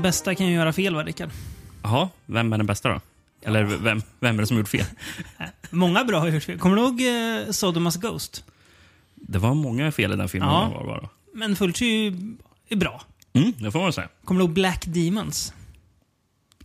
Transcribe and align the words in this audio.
Den 0.00 0.02
bästa 0.02 0.34
kan 0.34 0.46
ju 0.46 0.52
göra 0.52 0.72
fel 0.72 0.94
va, 0.94 1.04
Rickard? 1.04 1.30
Jaha, 1.82 2.08
vem 2.26 2.52
är 2.52 2.56
den 2.56 2.66
bästa 2.66 2.88
då? 2.88 3.00
Eller 3.42 3.64
vem, 3.64 4.02
vem 4.20 4.36
är 4.36 4.40
det 4.40 4.46
som 4.46 4.56
gjort 4.58 4.68
fel? 4.68 4.84
Många 5.70 6.04
bra 6.04 6.18
har 6.20 6.28
gjort 6.28 6.42
fel. 6.42 6.58
Kommer 6.58 6.76
du 6.76 6.82
ihåg 6.82 7.00
eh, 7.46 7.50
Sodomas 7.52 7.96
Ghost? 7.96 8.44
Det 9.14 9.38
var 9.38 9.54
många 9.54 9.92
fel 9.92 10.12
i 10.12 10.16
den 10.16 10.28
filmen. 10.28 10.48
Ja. 10.50 10.68
Var 10.74 10.84
bara. 10.86 11.08
Men 11.34 11.56
Fulci 11.56 11.84
är 11.84 12.10
ju 12.10 12.36
är 12.68 12.76
bra. 12.76 13.02
Mm, 13.32 13.52
det 13.58 13.70
får 13.70 13.80
man 13.80 13.92
säga. 13.92 14.08
Kommer 14.24 14.38
du 14.40 14.44
ihåg 14.44 14.54
Black 14.54 14.84
Demons? 14.86 15.52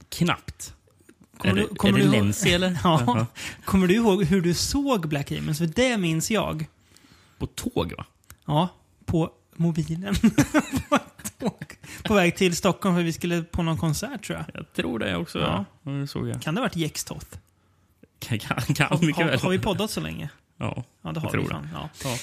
Knappt. 0.10 0.74
Kommer 1.38 1.54
är 1.54 1.58
du- 1.58 1.68
det, 1.72 1.76
kommer 1.76 2.00
är 2.00 2.04
det 2.04 2.10
du 2.12 2.12
Lenzi 2.12 2.54
eller? 2.54 2.78
Ja. 2.84 3.26
Kommer 3.66 3.88
du 3.88 3.94
ihåg 3.96 4.24
hur 4.24 4.42
du 4.42 4.54
såg 4.54 5.08
Black 5.08 5.30
Demons? 5.30 5.58
För 5.58 5.68
det 5.68 5.98
minns 5.98 6.32
jag. 6.32 6.66
På 7.38 7.46
tåg 7.48 7.94
va? 7.98 8.06
Ja, 8.46 8.70
på 9.06 9.32
mobilen. 9.56 10.16
på, 11.40 11.46
ett 11.46 11.52
tåg. 11.60 11.76
på 12.04 12.14
väg 12.14 12.36
till 12.36 12.56
Stockholm 12.56 12.96
för 12.96 13.04
vi 13.04 13.14
skulle 13.14 13.42
på 13.44 13.64
någon 13.64 13.78
konsert 13.78 14.24
tror 14.28 14.38
jag. 14.40 14.46
Jag 14.62 14.74
tror 14.74 15.00
det 15.00 15.16
också. 15.16 15.40
Ja. 15.40 15.66
Ja. 15.84 15.92
Det 15.92 16.08
såg 16.08 16.28
jag. 16.28 16.42
Kan 16.42 16.56
det 16.56 16.62
ha 16.62 16.66
varit 16.66 16.76
Jextoth? 16.76 17.28
Kan, 18.20 18.40
kan, 18.40 18.62
kan 18.62 18.88
Har, 18.98 19.06
mycket 19.06 19.26
väl. 19.26 19.40
har 19.40 19.50
vi 19.50 19.60
poddat 19.60 19.92
så 19.92 20.02
länge? 20.02 20.30
Ja, 20.58 20.84
Ja, 21.02 21.12
det 21.12 21.20
har 21.20 21.26
jag 21.26 21.32
tror 21.32 21.42
vi 21.44 21.48
det. 21.50 21.70
Ja. 21.74 21.90
Ja. 22.04 22.18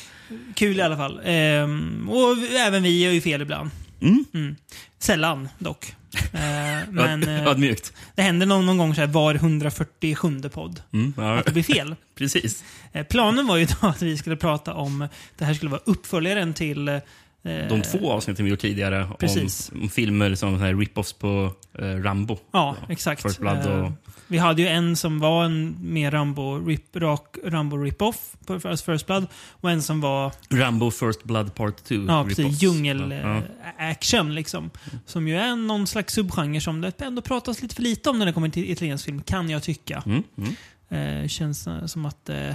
Kul 0.55 0.79
i 0.79 0.83
alla 0.83 0.97
fall. 0.97 1.21
Ehm, 1.25 2.09
och 2.11 2.37
även 2.53 2.83
vi 2.83 3.03
gör 3.05 3.13
ju 3.13 3.21
fel 3.21 3.43
ibland. 3.43 3.71
Mm. 4.01 4.57
Sällan 4.99 5.49
dock. 5.59 5.95
Eh, 6.33 6.41
men 6.91 7.23
Öd- 7.23 7.29
eh, 7.41 7.47
Ödmjukt. 7.47 7.93
det 8.15 8.23
händer 8.23 8.47
någon, 8.47 8.67
någon 8.67 8.79
gång 8.79 8.95
så 8.95 9.01
här 9.01 9.09
var 9.09 9.35
147 9.35 10.41
podd 10.53 10.83
Mm, 10.93 11.15
ja, 11.17 11.39
att 11.39 11.47
det 11.47 11.53
blir 11.53 11.63
fel. 11.63 11.97
precis. 12.15 12.65
Eh, 12.93 13.07
planen 13.07 13.47
var 13.47 13.57
ju 13.57 13.65
då 13.81 13.87
att 13.87 14.03
vi 14.03 14.17
skulle 14.19 14.37
prata 14.37 14.75
om, 14.75 15.09
det 15.39 15.45
här 15.45 15.55
skulle 15.55 15.71
vara 15.71 15.81
uppföljaren 15.85 16.55
till 16.55 16.89
eh, 16.89 16.99
De 17.43 17.83
två 17.83 18.13
avsnitten 18.13 18.45
vi 18.45 18.51
gjort 18.51 18.61
tidigare 18.61 19.09
Precis. 19.19 19.71
om, 19.75 19.83
om 19.83 19.89
filmer 19.89 20.35
som 20.35 20.59
så 20.59 20.65
här 20.65 20.75
rip-offs 20.75 21.13
på 21.19 21.53
eh, 21.79 21.85
Rambo. 21.85 22.39
Ja, 22.53 22.77
exakt. 22.89 23.23
First 23.23 23.39
Blood 23.39 23.67
och- 23.67 23.87
Eh, 23.87 23.93
vi 24.27 24.39
hade 24.39 24.63
ju 24.63 24.69
en 24.69 24.97
som 24.97 25.19
var 25.21 25.45
en 25.45 25.77
mer 25.81 26.11
Rambo 26.11 26.59
rip, 26.67 26.97
rak 26.97 27.37
Rambo 27.45 27.77
rip-off 27.77 28.37
på 28.47 28.61
First 28.61 29.07
Blood 29.07 29.27
och 29.51 29.71
en 29.71 29.83
som 29.83 30.01
var 30.01 30.33
Rambo 30.49 30.91
First 30.91 31.25
Blood 31.25 31.55
Part 31.55 31.85
2. 31.85 31.95
ja, 31.95 32.25
precis, 32.29 32.63
djungel-action. 32.63 34.27
Ja. 34.29 34.33
liksom. 34.35 34.71
Som 35.07 35.29
ju 35.29 35.37
är 35.37 35.57
någon 35.57 35.87
slags 35.87 36.15
subgenre 36.15 36.61
som 36.61 36.81
det 36.81 37.01
ändå 37.03 37.23
pratas 37.23 37.63
lite 37.63 37.75
för 37.75 37.83
lite 37.83 38.11
om 38.11 38.19
när 38.19 38.27
det 38.27 38.33
kommer 38.33 38.49
till 38.49 38.71
italiensk 38.71 39.05
film, 39.05 39.23
kan 39.23 39.51
jag 39.51 39.63
tycka. 39.63 40.03
Mm, 40.07 40.23
mm. 40.39 41.23
Eh, 41.23 41.29
känns 41.29 41.67
eh, 41.67 41.87
som 41.87 42.07
att 42.07 42.29
eh, 42.29 42.55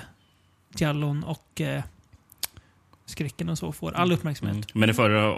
Giallon 0.78 1.24
och 1.24 1.62
eh, 1.62 1.84
skräcken 3.10 3.50
och 3.50 3.58
så 3.58 3.72
får 3.72 3.94
all 3.94 4.12
uppmärksamhet. 4.12 4.56
Mm. 4.56 4.66
Men 4.74 4.90
i, 4.90 4.94
förra, 4.94 5.36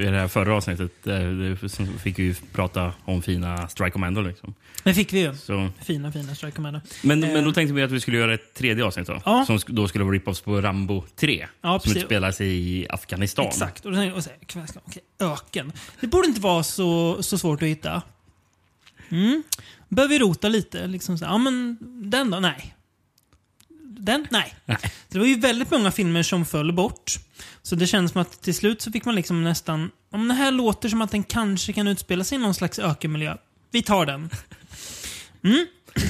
i 0.00 0.04
det 0.04 0.18
här 0.18 0.28
förra 0.28 0.54
avsnittet 0.56 1.06
eh, 1.06 1.68
fick 1.98 2.18
vi 2.18 2.22
ju 2.22 2.34
prata 2.52 2.92
om 3.04 3.22
fina 3.22 3.68
Strike 3.68 3.90
Commando. 3.90 4.20
Liksom. 4.20 4.54
Det 4.84 4.94
fick 4.94 5.12
vi 5.12 5.20
ju. 5.20 5.34
Så, 5.36 5.68
Fina, 5.82 6.12
fina 6.12 6.34
Strike 6.34 6.56
Commando. 6.56 6.80
men, 7.02 7.24
Eh. 7.24 7.32
men 7.32 7.44
då 7.44 7.52
tänkte 7.52 7.74
vi 7.74 7.82
att 7.82 7.90
vi 7.90 8.00
skulle 8.00 8.16
göra 8.18 8.34
ett 8.34 8.54
tredje 8.54 8.84
avsnitt 8.84 9.06
då. 9.06 9.22
Ja. 9.24 9.44
Som 9.46 9.58
då 9.66 9.88
skulle 9.88 10.04
vara 10.04 10.14
rip-offs 10.14 10.44
på 10.44 10.60
Rambo 10.60 11.04
3. 11.16 11.46
Ja, 11.62 11.80
som 11.80 11.92
utspelar 11.96 12.32
sig 12.32 12.48
i 12.78 12.86
Afghanistan. 12.90 13.46
Exakt. 13.46 13.86
Och, 13.86 13.92
då- 13.92 13.96
så, 14.22 14.30
här, 14.54 14.66
okej, 14.86 15.02
öken. 15.18 15.72
Det 16.00 16.06
borde 16.06 16.28
inte 16.28 16.40
vara 16.40 16.62
så, 16.62 17.22
så 17.22 17.38
svårt 17.38 17.62
att 17.62 17.68
hitta. 17.68 18.02
Mm. 19.08 19.42
Behöver 19.88 20.14
vi 20.14 20.18
rota 20.18 20.48
lite. 20.48 20.86
Liksom 20.86 21.18
så, 21.18 21.24
ja, 21.24 21.38
men 21.38 21.76
den 22.10 22.30
då? 22.30 22.40
Nej. 22.40 22.74
Den? 24.00 24.26
Nej. 24.30 24.54
Nej. 24.64 24.78
Det 25.08 25.18
var 25.18 25.26
ju 25.26 25.40
väldigt 25.40 25.70
många 25.70 25.90
filmer 25.90 26.22
som 26.22 26.44
föll 26.44 26.72
bort. 26.72 27.12
Så 27.62 27.76
det 27.76 27.86
känns 27.86 28.12
som 28.12 28.20
att 28.20 28.42
till 28.42 28.54
slut 28.54 28.82
så 28.82 28.92
fick 28.92 29.04
man 29.04 29.14
liksom 29.14 29.44
nästan... 29.44 29.90
Om 30.12 30.28
det 30.28 30.34
här 30.34 30.50
låter 30.50 30.88
som 30.88 31.02
att 31.02 31.10
den 31.10 31.22
kanske 31.22 31.72
kan 31.72 31.88
utspela 31.88 32.24
sig 32.24 32.38
i 32.38 32.40
någon 32.40 32.54
slags 32.54 32.78
ökenmiljö. 32.78 33.36
Vi 33.70 33.82
tar 33.82 34.06
den. 34.06 34.30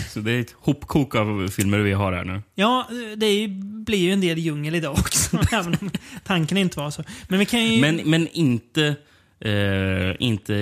Så 0.09 0.21
det 0.21 0.33
är 0.33 0.41
ett 0.41 0.55
hopkok 0.59 1.15
av 1.15 1.49
filmer 1.49 1.79
vi 1.79 1.93
har 1.93 2.13
här 2.13 2.25
nu. 2.25 2.43
Ja, 2.55 2.89
det 3.17 3.27
är 3.27 3.49
blir 3.85 3.99
ju 3.99 4.13
en 4.13 4.21
del 4.21 4.39
djungel 4.39 4.75
idag 4.75 4.93
också. 4.93 5.39
även 5.53 5.77
om 5.81 5.91
tanken 6.25 6.59
inte 6.59 6.79
var 6.79 6.91
så. 6.91 7.05
Men 7.29 7.39
vi 7.39 7.47
kan 7.47 7.65
ju... 7.65 7.81
Men, 7.81 7.97
men 7.97 8.29
inte, 8.29 8.97
eh, 9.41 10.17
inte 10.19 10.55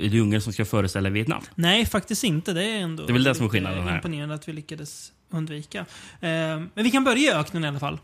djungeln 0.00 0.42
som 0.42 0.52
ska 0.52 0.64
föreställa 0.64 1.10
Vietnam. 1.10 1.42
Nej, 1.54 1.86
faktiskt 1.86 2.24
inte. 2.24 2.52
Det 2.52 2.64
är 2.64 2.78
ändå 2.78 3.06
Det 3.06 3.10
är 3.10 3.12
väl 3.12 3.24
det 3.24 3.34
som 3.34 3.46
är 3.46 3.50
skillnaden 3.50 3.88
här. 3.88 3.96
imponerande 3.96 4.34
att 4.34 4.48
vi 4.48 4.52
lyckades 4.52 5.12
undvika. 5.30 5.78
Eh, 5.80 5.86
men 6.20 6.70
vi 6.74 6.90
kan 6.90 7.04
börja 7.04 7.32
i 7.32 7.34
öknen 7.34 7.64
i 7.64 7.68
alla 7.68 7.80
fall. 7.80 7.98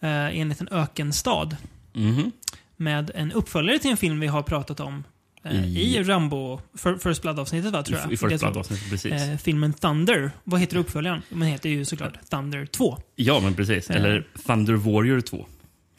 Eh, 0.00 0.30
I 0.30 0.40
en 0.40 0.48
liten 0.48 0.68
ökenstad. 0.70 1.56
Mhm. 1.92 2.32
Med 2.76 3.10
en 3.14 3.32
uppföljare 3.32 3.78
till 3.78 3.90
en 3.90 3.96
film 3.96 4.20
vi 4.20 4.26
har 4.26 4.42
pratat 4.42 4.80
om 4.80 5.04
eh, 5.44 5.64
I- 5.64 5.96
i 5.96 6.02
Rambo 6.02 6.60
Fir- 6.78 6.98
First 6.98 7.22
Blood-avsnittet 7.22 7.72
va, 7.72 7.82
tror 7.82 7.98
jag. 7.98 8.10
I, 8.10 8.14
i 8.14 8.16
First 8.16 8.40
Blood-avsnittet, 8.40 8.90
precis. 8.90 9.12
Eh, 9.12 9.36
filmen 9.38 9.72
Thunder. 9.72 10.30
Vad 10.44 10.60
heter 10.60 10.76
uppföljaren? 10.76 11.22
Den 11.28 11.42
heter 11.42 11.68
ju 11.68 11.84
såklart 11.84 12.30
Thunder 12.30 12.66
2. 12.66 12.98
Ja, 13.16 13.40
men 13.40 13.54
precis. 13.54 13.90
Eh. 13.90 13.96
Eller 13.96 14.26
Thunder 14.46 14.74
Warrior 14.74 15.20
2. 15.20 15.46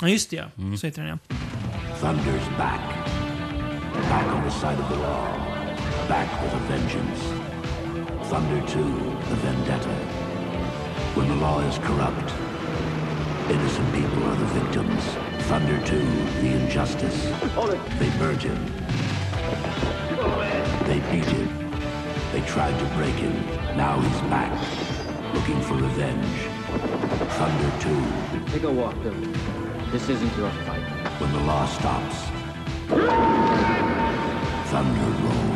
Ja, 0.01 0.07
just 0.09 0.29
det 0.29 0.35
ja. 0.35 0.45
Mm. 0.57 0.77
Så 0.77 0.87
heter 0.87 1.01
den 1.01 1.09
ja. 1.09 1.35
Thunder's 2.01 2.57
back. 2.57 2.81
Back 4.09 4.25
on 4.35 4.43
the 4.43 4.51
side 4.59 4.79
of 4.83 4.89
the 4.89 4.95
law. 4.95 5.27
Back 6.09 6.27
with 6.43 6.55
a 6.55 6.59
vengeance. 6.69 7.21
Thunder 8.29 8.61
2, 8.67 8.83
the 9.29 9.47
vendetta. 9.47 9.89
When 11.15 11.29
the 11.29 11.35
law 11.35 11.59
is 11.61 11.77
corrupt, 11.79 12.33
innocent 13.49 13.93
people 13.93 14.23
are 14.25 14.35
the 14.35 14.45
victims. 14.59 15.03
Thunder 15.47 15.79
2, 15.85 15.97
the 16.41 16.47
injustice. 16.61 17.23
They 17.99 18.09
burned 18.19 18.43
him. 18.43 18.59
They 20.85 20.99
beat 21.11 21.25
him. 21.25 21.71
They 22.33 22.41
tried 22.41 22.77
to 22.77 22.85
break 22.95 23.15
him. 23.15 23.33
Now 23.77 23.99
he's 24.01 24.21
back, 24.29 24.51
looking 25.33 25.61
for 25.61 25.75
revenge. 25.75 26.37
Thunder 27.37 27.71
2, 27.79 28.51
Take 28.51 28.63
a 28.63 28.71
walk, 28.71 29.01
Bill. 29.01 29.13
This 29.91 30.09
isn't 30.09 30.35
your 30.37 30.51
fight. 30.67 30.83
when 31.21 31.31
the 31.31 31.39
law 31.39 31.65
stops. 31.67 32.15
Thunder 34.69 35.11
rolls. 35.23 35.54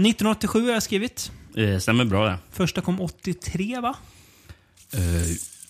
1987 0.00 0.64
har 0.66 0.72
jag 0.72 0.82
skrivit. 0.82 1.32
Eh, 1.56 1.78
stämmer 1.78 2.04
bra 2.04 2.26
det. 2.26 2.38
Första 2.50 2.80
kom 2.80 3.00
83 3.00 3.80
va? 3.80 3.96
Eh, 4.92 5.00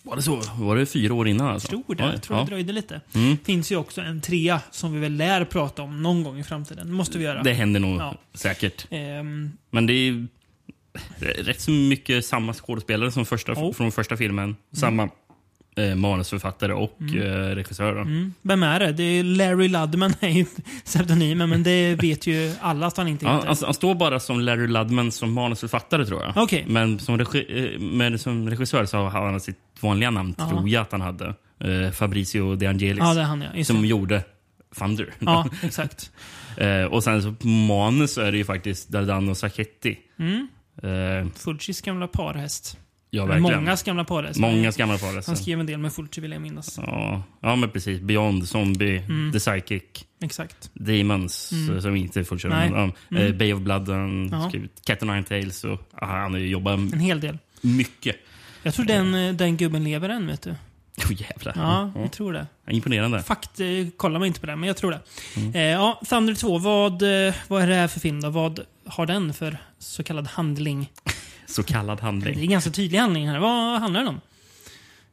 var 0.03 0.17
det 0.17 0.23
så? 0.23 0.43
Var 0.59 0.77
det 0.77 0.87
fyra 0.87 1.15
år 1.15 1.29
innan 1.29 1.47
alltså? 1.47 1.69
tror 1.69 1.95
det. 1.95 2.05
Oj, 2.05 2.11
Jag 2.13 2.23
tror 2.23 2.39
ja. 2.39 2.45
det 2.45 2.51
dröjde 2.51 2.73
lite. 2.73 3.01
Mm. 3.15 3.37
finns 3.45 3.73
ju 3.73 3.77
också 3.77 4.01
en 4.01 4.21
trea 4.21 4.61
som 4.71 4.93
vi 4.93 4.99
väl 5.01 5.13
lär 5.17 5.45
prata 5.45 5.83
om 5.83 6.03
någon 6.03 6.23
gång 6.25 6.39
i 6.39 6.45
framtiden. 6.45 6.87
Det 6.87 6.93
måste 6.93 7.19
vi 7.19 7.25
göra. 7.25 7.43
Det 7.43 7.53
händer 7.53 7.81
nog 7.81 8.01
Ja. 8.01 8.15
säkert. 8.35 8.87
Ehm, 8.91 9.51
Men 9.71 9.87
det 9.87 9.93
är 9.93 10.27
rätt 11.19 11.61
så 11.61 11.71
mycket 11.71 12.25
samma 12.27 12.55
skådespelare 12.55 13.13
som 13.13 13.27
första, 13.27 13.53
Oh. 13.53 13.73
från 13.73 13.93
första 13.93 14.17
filmen. 14.17 14.57
Samma 14.73 15.09
eh, 15.89 15.95
manusförfattare 15.95 16.73
och 16.75 16.99
eh, 17.03 17.55
regissör. 17.55 17.95
Då. 17.95 18.01
mm. 18.01 18.35
Vem 18.43 18.63
är 18.63 18.81
det? 18.81 18.93
Det 18.93 19.03
är 19.03 19.25
Larry 19.25 19.69
Ludman 19.69 20.15
är 20.21 20.29
ju 20.29 20.47
pseudonymen, 20.85 21.51
men 21.51 21.63
det 21.63 21.95
vet 21.95 22.27
ju 22.27 22.53
alla 22.61 22.87
att 22.87 22.97
han 22.97 23.09
inte 23.09 23.25
Ja, 23.25 23.35
heter. 23.35 23.47
han, 23.49 23.57
han 23.65 23.75
står 23.75 23.95
bara 23.95 24.21
som 24.21 24.41
Larry 24.41 24.67
Ludman 24.67 25.13
som 25.13 25.33
manusförfattare 25.33 26.07
tror 26.07 26.23
jag. 26.23 26.33
Okej. 26.37 26.65
Men, 26.69 26.99
som 26.99 27.19
regi, 27.19 27.47
eh, 27.75 27.81
men 27.81 28.19
som 28.19 28.51
regissör 28.51 28.85
så 28.85 28.99
har 28.99 29.31
han 29.31 29.41
sitt 29.41 29.59
vanliga 29.81 30.11
namn, 30.11 30.35
Ja. 30.39 30.49
tror 30.51 30.69
jag 30.69 30.83
att 30.83 30.93
han 30.93 31.01
hade. 31.01 31.35
Eh, 31.61 31.91
Fabricio 31.93 32.55
De 32.57 32.67
Angelis. 32.67 32.99
Ja, 32.99 33.23
han 33.23 33.45
ja. 33.55 33.65
Som 33.65 33.85
gjorde 33.85 34.23
Thunder. 34.79 35.15
Ja, 35.19 35.47
exakt. 35.63 36.11
Eh, 36.57 36.85
och 36.85 37.05
sen 37.05 37.23
så 37.23 37.33
på 37.33 37.47
manus 37.49 38.19
är 38.19 38.33
det 38.33 38.39
ju 38.39 38.45
faktiskt 38.45 38.89
Dardano 38.89 39.35
Sacchetti. 39.35 39.99
Mm. 40.19 40.49
Eh, 40.83 41.27
Fulcis 41.37 41.81
gamla 41.83 42.07
parhäst. 42.09 42.79
Ja, 43.11 43.25
verkligen. 43.27 43.43
Mångas 43.65 43.83
gamla 43.83 44.05
parhäst. 44.05 44.41
Mångas 44.41 44.77
gamla 44.77 44.99
parhäst. 44.99 45.29
Han 45.29 45.37
skrev 45.37 45.61
en 45.61 45.67
del 45.67 45.79
med 45.79 45.93
Fulci 45.93 46.21
vill 46.21 46.33
jag 46.33 46.43
minnas. 46.43 46.79
Ja, 46.83 47.23
ja, 47.41 47.57
men 47.57 47.71
precis. 47.71 48.01
Beyond, 48.01 48.49
Zombie, 48.49 48.99
Mm. 48.99 49.33
The 49.33 49.39
Psychic, 49.39 49.83
Exakt. 50.23 50.71
Demons, 50.75 51.53
Mm. 51.53 51.83
som 51.83 51.97
inte 51.97 52.21
är 52.21 52.25
ja, 52.75 52.91
Mm. 53.11 53.27
eh, 53.27 53.35
Bay 53.39 53.53
of 53.53 53.61
Blood, 53.61 53.89
han 53.89 54.49
skrivit 54.49 54.85
Cat 54.85 55.03
and 55.03 55.11
Nine 55.11 55.25
Tails. 55.25 55.65
Och, 55.65 55.81
aha, 56.03 56.17
han 56.17 56.33
har 56.33 56.41
ju 56.41 56.49
jobbat 56.49 56.79
En 56.79 57.01
hel 57.01 57.21
del. 57.21 57.39
mycket. 57.61 58.17
Jag 58.63 58.75
tror 58.75 58.87
den, 58.87 59.15
eh, 59.15 59.35
den 59.35 59.57
gubben 59.57 59.85
lever 59.85 60.09
än, 60.09 60.27
vet 60.27 60.43
du. 60.43 60.51
Oh, 61.05 61.13
jävlar. 61.21 61.53
Ja, 61.57 61.91
Ja. 61.95 62.01
jag 62.01 62.13
tror 62.13 62.33
det. 62.33 62.47
Imponerande. 62.71 63.23
Fakt, 63.23 63.61
eh, 63.61 63.67
kollar 63.97 64.19
man 64.19 64.27
inte 64.27 64.41
på 64.41 64.47
det, 64.47 64.57
men 64.57 64.67
jag 64.67 64.77
tror 64.77 64.91
det. 64.91 65.01
Mm. 65.37 65.55
Eh, 65.55 65.63
ja, 65.63 66.01
Thunder 66.09 66.35
2, 66.35 66.59
vad, 66.59 67.27
eh, 67.27 67.35
vad 67.49 67.63
är 67.63 67.67
det 67.67 67.75
här 67.75 67.89
för 67.89 68.01
film 68.01 68.21
då? 68.21 68.31
Vad 68.31 68.61
har 68.87 69.07
den 69.07 69.35
för 69.35 69.57
så 69.79 70.03
kallad 70.03 70.27
handling? 70.27 70.91
Så 71.51 71.63
kallad 71.63 71.99
Det 71.99 72.01
är 72.01 72.05
handling. 72.05 72.51
ganska 72.51 72.71
tydlig 72.71 72.99
handling 72.99 73.29
här. 73.29 73.39
Vad 73.39 73.81
handlar 73.81 74.01
den 74.01 74.09
om? 74.09 74.21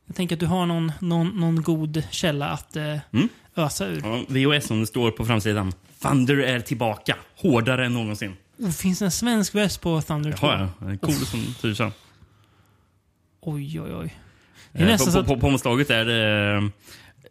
Jag 0.05 0.15
tänker 0.15 0.35
att 0.35 0.39
du 0.39 0.45
har 0.45 0.65
någon, 0.65 0.91
någon, 0.99 1.27
någon 1.27 1.61
god 1.63 2.03
källa 2.11 2.49
att 2.49 2.75
eh, 2.75 2.83
Mm. 3.13 3.29
ösa 3.55 3.85
ur. 3.87 4.01
Ja, 4.03 4.23
VHS 4.27 4.67
som 4.67 4.79
det 4.79 4.87
står 4.87 5.11
på 5.11 5.25
framsidan. 5.25 5.73
Thunder 6.01 6.37
är 6.37 6.59
tillbaka. 6.59 7.15
Hårdare 7.35 7.85
än 7.85 7.93
någonsin. 7.93 8.33
Oh, 8.59 8.71
finns 8.71 8.99
det 8.99 9.05
en 9.05 9.11
svensk 9.11 9.55
väst 9.55 9.81
på 9.81 10.01
Thunder 10.01 10.31
2? 10.31 10.47
Jaha, 10.47 10.69
ja. 10.79 10.97
Cool 11.01 11.13
som 11.15 11.45
tusan. 11.61 11.91
Oj, 13.41 13.81
oj, 13.81 13.93
oj. 13.95 14.15
Det 14.71 14.83
är 14.83 15.17
Eh, 15.17 15.39
på, 15.39 15.47
omslaget 15.47 15.89
är 15.89 16.05
det 16.05 16.69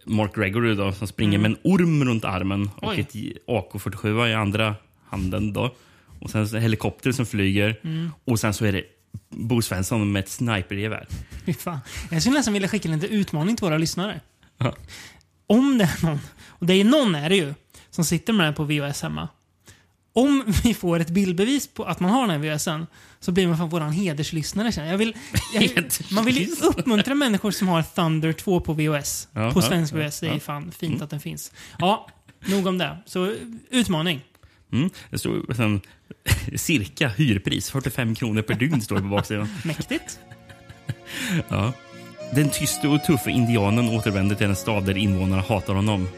Mark 0.04 0.34
Gregory 0.34 0.74
då, 0.74 0.92
som 0.92 1.06
springer 1.08 1.38
med 1.38 1.50
en 1.50 1.56
orm 1.64 2.04
runt 2.04 2.24
armen 2.24 2.70
och 2.76 2.88
Oj. 2.88 3.00
ett 3.00 3.14
AK47 3.46 4.28
i 4.28 4.34
andra 4.34 4.74
handen. 5.08 5.52
Då. 5.52 5.74
Och 6.20 6.30
sen 6.30 6.48
så 6.48 6.56
helikopter 6.56 7.12
som 7.12 7.26
flyger. 7.26 7.76
Och 8.24 8.40
sen 8.40 8.54
så 8.54 8.64
är 8.64 8.72
det 8.72 8.84
Bo 9.30 9.62
Svensson 9.62 10.12
med 10.12 10.20
ett 10.20 10.28
snipergevär. 10.28 11.08
Jag 12.10 12.22
skulle 12.22 12.36
nästan 12.36 12.54
vilja 12.54 12.68
skicka 12.68 12.88
en 12.88 12.98
liten 12.98 13.16
utmaning 13.16 13.56
till 13.56 13.64
våra 13.64 13.78
lyssnare. 13.78 14.20
Ja. 14.58 14.74
Om 15.46 15.78
det 15.78 15.84
är 15.84 16.04
någon, 16.06 16.20
och 16.48 16.66
det 16.66 16.74
är 16.74 16.84
någon 16.84 17.14
är 17.14 17.28
det 17.28 17.36
ju, 17.36 17.54
som 17.90 18.04
sitter 18.04 18.32
med 18.32 18.46
den 18.46 18.54
på 18.54 18.64
VHS 18.64 19.02
hemma. 19.02 19.28
Om 20.12 20.44
vi 20.64 20.74
får 20.74 21.00
ett 21.00 21.10
bildbevis 21.10 21.68
på 21.68 21.84
att 21.84 22.00
man 22.00 22.10
har 22.10 22.20
den 22.20 22.30
här 22.30 22.38
VHSen 22.38 22.86
så 23.20 23.32
blir 23.32 23.48
man 23.48 23.58
fan 23.58 23.68
våran 23.68 23.92
hederslyssnare. 23.92 24.72
känner 24.72 24.86
Jag 24.86 24.94
Jag 24.94 24.98
vill, 24.98 25.16
jag, 25.54 25.90
man 26.10 26.24
vill 26.24 26.36
ju 26.38 26.46
uppmuntra 26.62 27.14
människor 27.14 27.50
som 27.50 27.68
har 27.68 27.82
Thunder 27.82 28.32
2 28.32 28.60
på 28.60 28.72
VHS. 28.72 29.28
Ja, 29.32 29.52
på 29.52 29.62
svensk 29.62 29.94
ja, 29.94 29.98
VHS. 29.98 30.20
Det 30.20 30.28
är 30.28 30.38
fan 30.38 30.72
fint 30.72 31.02
att 31.02 31.10
den 31.10 31.20
finns. 31.20 31.52
Ja, 31.78 32.08
nog 32.46 32.66
om 32.66 32.78
det. 32.78 32.96
Så 33.06 33.34
utmaning. 33.70 34.24
Mm. 34.72 34.90
Det 35.10 35.18
står 35.18 35.54
sen, 35.54 35.80
cirka 36.56 37.08
hyrpris, 37.08 37.70
45 37.70 38.14
kronor 38.14 38.42
per 38.42 38.54
dygn 38.54 38.82
står 38.82 38.96
det 38.96 39.02
på 39.02 39.08
baksidan. 39.08 39.48
Mäktigt. 39.64 40.20
Ja. 41.48 41.72
Den 42.34 42.50
tyste 42.50 42.88
och 42.88 43.04
tuffe 43.04 43.30
indianen 43.30 43.88
återvänder 43.88 44.36
till 44.36 44.46
en 44.46 44.56
stad 44.56 44.84
där 44.84 44.96
invånarna 44.96 45.42
hatar 45.42 45.74
honom. 45.74 46.08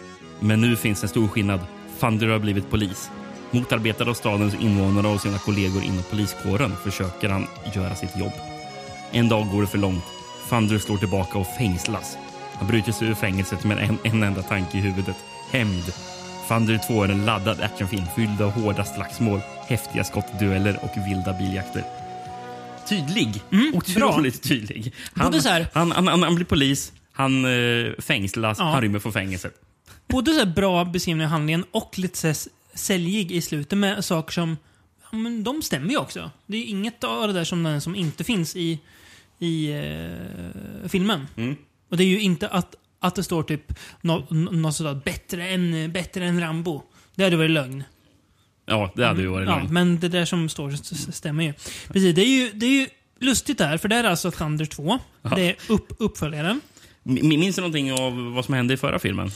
Men 0.41 0.61
nu 0.61 0.77
finns 0.77 1.03
en 1.03 1.09
stor 1.09 1.29
skillnad. 1.29 1.61
Thunder 2.01 2.27
har 2.27 2.39
blivit 2.39 2.71
polis. 2.71 3.11
Motarbetad 3.51 4.11
av 4.11 4.15
stadens 4.15 4.55
invånare 4.55 5.07
och 5.07 5.21
sina 5.21 5.39
kollegor 5.39 5.83
inom 5.83 6.03
poliskåren 6.11 6.77
försöker 6.85 7.29
han 7.29 7.47
göra 7.75 7.95
sitt 7.95 8.19
jobb. 8.19 8.33
En 9.13 9.29
dag 9.29 9.51
går 9.53 9.61
det 9.61 9.67
för 9.67 9.79
långt. 9.79 10.05
Thunder 10.49 10.79
slår 10.79 10.97
tillbaka 10.97 11.39
och 11.39 11.47
fängslas. 11.47 12.17
Han 12.55 12.69
bryter 12.69 12.93
sig 12.93 13.09
ur 13.09 13.15
fängelset 13.15 13.65
med 13.65 13.79
en, 13.79 13.99
en 14.03 14.23
enda 14.23 14.43
tanke 14.43 14.79
i 14.79 14.81
huvudet. 14.81 15.17
Hämnd. 15.51 15.93
Thunder 16.49 16.79
2 16.87 17.05
är 17.05 17.09
en 17.09 17.25
laddad 17.27 17.61
actionfilm 17.61 18.05
fylld 18.17 18.43
av 18.43 18.51
hårda 18.51 18.85
slagsmål, 18.85 19.41
häftiga 19.67 20.05
skottdueller 20.05 20.79
och 20.83 21.09
vilda 21.09 21.33
biljakter. 21.33 21.85
Tydlig. 22.89 23.43
Otroligt 23.75 24.43
tydlig. 24.43 24.95
Han, 25.15 25.33
han, 25.73 25.93
han, 25.93 26.23
han, 26.23 26.35
blir 26.35 26.45
polis, 26.47 26.93
han 27.13 27.45
eh, 27.45 27.93
fängslas, 27.99 28.59
Ja. 28.59 28.65
han 28.65 28.83
rymmer 28.83 28.99
från 28.99 29.13
fängelset. 29.13 29.55
Både 30.09 30.33
så 30.33 30.47
bra 30.47 30.85
beskrivning 30.85 31.27
av 31.27 31.31
handlingen 31.31 31.65
och 31.71 31.99
lite 31.99 32.35
så 32.35 32.51
säljig 32.75 33.33
i 33.33 33.41
slutet 33.41 33.79
med 33.79 34.05
saker 34.05 34.33
som 34.33 34.57
ja, 35.11 35.19
men 35.19 35.45
de 35.45 35.63
stämmer 35.63 35.91
ju 35.91 35.97
också. 35.97 36.31
Det 36.47 36.57
är 36.57 36.65
inget 36.65 37.05
av 37.05 37.29
det 37.29 37.35
där 37.35 37.45
som, 37.45 37.81
som 37.81 37.95
inte 37.95 38.25
finns 38.25 38.57
i, 38.57 38.79
i 39.39 39.73
eh, 39.73 40.89
filmen. 40.89 41.27
Mm. 41.37 41.57
Och 41.91 41.97
det 41.97 42.05
är 42.05 42.09
ju 42.09 42.21
inte 42.21 42.49
att, 42.49 42.75
att 43.01 43.15
det 43.15 43.23
står 43.25 43.43
typ 43.43 43.73
något 44.01 44.31
nå, 44.31 44.73
sådär 44.73 45.01
bättre 45.05 45.49
än, 45.49 45.93
bättre 45.93 46.25
än 46.27 46.41
Rambo. 46.41 46.83
Det 47.15 47.25
hade 47.25 47.37
varit 47.37 47.51
lögn. 47.51 47.85
Ja, 48.67 48.93
det 48.97 49.07
hade 49.07 49.21
ju 49.23 49.27
varit 49.29 49.49
Ja, 49.49 49.59
långt. 49.59 49.71
men 49.71 50.01
det 50.01 50.09
där 50.09 50.25
som 50.25 50.49
står 50.49 50.71
stämmer 51.13 51.45
ju. 51.45 51.53
Precis, 51.89 52.15
det 52.15 52.23
är 52.23 52.39
ju, 52.45 52.51
det 52.53 52.67
är 52.67 52.71
ju 52.81 52.89
lustigt 53.21 53.59
där, 53.59 53.79
för 53.79 53.89
det 53.89 53.97
är 53.97 54.05
alltså 54.05 54.31
Thunder 54.31 54.65
2. 54.65 54.99
Det 55.37 55.49
är 55.51 55.57
upp, 55.69 55.93
uppföljaren. 55.99 56.61
Minns 57.03 57.57
du 57.57 57.63
någonting 57.63 57.93
av 57.93 58.33
vad 58.35 58.45
som 58.45 58.55
hände 58.55 58.75
i 58.75 58.77
förra 58.77 58.99
filmen? 58.99 59.31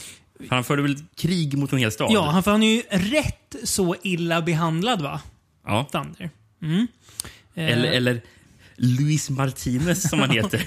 Han 0.49 0.63
förde 0.63 0.81
väl 0.81 0.95
krig 1.17 1.57
mot 1.57 1.71
en 1.73 1.77
hel 1.79 1.91
stad? 1.91 2.11
Ja, 2.11 2.21
han, 2.29 2.43
för 2.43 2.51
han 2.51 2.63
är 2.63 2.75
ju 2.75 2.81
rätt 2.89 3.55
så 3.63 3.95
illa 4.03 4.41
behandlad 4.41 5.01
va? 5.01 5.21
Ja. 5.65 5.87
Thunder. 5.91 6.29
Mm. 6.61 6.87
Eh, 7.53 7.69
Eller, 7.71 7.91
eller 7.91 8.21
Luis 8.77 9.29
Martinez 9.29 10.09
som 10.09 10.19
han 10.19 10.29
heter. 10.29 10.65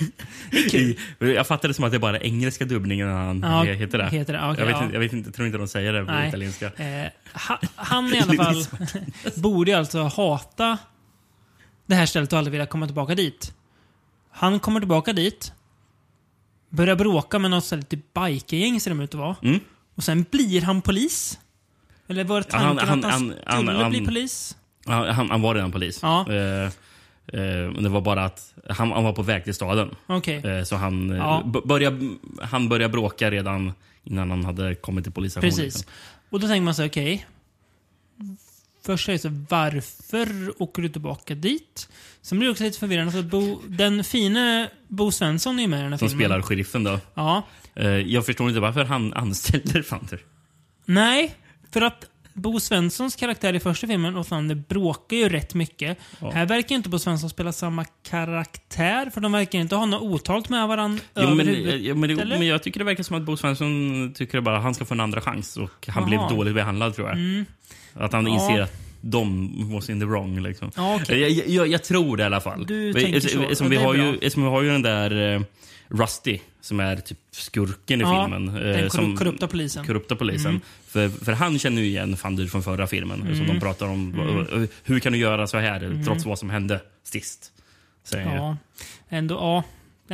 I, 0.75 0.97
jag 1.19 1.47
det 1.69 1.75
som 1.75 1.85
att 1.85 1.91
det 1.91 1.97
är 1.97 1.99
bara 1.99 2.21
engelska 2.21 2.65
dubbningen 2.65 3.09
han 3.09 3.41
Ja, 3.41 3.63
heter 3.75 3.99
det. 3.99 4.09
heter 4.09 4.33
det. 4.33 4.51
Okej, 4.51 4.61
jag, 4.61 4.67
vet 4.67 4.77
ja. 4.77 4.89
jag 4.93 5.01
vet 5.01 5.13
inte, 5.13 5.33
tror 5.33 5.47
inte 5.47 5.59
de 5.59 5.69
säger 5.69 5.93
det 5.93 6.05
på 6.05 6.13
Nej. 6.13 6.29
italienska. 6.29 6.67
Eh, 6.67 7.07
ha, 7.49 7.61
han 7.75 8.15
i 8.15 8.21
alla 8.21 8.35
fall 8.45 8.65
borde 9.37 9.79
alltså 9.79 10.03
hata 10.03 10.79
det 11.87 11.95
här 11.95 12.07
stället 12.07 12.33
och 12.33 12.39
aldrig 12.39 12.53
vilja 12.53 12.67
komma 12.67 12.87
tillbaka 12.87 13.15
dit. 13.15 13.55
Han 14.31 14.61
kommer 14.61 14.81
tillbaka 14.81 15.13
dit, 15.13 15.53
börjar 16.71 16.97
bråka 16.97 17.39
med 17.39 17.51
något 17.51 17.65
sånt 17.65 17.89
typ 17.89 18.15
bikergäng 18.15 18.81
ser 18.81 18.91
de 18.91 19.01
ut 19.01 19.15
att 19.15 19.21
vara. 19.21 19.37
Mm. 19.43 19.61
Och 19.95 20.05
sen 20.05 20.27
blir 20.31 20.61
han 20.63 20.83
polis. 20.83 21.39
Eller 22.09 22.25
var 22.25 22.45
Ja, 22.51 22.59
han- 22.59 22.77
tanken 22.77 22.89
han- 22.89 23.05
att 23.05 23.13
han, 23.13 23.35
han- 23.47 23.77
skulle 23.77 23.91
bli 23.91 24.05
polis? 24.05 24.57
Han 24.87 25.43
var 25.43 25.55
redan 25.55 25.73
polis. 25.73 25.99
Ja. 26.03 26.33
Eh, 26.33 26.71
eh, 27.33 27.83
det 27.83 27.89
var 27.89 28.01
bara 28.01 28.25
att 28.25 28.55
han, 28.69 28.93
han 28.93 29.05
var 29.05 29.13
på 29.13 29.23
väg 29.23 29.45
till 29.45 29.55
staden. 29.55 29.91
Okej. 30.07 30.37
Eh, 30.47 30.63
så 30.65 30.77
han, 30.77 31.11
eh, 31.11 31.17
Ja. 31.17 31.43
började, 31.65 32.09
han 32.43 32.69
började 32.69 32.93
bråka 32.93 33.31
redan 33.31 33.73
innan 34.05 34.31
han 34.31 34.45
hade 34.45 34.75
kommit 34.75 35.05
till 35.05 35.13
polisstationen. 35.13 35.51
Precis. 35.51 35.65
liksom. 35.65 35.93
Och 36.31 36.41
då 36.41 36.47
tänker 36.49 36.65
man 36.65 36.75
sig, 36.75 36.87
okej. 36.87 37.27
Först 38.87 39.09
är 39.09 39.13
det 39.13 39.19
så, 39.19 39.29
varför 39.51 40.53
åker 40.63 40.83
du 40.83 40.89
tillbaka 40.89 41.35
dit? 41.35 41.89
Sen 42.23 42.39
blir 42.39 42.47
det 42.49 42.53
också 42.53 42.65
lite 42.65 42.79
förvirrande 42.79 43.13
för 43.13 43.23
Bo, 43.23 43.61
den 43.67 44.05
fine 44.05 44.67
Bo 44.89 45.11
Svensson 45.13 45.59
är 45.61 45.69
med 45.69 45.79
i 45.81 45.83
den 45.83 45.93
här 45.93 45.99
Som 45.99 46.09
filmen. 46.09 46.25
spelar 46.25 46.43
sheriffen 46.43 46.85
då. 46.85 47.01
Ja. 47.15 47.43
Eh, 47.75 47.87
jag 47.89 48.27
förstår 48.27 48.49
inte 48.49 48.61
varför 48.61 48.85
han 48.85 49.13
anställer 49.13 49.83
Thunder. 49.83 50.21
Nej, 50.85 51.35
för 51.71 51.81
att 51.83 52.05
Bo 52.37 52.61
Svenssons 52.61 53.17
karaktär 53.17 53.55
i 53.55 53.61
första 53.61 53.87
filmen 53.87 54.17
och 54.17 54.27
Thunder 54.27 54.55
bråkar 54.55 55.17
ju 55.17 55.29
rätt 55.29 55.55
mycket. 55.55 55.99
Ja. 56.21 56.31
Här 56.31 56.47
verkar 56.47 56.75
inte 56.77 56.89
Bo 56.89 56.99
Svensson 56.99 57.31
spela 57.31 57.53
samma 57.53 57.85
karaktär, 57.85 59.11
för 59.11 59.21
de 59.21 59.33
verkar 59.33 59.59
inte 59.59 59.77
ha 59.77 59.87
något 59.87 60.03
otalt 60.03 60.49
med 60.49 60.69
varandra 60.69 61.03
Jo, 61.17 61.23
men, 61.23 61.33
överhuvudtaget. 61.41 61.83
ja, 61.87 61.95
men, 61.95 62.17
det, 62.17 62.25
men 62.27 62.47
jag 62.47 62.63
tycker 62.63 62.79
det 62.81 62.85
verkar 62.85 63.03
som 63.03 63.17
att 63.17 63.23
Bo 63.23 63.37
Svensson 63.37 64.13
tycker 64.15 64.41
bara 64.41 64.57
att 64.57 64.63
han 64.63 64.75
ska 64.75 64.85
få 64.85 64.95
en 64.95 65.01
andra 65.01 65.21
chans 65.21 65.57
och 65.57 65.87
han 65.89 66.09
Jaha. 66.11 66.27
blev 66.29 66.39
dåligt 66.39 66.55
behandlad 66.55 66.95
tror 66.95 67.09
jag. 67.09 67.45
Att 68.05 68.13
han 68.13 68.27
Ja. 68.27 68.33
inser 68.35 68.61
att 68.63 68.86
de 69.01 69.51
was 69.75 69.91
in 69.91 70.01
the 70.01 70.07
wrong. 70.07 70.41
Liksom. 70.43 70.71
Ja, 70.77 70.99
okej. 71.03 71.21
jag, 71.21 71.49
jag- 71.49 71.69
jag, 71.69 71.85
tror 71.85 72.17
det 72.17 72.23
i 72.23 72.27
alla 72.27 72.41
fall. 72.41 72.67
Du 72.67 72.85
Men 72.85 72.95
tänker 72.95 73.17
eftersom- 73.17 73.41
så. 73.41 73.45
Eftersom 73.45 73.73
Ja, 73.73 73.79
vi, 73.79 73.85
har 73.85 73.95
ju, 73.95 74.15
eftersom 74.15 74.43
vi 74.43 74.49
har 74.49 74.63
ju 74.63 74.71
den 74.71 74.83
där 74.83 75.35
eh, 75.35 75.41
Rusty 75.89 76.39
som 76.61 76.81
är 76.81 76.97
typ 76.97 77.19
skurken 77.31 78.01
i 78.01 78.05
Ja, 78.05 78.25
filmen. 78.25 78.49
eh, 78.49 78.55
den 78.63 78.75
korru- 78.85 78.89
som- 78.89 79.17
korrupta 79.17 79.49
polisen. 79.49 79.81
Mm. 79.81 79.87
korrupta 79.87 80.17
polisen. 80.17 80.61
För, 80.87 81.09
för 81.09 81.33
han 81.33 81.59
känner 81.59 81.83
ju 81.83 81.89
igen 81.89 82.17
Fandur 82.17 82.47
från 82.47 82.63
förra 82.63 82.87
filmen. 82.87 83.21
Så 83.21 83.43
Mm. 83.43 83.47
de 83.47 83.61
pratar 83.61 83.87
om 83.87 84.13
vad- 84.17 84.69
hur 84.85 85.01
kan 85.01 85.13
du 85.13 85.19
göra 85.19 85.47
så 85.47 85.59
här 85.59 86.03
trots 86.05 86.25
vad 86.27 86.39
som 86.39 86.51
hände 86.51 86.81
sist. 87.05 87.53
Säger. 88.05 88.37
Ja, 88.37 88.57
ändå, 89.09 89.35
ja. 89.35 89.63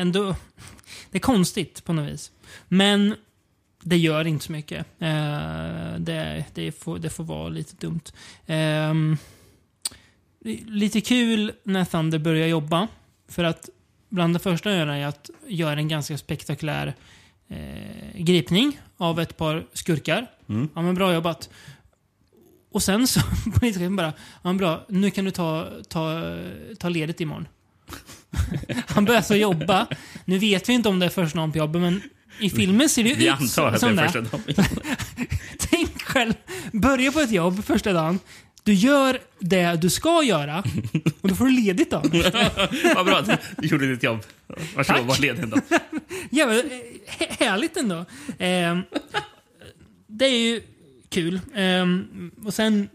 Ändå. 0.01 0.37
Det 1.11 1.19
är 1.19 1.21
konstigt 1.21 1.85
på 1.85 1.93
något 1.93 2.11
vis. 2.13 2.31
Men 2.69 3.15
det 3.83 3.97
gör 3.97 4.27
inte 4.27 4.45
så 4.45 4.53
mycket. 4.53 4.87
Eh, 4.99 5.95
det, 5.99 6.45
det, 6.55 6.73
får, 6.73 6.99
det 6.99 7.11
får 7.11 7.25
vara 7.25 7.49
lite 7.49 7.87
dumt. 7.87 8.13
Ehm, 8.47 9.17
lite 10.67 11.01
kul 11.01 11.53
när 11.63 11.85
Thunder 11.85 12.19
börjar 12.19 12.47
jobba. 12.47 12.89
För 13.29 13.45
att 13.45 13.69
bland 14.09 14.35
det 14.35 14.39
första 14.39 14.69
han 14.71 14.79
gör 14.79 14.87
är 14.87 15.07
att 15.07 15.31
göra 15.47 15.81
en 15.81 15.89
ganska 15.89 16.19
spektakulär 16.19 16.95
eh, 17.49 18.23
gripning 18.23 18.81
av 18.97 19.21
ett 19.21 19.37
par 19.37 19.67
skurkar. 19.73 20.27
Mm. 20.49 20.69
Ja, 20.75 20.83
men 20.83 20.95
bra 20.95 21.15
jobbat. 21.15 21.51
Och 22.71 22.83
sen 22.83 23.07
så, 23.07 23.21
polischefen 23.61 23.97
bara, 23.97 24.13
ja 24.17 24.41
men 24.43 24.57
bra, 24.57 24.85
nu 24.89 25.11
kan 25.11 25.25
du 25.25 25.31
ta, 25.31 25.69
ta, 25.89 26.37
ta 26.79 26.89
ledigt 26.89 27.21
imorgon. 27.21 27.49
Han 28.87 29.05
börjar 29.05 29.23
så 29.23 29.35
jobba. 29.35 29.87
Nu 30.25 30.39
vet 30.39 30.69
vi 30.69 30.73
inte 30.73 30.89
om 30.89 30.99
det 30.99 31.07
är 31.07 31.11
första 31.11 31.39
dagen 31.39 31.53
på 31.53 31.59
jobbet, 31.59 31.83
men 31.83 32.03
i 32.41 32.51
filmen 32.51 32.89
ser 32.89 33.05
det 33.05 33.15
Vi 33.15 33.25
ut 33.27 33.31
antar 33.33 33.67
att 33.67 33.73
det 33.75 33.81
som 33.81 33.97
det. 33.97 34.03
första 34.03 34.21
dagen. 34.21 34.43
Tänk 35.59 36.03
själv, 36.03 36.33
börja 36.73 37.13
på 37.13 37.21
ett 37.21 37.31
jobb 37.31 37.65
första 37.65 37.93
dagen. 37.93 38.19
Du 38.65 38.75
gör 38.75 39.19
det 39.39 39.75
du 39.81 39.91
ska 39.91 40.23
göra 40.23 40.65
och 41.21 41.29
då 41.29 41.35
får 41.35 41.45
du 41.45 41.51
ledigt 41.51 41.91
då. 41.91 41.97
Vad 42.95 43.07
bra 43.07 43.19
att 43.19 43.41
du 43.59 43.67
gjorde 43.69 43.87
ditt 43.91 44.03
jobb. 44.03 44.19
Varsågod, 44.77 44.87
Tack. 45.01 45.09
var 45.09 45.19
ledig 45.19 45.43
en 45.43 45.51
dag. 45.51 45.61
Jävlar, 46.31 46.57
eh, 46.57 46.63
hä- 47.07 47.37
härligt 47.45 47.77
ändå. 47.77 48.05
Ehm, 48.39 48.83
det 50.07 50.25
är 50.25 50.39
ju 50.39 50.63
kul. 51.09 51.41
Ehm, 51.55 52.31
och 52.45 52.55
sen 52.55 52.89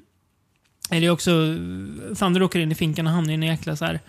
är 0.90 1.02
det 1.02 1.10
också... 1.10 1.32
Thunder 2.20 2.44
åker 2.44 2.60
in 2.60 2.72
i 2.72 2.76
finkan 2.76 3.08
och 3.08 3.14
hamnar 3.14 3.32
i 3.32 3.34
en 3.34 3.44
jäkla 3.44 3.76
så 3.76 3.86
här 3.86 4.00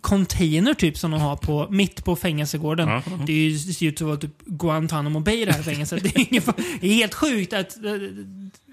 container 0.00 0.74
typ 0.74 0.98
som 0.98 1.10
de 1.10 1.20
har 1.20 1.36
på, 1.36 1.66
mitt 1.70 2.04
på 2.04 2.16
fängelsegården. 2.16 2.88
Ja. 2.88 3.02
Det, 3.26 3.32
är 3.32 3.36
ju, 3.36 3.50
det 3.52 3.72
ser 3.72 3.86
ut 3.86 3.98
som 3.98 4.10
att 4.12 4.20
typ 4.20 4.44
Guantanamo 4.46 5.20
Bay 5.20 5.44
det 5.44 5.52
här 5.52 5.62
fängelset. 5.62 6.02
Det 6.02 6.08
är, 6.16 6.26
ingen, 6.30 6.42
fa- 6.42 6.62
det 6.80 6.88
är 6.88 6.94
helt 6.94 7.14
sjukt 7.14 7.52
att 7.52 7.76
eh, 7.76 7.82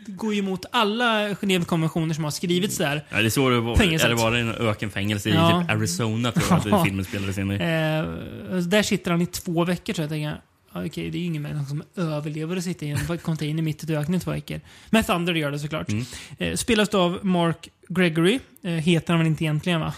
det 0.06 0.12
går 0.12 0.34
ju 0.34 0.40
emot 0.40 0.66
alla 0.72 1.30
Genèvekonventioner 1.34 2.14
som 2.14 2.24
har 2.24 2.32
skrivits 2.32 2.78
där. 2.78 3.06
Ja, 3.10 3.22
det 3.22 3.32
så 3.32 3.50
det 3.50 3.60
var. 3.60 3.76
Fängelset. 3.76 4.06
Är 4.06 4.10
det 4.10 4.16
var 4.16 4.32
en 4.34 4.50
ökenfängelse 4.52 5.30
i 5.30 5.34
Ja. 5.34 5.62
typ 5.62 5.72
Arizona 5.72 6.32
tror 6.32 6.46
jag 6.50 6.58
att 6.60 6.66
Ja. 6.72 6.84
filmen 6.86 7.06
spelades 7.06 7.38
in 7.38 7.52
i. 7.52 7.56
Eh, 7.56 8.58
där 8.58 8.84
sitter 8.84 9.12
han 9.12 9.22
i 9.22 9.26
två 9.26 9.66
veckor 9.66 9.94
så 9.94 10.02
jag 10.02 10.10
tänker 10.10 10.42
okej, 10.74 11.10
det 11.10 11.18
är 11.18 11.20
ju 11.20 11.26
ingen 11.26 11.42
människa 11.42 11.66
som 11.66 11.84
överlever 11.96 12.58
att 12.58 12.64
sitta 12.64 12.86
i 12.86 12.90
en 12.90 13.18
container 13.24 13.64
mitt 13.64 13.90
i 13.90 13.96
öknen 13.96 14.18
i 14.18 14.20
två 14.24 14.32
veckor. 14.32 14.62
Men 14.90 15.04
Thunder 15.04 15.34
gör 15.34 15.52
det 15.52 15.60
såklart. 15.60 15.90
Mm. 15.90 16.06
Eh, 16.38 16.56
spelas 16.56 16.90
av 16.90 17.20
Mark 17.22 17.70
Gregory. 17.90 18.40
Eh, 18.64 18.72
heter 18.72 19.14
han 19.14 19.20
väl 19.20 19.28
inte 19.28 19.44
egentligen 19.44 19.80
va? 19.80 19.94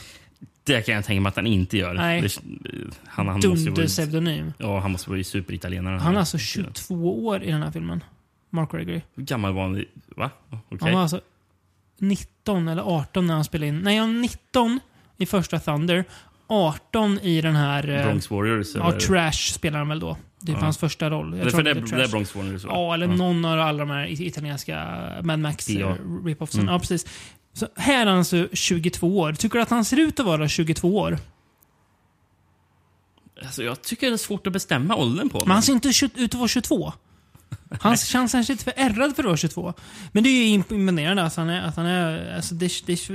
Det 0.64 0.82
kan 0.82 0.96
jag 0.96 1.06
tänka 1.06 1.22
mig 1.22 1.30
att 1.30 1.36
han 1.36 1.48
inte 1.48 1.78
gör. 1.78 1.94
Nej. 1.94 2.22
Det, 2.22 2.30
han, 3.08 3.28
han, 3.28 3.36
måste 3.36 3.48
ju 3.48 3.54
vara, 3.54 3.66
Dunder-pseudonym. 3.76 4.54
ja, 4.58 4.80
han 4.80 4.92
måste 4.92 5.10
vara 5.10 5.18
ju 5.18 5.24
superitalienare. 5.24 5.98
Han 5.98 6.16
är 6.16 6.20
alltså 6.20 6.38
22 6.38 7.26
år 7.26 7.44
i 7.44 7.52
den 7.52 7.64
här 7.64 7.72
filmen. 7.72 8.04
Mark 8.50 8.72
Gregory. 8.72 9.02
Hur 9.16 9.24
gammal 9.24 9.54
var 9.54 9.62
han? 9.62 9.86
Va? 10.16 10.30
Okej. 10.50 10.78
Han 10.82 10.94
var 10.94 11.02
alltså 11.02 11.22
19 12.00 12.68
eller 12.68 12.82
18 12.82 13.28
när 13.28 13.34
han 13.34 13.44
spelade 13.44 13.68
in. 13.68 13.80
Nej, 13.80 13.98
han 13.98 14.14
var 14.16 14.22
19 14.22 14.80
i 15.18 15.26
första 15.26 15.60
Thunder. 15.60 16.06
18 16.48 17.20
i 17.20 17.42
den 17.42 17.56
här... 17.56 17.90
eh, 17.90 18.04
Bronx 18.06 18.30
Warriors? 18.32 18.68
Ja, 18.76 18.90
eller? 18.90 19.00
Trash 19.00 19.32
spelar 19.54 19.80
han 19.80 19.88
väl 19.90 20.00
då. 20.00 20.18
Det 20.40 20.52
är 20.52 20.56
Ja. 20.56 20.62
hans 20.62 20.78
första 20.78 21.10
roll. 21.10 21.38
Jag 21.38 21.48
Det, 21.48 21.52
för 21.52 21.64
det, 21.64 21.70
heter 21.70 21.96
det 21.98 22.04
är. 22.04 22.08
Bronx 22.08 22.36
Warriors? 22.36 22.64
Ja, 22.66 22.94
eller 22.94 23.08
någon 23.08 23.46
av 23.46 23.60
alla 23.60 23.80
de 23.80 23.90
här 23.90 24.08
it- 24.08 24.20
italienska 24.20 25.02
Mad 25.24 25.40
Max 25.40 25.70
Ja. 25.70 25.80
ja. 25.80 26.18
Mm. 26.54 26.68
Ja, 26.68 26.80
precis. 26.80 27.06
Så 27.54 27.68
här 27.76 28.02
är 28.02 28.06
han 28.06 28.18
alltså 28.18 28.48
22 28.54 29.20
år. 29.20 29.34
Tycker 29.34 29.56
du 29.56 29.62
att 29.62 29.70
han 29.70 29.86
ser 29.86 30.00
ut 30.00 30.20
att 30.20 30.26
vara 30.26 30.48
22 30.48 30.98
år? 30.98 31.18
Alltså, 33.44 33.64
jag 33.64 33.82
tycker 33.82 34.08
det 34.08 34.14
är 34.16 34.18
svårt 34.18 34.48
att 34.48 34.54
bestämma 34.54 34.96
åldern 34.96 35.30
på 35.30 35.38
Men 35.38 35.42
honom. 35.42 35.52
han 35.52 35.64
ser 35.64 35.74
inte 35.74 35.90
ut 36.22 36.34
att 36.34 36.40
vara 36.40 36.48
22. 36.48 36.94
Han 37.82 37.98
känns 37.98 38.32
kanske 38.34 38.54
lite 38.54 38.64
för 38.64 38.74
ärrad 38.76 39.16
för 39.16 39.24
att 39.24 39.28
vara 39.28 39.38
22. 39.38 39.74
Men 40.12 40.24
det 40.24 40.30
är 40.30 40.38
ju 40.38 40.48
imponerande 40.48 41.24
att 41.24 41.36
han 41.36 41.50
är... 41.50 41.62
Att 41.62 41.76
han 41.76 41.86
är 41.86 42.36
alltså 42.36 42.56
det, 42.56 42.86
det, 42.86 43.10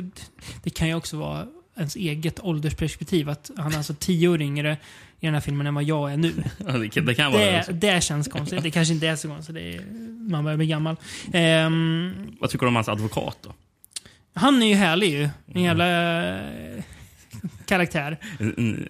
det 0.62 0.71
kan 0.71 0.88
ju 0.88 0.95
också 0.95 1.16
vara 1.16 1.47
ens 1.76 1.97
eget 1.97 2.40
åldersperspektiv. 2.40 3.28
Att 3.28 3.50
han 3.57 3.73
är 3.73 3.76
alltså 3.76 3.95
10 3.95 4.28
år 4.28 4.43
yngre 4.43 4.76
i 5.21 5.26
den 5.26 5.35
här 5.35 5.40
filmen 5.40 5.66
än 5.66 5.75
vad 5.75 5.85
jag 5.85 6.12
är 6.12 6.16
nu. 6.16 6.33
Ja, 6.66 6.73
det, 6.73 6.88
kan, 6.88 7.07
det 7.07 7.14
kan 7.14 7.33
vara 7.33 7.43
det. 7.43 7.64
Det, 7.73 8.05
känns 8.05 8.28
konstigt. 8.28 8.62
Det 8.62 8.71
kanske 8.71 8.95
inte 8.95 9.07
är 9.09 9.16
så 9.16 9.28
konstigt. 9.28 9.55
Det 9.55 9.75
är, 9.75 9.81
man 10.31 10.45
börjar 10.45 10.57
bli 10.57 10.66
gammal. 10.66 10.97
Ehm, 11.33 12.12
Vad 12.40 12.50
tycker 12.50 12.66
du 12.66 12.69
om 12.69 12.75
hans 12.76 12.88
advokat 12.88 13.38
då? 13.43 13.52
Han 14.37 14.62
är 14.62 14.66
ju 14.66 14.75
härlig 14.75 15.11
ju. 15.11 15.28
En 15.55 15.62
jävla 15.62 15.87
eh, 16.38 16.83
karaktär. 17.66 18.19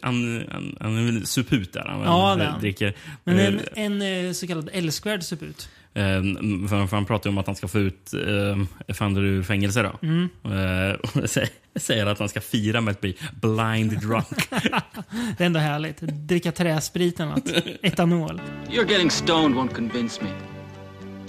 Han, 0.02 0.44
han, 0.52 0.76
han 0.80 0.98
är 0.98 1.04
väl 1.12 1.26
suput 1.26 1.72
där. 1.72 1.84
Han 1.88 2.00
Ja, 2.00 2.36
han. 2.50 2.60
dricker. 2.60 2.94
Men 3.24 3.38
Eh, 3.38 3.46
en, 3.74 4.00
en 4.02 4.26
eh, 4.26 4.32
så 4.32 4.46
kallad 4.46 4.70
älskvärd 4.72 5.22
suput. 5.22 5.68
Eh, 5.94 6.02
för, 6.68 6.86
för 6.86 6.96
han 6.96 7.04
pratar 7.06 7.30
ju 7.30 7.32
om 7.32 7.38
att 7.38 7.46
han 7.46 7.56
ska 7.56 7.68
få 7.68 7.78
ut 7.78 8.12
eh, 8.14 8.94
Fander 8.94 9.22
ur 9.22 9.42
fängelse. 9.42 9.82
Då. 9.82 10.06
Mm. 10.06 10.28
Och 11.02 11.30
säger- 11.80 12.06
att 12.06 12.18
han 12.18 12.28
ska 12.28 12.40
fira 12.40 12.80
med 12.80 12.92
att 12.92 13.00
bli 13.00 13.16
blind 13.42 14.00
drunk. 14.00 14.50
Det 15.38 15.44
är 15.44 15.46
ändå 15.46 15.60
härligt. 15.60 16.00
Dricka 16.00 16.52
träsprit 16.52 17.20
eller 17.20 17.30
något. 17.30 17.48
Etanol. 17.82 18.40
You're 18.70 18.90
getting 18.90 19.10
stoned 19.10 19.54
won't 19.56 19.74
convince 19.74 20.20
me. 20.24 20.28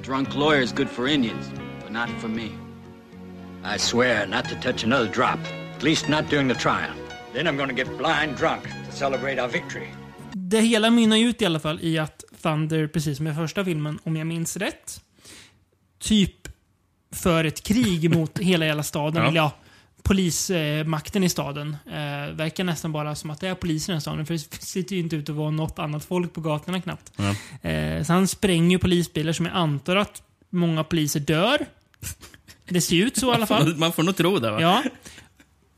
Drunk 0.05 0.29
lawyer's 0.35 0.77
good 0.77 0.89
for 0.89 1.07
Indians, 1.07 1.51
but 1.83 1.91
not 1.91 2.09
for 2.21 2.27
me. 2.27 2.47
I 3.75 3.79
swear 3.79 4.27
not 4.27 4.49
to 4.49 4.55
touch 4.55 4.83
another 4.83 5.09
drop, 5.13 5.39
at 5.75 5.83
least 5.83 6.07
not 6.07 6.29
during 6.29 6.53
the 6.53 6.59
trial. 6.59 6.93
Then 7.33 7.47
I'm 7.47 7.67
to 7.67 7.73
get 7.73 7.97
blind 7.97 8.37
drunk 8.37 8.63
to 8.63 8.91
celebrate 8.91 9.41
our 9.41 9.47
victory. 9.47 9.87
Det 10.33 10.61
hela 10.61 10.89
mynnar 10.89 11.17
ut 11.17 11.41
i 11.41 11.45
alla 11.45 11.59
fall 11.59 11.79
i 11.81 11.97
att 11.97 12.23
Thunder, 12.41 12.87
precis 12.87 13.17
som 13.17 13.27
i 13.27 13.33
första 13.33 13.65
filmen, 13.65 13.99
om 14.03 14.15
jag 14.15 14.27
minns 14.27 14.57
rätt, 14.57 15.01
typ 15.99 16.47
för 17.11 17.43
ett 17.43 17.63
krig 17.63 18.15
mot 18.15 18.39
hela 18.39 18.65
jävla 18.65 18.83
staden. 18.83 19.23
Ja. 19.23 19.29
Eller 19.29 19.37
ja, 19.37 19.51
polismakten 20.03 21.23
i 21.23 21.29
staden. 21.29 21.77
Eh, 21.85 22.35
verkar 22.35 22.63
nästan 22.63 22.91
bara 22.91 23.15
som 23.15 23.29
att 23.29 23.39
det 23.39 23.47
är 23.47 23.55
polisen 23.55 23.97
i 23.97 24.01
staden. 24.01 24.25
För 24.25 24.33
det 24.33 24.39
sitter 24.63 24.95
ju 24.95 25.01
inte 25.01 25.15
ut 25.15 25.29
att 25.29 25.35
vara 25.35 25.51
något 25.51 25.79
annat 25.79 26.05
folk 26.05 26.33
på 26.33 26.41
gatorna 26.41 26.81
knappt. 26.81 27.11
Ja. 27.15 27.69
Eh, 27.69 28.03
så 28.03 28.13
han 28.13 28.27
spränger 28.27 28.71
ju 28.71 28.79
polisbilar 28.79 29.33
som 29.33 29.45
jag 29.45 29.55
antar 29.55 29.95
att 29.95 30.21
många 30.49 30.83
poliser 30.83 31.19
dör. 31.19 31.65
Det 32.69 32.81
ser 32.81 32.95
ut 32.95 33.17
så 33.17 33.31
i 33.31 33.35
alla 33.35 33.47
fall. 33.47 33.75
Man 33.75 33.93
får 33.93 34.03
nog 34.03 34.15
tro 34.15 34.39
det. 34.39 34.51
Va? 34.51 34.61
Ja. 34.61 34.83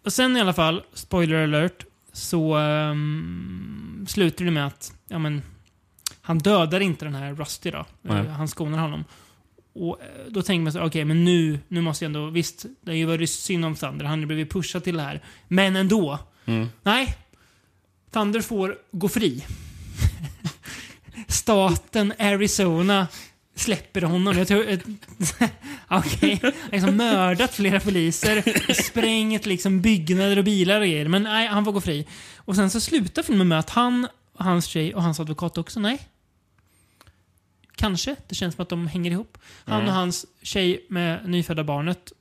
Och 0.05 0.13
sen 0.13 0.38
i 0.38 0.41
alla 0.41 0.53
fall, 0.53 0.84
spoiler 0.93 1.43
alert, 1.43 1.86
så 2.13 2.58
um, 2.58 4.05
slutar 4.10 4.46
det 4.46 4.51
med 4.51 4.67
att 4.67 4.93
ja, 5.08 5.19
men, 5.19 5.41
han 6.22 6.38
dödar 6.38 6.79
inte 6.79 7.05
den 7.05 7.15
här 7.15 7.34
Rusty 7.34 7.72
då. 7.72 7.86
Nej. 8.01 8.19
Eh, 8.19 8.31
Han 8.31 8.48
skonar 8.48 8.77
honom. 8.77 9.05
Och 9.74 10.01
eh, 10.01 10.31
då 10.31 10.41
tänker 10.41 10.63
man 10.63 10.74
så 10.74 10.81
okej, 10.81 11.05
men 11.05 11.25
nu, 11.25 11.60
nu 11.67 11.81
måste 11.81 12.05
jag 12.05 12.10
ändå, 12.10 12.29
visst, 12.29 12.65
det 12.81 12.91
har 12.91 12.96
ju 12.96 13.05
varit 13.05 13.29
synd 13.29 13.65
om 13.65 13.75
Thunder, 13.75 14.05
han 14.05 14.19
har 14.19 14.25
blivit 14.25 14.51
pushad 14.51 14.84
till 14.84 14.98
det 14.98 15.03
här. 15.03 15.22
Men 15.48 15.75
ändå. 15.75 16.19
Mm. 16.46 16.67
Nej. 16.84 17.17
Thunder 18.12 18.41
får 18.41 18.77
gå 18.91 19.10
fri. 19.10 19.46
Staten 21.27 22.13
Arizona 22.19 23.08
släpper 23.60 24.01
honom. 24.01 24.38
Jag 24.38 24.48
tror... 24.48 24.63
Okej. 25.88 26.39
Han 26.42 26.51
har 26.51 26.72
liksom 26.72 26.98
mördat 26.98 27.54
flera 27.54 27.80
poliser, 27.80 28.74
sprängt 28.74 29.46
liksom 29.46 29.82
byggnader 29.82 30.38
och 30.38 30.44
bilar 30.44 30.80
och 30.80 30.88
grejer. 30.88 31.08
Men 31.08 31.24
nej, 31.24 31.48
han 31.48 31.66
får 31.66 31.72
gå 31.72 31.82
fri. 31.82 32.08
Och 32.38 32.56
sen 32.56 32.70
så 32.70 32.80
slutar 32.80 33.24
filmen 33.24 33.48
med 33.48 33.60
att 33.60 33.70
han, 33.70 34.08
hans 34.38 34.66
tjej 34.66 34.96
och 34.96 35.04
hans 35.04 35.20
advokat 35.20 35.58
också, 35.58 35.80
nej. 35.80 36.00
Kanske. 37.75 38.16
Det 38.28 38.36
känns 38.36 38.56
som 38.56 38.63
att 38.63 38.70
de 38.70 38.88
hänger 38.88 39.12
ihop. 39.12 39.38
Han 39.66 39.88
och 39.88 39.94
hans 39.94 40.25
tjej 40.42 40.86
med 40.89 41.30
nyfödda 41.30 41.63
barnet 41.63 42.12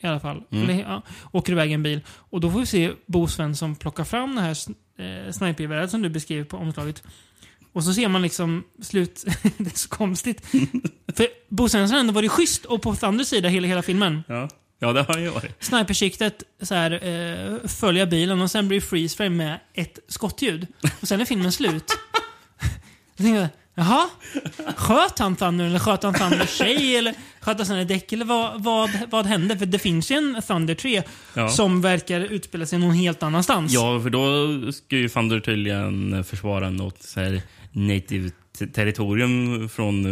i 0.00 0.06
alla 0.06 0.20
fall. 0.20 0.42
Mm. 0.50 0.64
Eller, 0.64 0.82
ja, 0.82 1.02
åker 1.32 1.52
iväg 1.52 1.72
en 1.72 1.82
bil. 1.82 2.00
Och 2.08 2.40
då 2.40 2.50
får 2.50 2.60
vi 2.60 2.66
se 2.66 2.92
Bo 3.06 3.28
Svensson 3.28 3.76
plocka 3.76 4.04
fram 4.04 4.34
det 4.34 4.40
här 4.40 4.56
eh, 4.96 5.32
snipergeväret 5.32 5.90
som 5.90 6.02
du 6.02 6.08
beskriver 6.08 6.44
på 6.44 6.56
omslaget. 6.56 7.02
Och 7.74 7.84
så 7.84 7.94
ser 7.94 8.08
man 8.08 8.22
liksom 8.22 8.64
slut... 8.82 9.24
det 9.56 9.74
är 9.74 9.78
så 9.78 9.88
konstigt. 9.88 10.46
För 11.16 11.26
Bo 11.48 11.68
Svensson 11.68 11.94
har 11.94 12.00
ändå 12.00 12.12
varit 12.12 12.30
schysst 12.30 12.64
och 12.64 12.82
på 12.82 12.94
Thunders 12.94 13.26
sida 13.28 13.48
hela, 13.48 13.66
hela 13.66 13.82
filmen. 13.82 14.22
Ja. 14.28 14.48
ja, 14.78 14.92
det 14.92 15.02
har 15.02 15.14
han 15.14 15.22
ju 15.22 15.28
varit. 15.28 15.64
Snipersiktet 15.64 16.42
så 16.62 16.74
här, 16.74 16.90
eh, 16.90 17.68
följa 17.68 18.06
bilen 18.06 18.40
och 18.40 18.50
sen 18.50 18.68
blir 18.68 18.80
freeze 18.80 19.16
frame 19.16 19.36
med 19.36 19.60
ett 19.74 19.98
skottljud. 20.08 20.66
Och 21.00 21.08
sen 21.08 21.20
är 21.20 21.24
filmen 21.24 21.52
slut. 21.52 21.84
Jag 23.16 23.48
Jaha? 23.76 24.08
Sköt 24.76 25.18
han 25.18 25.36
Thunder 25.36 25.64
eller 25.64 25.78
sköt 25.78 26.02
han 26.02 26.14
Thunders 26.14 26.50
tjej 26.58 26.96
eller 26.96 27.14
sköt 27.40 27.56
han 27.56 27.66
sina 27.66 27.84
däck 27.84 28.12
eller 28.12 28.24
vad, 28.24 28.62
vad, 28.62 28.90
vad 29.10 29.26
hände? 29.26 29.58
För 29.58 29.66
det 29.66 29.78
finns 29.78 30.10
ju 30.10 30.16
en 30.16 30.42
Thunder 30.46 30.74
3 30.74 31.02
Ja. 31.34 31.48
som 31.48 31.80
verkar 31.80 32.20
utspela 32.20 32.66
sig 32.66 32.78
någon 32.78 32.94
helt 32.94 33.22
annanstans. 33.22 33.72
Ja, 33.72 34.00
för 34.00 34.10
då 34.10 34.72
ska 34.72 34.96
ju 34.96 35.08
Fander 35.08 35.40
tydligen 35.40 36.24
försvara 36.24 36.70
något 36.70 37.02
så 37.02 37.20
här 37.20 37.42
native 37.74 38.30
territorium 38.72 39.68
från 39.68 40.06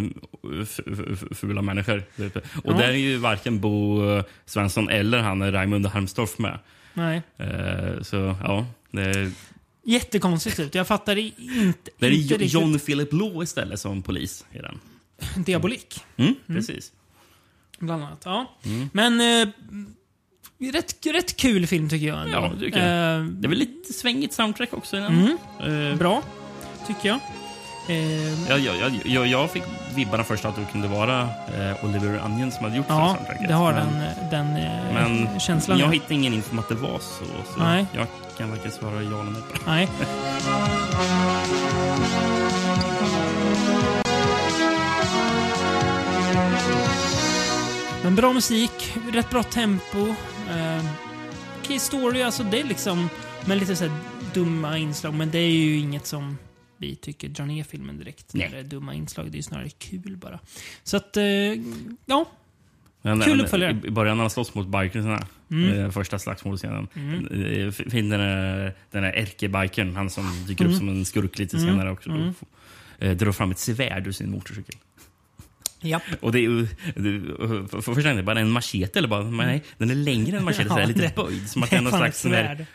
eh, 0.45 1.35
fula 1.35 1.62
människor. 1.62 2.02
typ. 2.16 2.37
Och 2.37 2.42
Ja. 2.64 2.73
där 2.73 2.88
är 2.88 2.92
ju 2.92 3.16
varken 3.16 3.61
Bo 3.61 4.04
eh, 4.11 4.25
Svensson 4.47 4.88
eller 4.88 5.19
han 5.19 5.52
Raimund 5.52 5.87
Harmstorff 5.87 6.38
med. 6.38 6.59
Nej. 6.95 7.23
Eh, 7.37 8.02
Så 8.02 8.37
ja, 8.42 8.66
det 8.90 9.02
är, 9.02 9.33
Jättekonstigt 9.85 10.61
ut. 10.61 10.75
Jag 10.75 10.87
fattar 10.87 11.16
inte, 11.19 11.90
det 11.99 12.07
är 12.07 12.11
inte 12.11 12.35
riktigt. 12.35 12.52
John 12.52 12.78
Philip 12.78 13.12
Law 13.12 13.42
istället 13.42 13.81
som 13.81 14.02
polis 14.02 14.45
i 14.52 14.59
den. 14.59 14.81
Diabolik. 15.45 16.04
Mm, 16.16 16.35
Precis. 16.47 16.92
Bland 17.78 18.04
annat. 18.04 18.23
Ja. 18.25 18.57
Mm. 18.64 18.88
Men 18.92 19.21
eh, 19.21 19.49
rätt, 20.73 21.07
rätt 21.07 21.37
kul 21.37 21.66
film 21.66 21.88
tycker 21.88 22.07
jag. 22.07 22.19
ändå. 22.25 22.33
Ja, 22.33 22.52
det 22.54 22.61
tycker 22.61 22.78
jag. 22.88 23.19
Eh, 23.21 23.25
Det 23.26 23.47
är 23.47 23.49
väl 23.49 23.59
lite 23.59 23.92
svängigt 23.92 24.33
soundtrack 24.35 24.73
också 24.73 24.97
i 24.97 25.00
den. 25.00 25.37
Mm. 25.61 25.90
Eh, 25.92 25.99
Bra, 25.99 26.23
tycker 26.87 27.09
jag. 27.09 27.21
Eh, 27.89 28.49
Ja, 28.49 28.57
ja, 28.59 28.73
ja, 28.75 28.91
jag, 29.05 29.27
jag 29.27 29.51
fick 29.51 29.62
vibbarna 29.95 30.25
först 30.25 30.45
att 30.45 30.57
det 30.57 30.65
kunde 30.73 30.89
vara 30.89 31.21
eh, 31.21 31.85
Oliver 31.85 32.25
Onion 32.25 32.53
som 32.53 32.65
hade 32.65 32.77
gjort 32.77 32.87
ja, 32.89 33.15
soundtracket. 33.17 33.49
det 33.49 33.55
har 33.55 33.73
men, 33.73 33.87
den, 34.31 34.31
den 34.31 34.57
eh, 34.57 34.95
Men 34.95 35.41
känslan. 35.41 35.79
jag 35.79 35.87
ja. 35.89 35.93
hittade 35.93 36.15
ingen 36.15 36.33
info 36.35 36.53
om 36.53 36.59
att 36.59 36.69
det 36.69 36.75
var 36.75 36.99
så. 36.99 37.25
så 37.55 37.61
Nej. 37.65 37.87
Jag 37.93 38.07
kan 38.39 38.51
varken 38.51 38.71
svara 38.71 39.03
ja 39.03 39.21
eller 39.21 39.31
nej 39.31 39.43
på 39.43 39.53
det. 39.55 39.61
Nej. 39.67 39.89
Men 48.03 48.17
bra 48.17 48.33
musik, 48.33 48.95
rätt 49.12 49.31
bra 49.31 49.43
tempo. 49.43 50.15
Eh, 50.51 50.85
story, 51.79 52.23
alltså 52.23 52.43
det 52.43 52.61
är 52.61 52.65
liksom 52.65 53.09
med 53.45 53.59
lite 53.59 53.77
så 53.77 53.85
här 53.85 53.93
dumma 54.35 54.79
inslag. 54.79 55.15
Men 55.15 55.31
det 55.31 55.39
är 55.39 55.51
ju 55.51 55.79
inget 55.79 56.07
som 56.07 56.39
vi 56.83 56.97
tycker 56.97 57.29
drar 57.29 57.47
ner 57.47 57.65
filmen 57.65 57.99
direkt. 57.99 58.35
Nej. 58.35 58.49
När 58.49 58.55
det 58.57 58.61
är 58.61 58.65
dumma 58.69 58.95
inslag. 58.95 59.27
Det 59.31 59.35
är 59.35 59.37
ju 59.37 59.43
snarare 59.43 59.69
kul 59.69 60.17
bara. 60.17 60.39
Så 60.83 60.97
att, 60.97 61.17
eh, 61.17 61.25
ja. 62.07 62.31
Men, 63.03 63.21
Kul 63.21 63.41
uppföljare. 63.41 63.81
I, 63.85 63.91
början 63.91 64.17
när 64.17 64.23
han 64.23 64.31
slåss 64.31 64.55
mot 64.55 64.67
bikersarna, 64.67 65.27
Mm. 65.51 65.79
eh, 65.85 65.91
första 65.91 66.19
slagsmålscenen, 66.19 66.89
mm. 66.95 67.73
finns 67.73 67.93
den 67.93 68.09
där, 68.11 68.75
den 68.91 69.03
där 69.03 69.12
ärkebikern, 69.12 69.97
han 69.97 70.11
som 70.11 70.45
dyker 70.49 70.65
upp 70.67 70.75
som 70.75 70.89
en 70.89 71.05
skurk 71.05 71.39
lite 71.39 71.57
Mm. 71.57 71.69
senare 71.69 71.91
också, 71.91 72.11
mm. 72.11 73.17
drar 73.19 73.33
fram 73.33 73.51
ett 73.51 73.59
svärd 73.59 74.07
ur 74.07 74.12
sin 74.12 74.31
motorcykel. 74.31 74.75
Japp. 75.81 76.03
Och 76.21 76.33
det 76.33 76.39
är 76.39 76.43
ju... 76.43 76.62
det- 76.97 77.69
För 77.69 77.95
för 77.95 78.03
gången, 78.03 78.25
bara 78.25 78.41
en 78.41 78.51
machete 78.51 78.99
eller 78.99 79.09
bara... 79.09 79.23
Men 79.25 79.47
nej, 79.47 79.62
den 79.79 79.91
är 79.91 79.95
längre 79.95 80.37
än 80.39 80.45
machete, 80.45 80.69
så 80.69 80.75
Ja, 80.79 80.81
är 80.83 80.87
lite 80.87 81.01
det- 81.01 81.17
böjd. 81.17 81.49
Som 81.51 81.62
att 81.62 81.71
det 81.71 81.77
det 81.77 81.81
är 81.81 81.83
någon 81.83 81.93
slags... 81.93 82.21
svärd. 82.21 82.67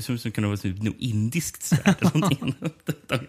Som, 0.00 0.18
som 0.18 0.30
kunde 0.30 0.48
vara 0.48 0.56
typ 0.56 0.82
något 0.82 0.94
indiskt 0.98 1.62
svärd 1.62 1.94
eller 2.00 2.14
någonting. 2.14 2.54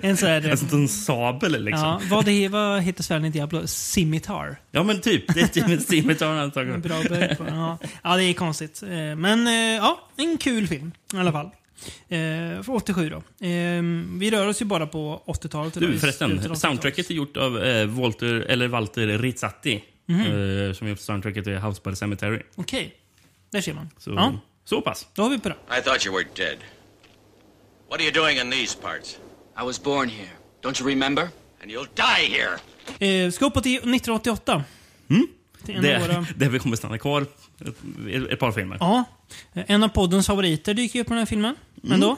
En 0.00 0.16
sån 0.16 0.28
här... 0.28 0.50
Alltså 0.50 0.76
en 0.76 0.88
sabel 0.88 1.64
liksom. 1.64 1.84
Ja, 1.88 2.00
vad, 2.10 2.24
det, 2.24 2.48
vad 2.48 2.82
heter 2.82 3.02
svärden 3.02 3.24
i 3.24 3.30
Diablo? 3.30 3.66
Scimitar. 3.66 4.60
Ja, 4.70 4.82
men 4.82 5.00
typ. 5.00 5.34
Det 5.34 5.40
är 5.40 5.46
typ 5.46 5.68
en 5.68 5.80
Scimitar 5.80 6.26
antagligen. 6.36 6.80
Bra 6.80 7.02
böj 7.08 7.36
på. 7.36 7.44
Ja. 7.48 7.78
ja, 8.02 8.16
det 8.16 8.24
är 8.24 8.32
konstigt. 8.32 8.82
Eh, 8.82 8.88
Men 9.16 9.46
eh, 9.46 9.52
ja, 9.54 10.08
en 10.16 10.38
kul 10.38 10.66
film 10.66 10.92
i 11.14 11.16
alla 11.16 11.32
fall. 11.32 11.46
Eh, 12.08 12.62
För 12.62 12.70
87 12.74 13.10
då. 13.10 13.16
Eh, 13.46 13.82
Vi 14.18 14.30
rör 14.32 14.46
oss 14.46 14.60
ju 14.62 14.64
bara 14.64 14.86
på 14.86 15.22
80-talet. 15.26 15.76
eller 15.76 15.88
Du 15.88 15.98
förresten, 15.98 16.38
80-talet. 16.38 16.58
soundtracket 16.58 17.10
är 17.10 17.14
gjort 17.14 17.36
av 17.36 17.62
eh, 17.62 17.86
Walter, 17.86 18.34
eller 18.34 18.68
Walter 18.68 19.18
Rizzati. 19.18 19.82
Mhm. 20.06 20.20
Eh, 20.20 20.72
som 20.72 20.88
gjort 20.88 21.00
soundtracket 21.00 21.44
till 21.44 21.56
House 21.58 21.80
by 21.84 21.90
the 21.90 21.96
Cemetery. 21.96 22.42
Okej, 22.54 22.94
där 23.52 23.60
ser 23.60 23.74
man. 23.74 23.90
Så, 23.98 24.10
Ja, 24.10 24.32
så 24.64 24.80
pass. 24.80 25.06
då 25.14 25.22
har 25.22 25.30
vi 25.30 25.36
det. 25.36 25.56
I 25.78 25.82
thought 25.82 26.06
you 26.06 26.14
were 26.16 26.26
dead. 26.36 26.58
What 27.90 28.00
are 28.00 28.04
you 28.04 28.12
doing 28.12 28.38
in 28.38 28.50
these 28.50 28.78
parts? 28.78 29.18
I 29.62 29.64
was 29.64 29.82
born 29.82 30.08
here. 30.08 30.30
Don't 30.62 30.80
you 30.80 30.88
remember? 30.90 31.28
And 31.62 31.70
you'll 31.70 31.88
die 31.94 32.26
here. 32.36 32.58
Eh, 33.26 33.30
Ska 33.30 33.46
upp 33.46 33.62
till 33.62 33.72
1988. 33.76 34.64
Till 35.64 35.76
en 35.76 35.82
Det 35.82 35.98
våra... 35.98 36.12
är 36.12 36.26
där 36.36 36.48
vi 36.48 36.58
kommer 36.58 36.76
stanna 36.76 36.98
kvar 36.98 37.22
ett, 37.22 38.30
ett 38.30 38.38
par 38.38 38.52
filmer. 38.52 38.76
Ja, 38.80 39.04
en 39.52 39.82
av 39.82 39.88
poddens 39.88 40.26
favoriter 40.26 40.74
dyker 40.74 41.00
upp 41.00 41.06
på 41.06 41.12
den 41.12 41.18
här 41.18 41.26
filmen. 41.26 41.54
Men 41.74 41.92
Mm. 41.92 42.00
då? 42.00 42.16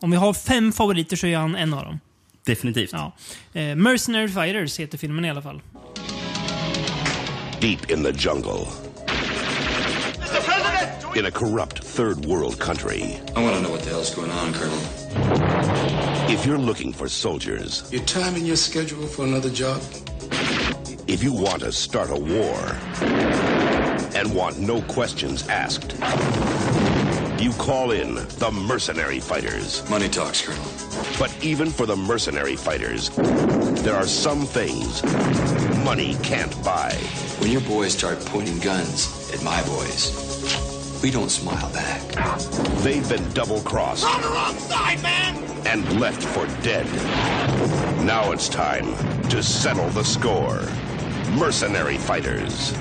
Om 0.00 0.10
vi 0.10 0.16
har 0.16 0.34
fem 0.34 0.72
favoriter 0.72 1.16
så 1.16 1.26
är 1.26 1.36
han 1.36 1.54
en 1.56 1.74
av 1.74 1.84
dem. 1.84 2.00
Definitivt. 2.44 2.90
Ja. 2.92 3.12
Eh, 3.52 3.74
Mercenary 3.76 4.28
Fighters 4.28 4.78
heter 4.80 4.98
filmen 4.98 5.24
i 5.24 5.30
alla 5.30 5.42
fall. 5.42 5.62
Deep 7.60 7.90
in 7.90 8.04
the 8.04 8.10
jungle. 8.18 8.66
In 11.16 11.26
a 11.26 11.30
corrupt 11.32 11.80
third 11.82 12.24
world 12.26 12.58
country. 12.60 13.18
I 13.34 13.42
want 13.42 13.56
to 13.56 13.62
know 13.62 13.70
what 13.70 13.82
the 13.82 13.90
hell's 13.90 14.14
going 14.14 14.30
on, 14.30 14.52
Colonel. 14.54 14.78
If 16.30 16.46
you're 16.46 16.58
looking 16.58 16.92
for 16.92 17.08
soldiers, 17.08 17.88
You 17.90 18.00
timing 18.00 18.44
your 18.44 18.56
schedule 18.56 19.06
for 19.06 19.24
another 19.24 19.50
job? 19.50 19.82
if 21.08 21.22
you 21.24 21.32
want 21.32 21.60
to 21.62 21.72
start 21.72 22.10
a 22.10 22.14
war, 22.16 22.76
and 24.14 24.34
want 24.34 24.58
no 24.58 24.82
questions 24.82 25.48
asked, 25.48 25.92
you 27.42 27.52
call 27.52 27.92
in 27.92 28.14
the 28.14 28.50
mercenary 28.52 29.18
fighters. 29.20 29.88
Money 29.88 30.08
talks, 30.08 30.42
Colonel. 30.46 30.64
But 31.18 31.34
even 31.42 31.70
for 31.70 31.86
the 31.86 31.96
mercenary 31.96 32.56
fighters, 32.56 33.08
there 33.82 33.94
are 33.94 34.06
some 34.06 34.44
things 34.44 35.02
money 35.84 36.14
can't 36.22 36.52
buy. 36.62 36.92
When 37.40 37.50
your 37.50 37.62
boys 37.62 37.94
start 37.94 38.20
pointing 38.26 38.58
guns 38.58 39.30
at 39.32 39.42
my 39.42 39.62
boys, 39.62 40.27
we 41.02 41.10
don't 41.10 41.30
smile 41.30 41.70
back. 41.72 42.02
They've 42.82 43.08
been 43.08 43.32
double 43.34 43.60
crossed. 43.60 44.04
On 44.04 44.22
the 44.22 44.28
wrong 44.28 44.56
side, 44.58 45.02
man! 45.02 45.36
And 45.66 46.00
left 46.00 46.22
for 46.22 46.46
dead. 46.62 46.86
Now 48.04 48.32
it's 48.32 48.48
time 48.48 48.86
to 49.30 49.42
settle 49.42 49.88
the 49.90 50.04
score. 50.04 50.60
Mercenary 51.38 51.98
Fighters. 51.98 52.74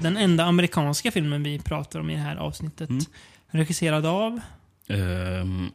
Den 0.00 0.16
enda 0.16 0.44
amerikanska 0.44 1.10
filmen 1.10 1.42
vi 1.42 1.58
pratar 1.58 2.00
om 2.00 2.10
i 2.10 2.14
det 2.14 2.20
här 2.20 2.36
avsnittet. 2.36 2.90
Mm. 2.90 3.04
Regisserad 3.50 4.06
av? 4.06 4.40
Um, 4.88 5.72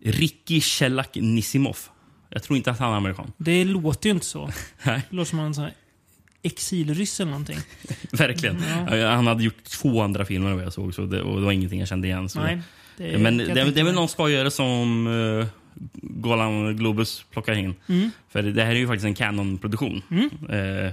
Ricky 0.00 0.60
Shellac 0.60 1.08
Nisimov. 1.14 1.78
Jag 2.28 2.42
tror 2.42 2.56
inte 2.56 2.70
att 2.70 2.78
han 2.78 2.92
är 2.92 2.96
amerikan. 2.96 3.32
Det 3.36 3.64
låter 3.64 4.08
ju 4.08 4.14
inte 4.14 4.26
så. 4.26 4.50
Nej. 4.82 5.02
Det 5.10 5.16
låter 5.16 5.30
som 5.30 5.38
en 5.38 5.54
sån 5.54 5.64
här 5.64 5.74
exilryss 6.42 7.20
eller 7.20 7.30
någonting. 7.30 7.58
Verkligen. 8.10 8.62
Ja. 8.90 9.10
Han 9.10 9.26
hade 9.26 9.44
gjort 9.44 9.64
två 9.64 10.02
andra 10.02 10.24
filmer 10.24 10.54
vad 10.54 10.64
jag 10.64 10.72
såg 10.72 10.94
så 10.94 11.06
det, 11.06 11.22
och 11.22 11.40
det 11.40 11.44
var 11.44 11.52
ingenting 11.52 11.78
jag 11.78 11.88
kände 11.88 12.08
igen. 12.08 12.28
Så. 12.28 12.40
Nej, 12.40 12.62
det 12.96 13.18
Men 13.18 13.36
det, 13.36 13.54
det, 13.54 13.80
är 13.80 13.84
väl 13.84 13.94
någon 13.94 14.08
skojare 14.08 14.50
som 14.50 15.06
uh, 15.06 15.46
Golan 16.02 16.76
Globus 16.76 17.24
plockar 17.30 17.52
in. 17.52 17.74
Mm. 17.88 18.10
För 18.28 18.42
det 18.42 18.64
här 18.64 18.70
är 18.70 18.74
ju 18.74 18.86
faktiskt 18.86 19.06
en 19.06 19.14
Canon-produktion. 19.14 20.02
Mm. 20.10 20.30
Eh, 20.48 20.92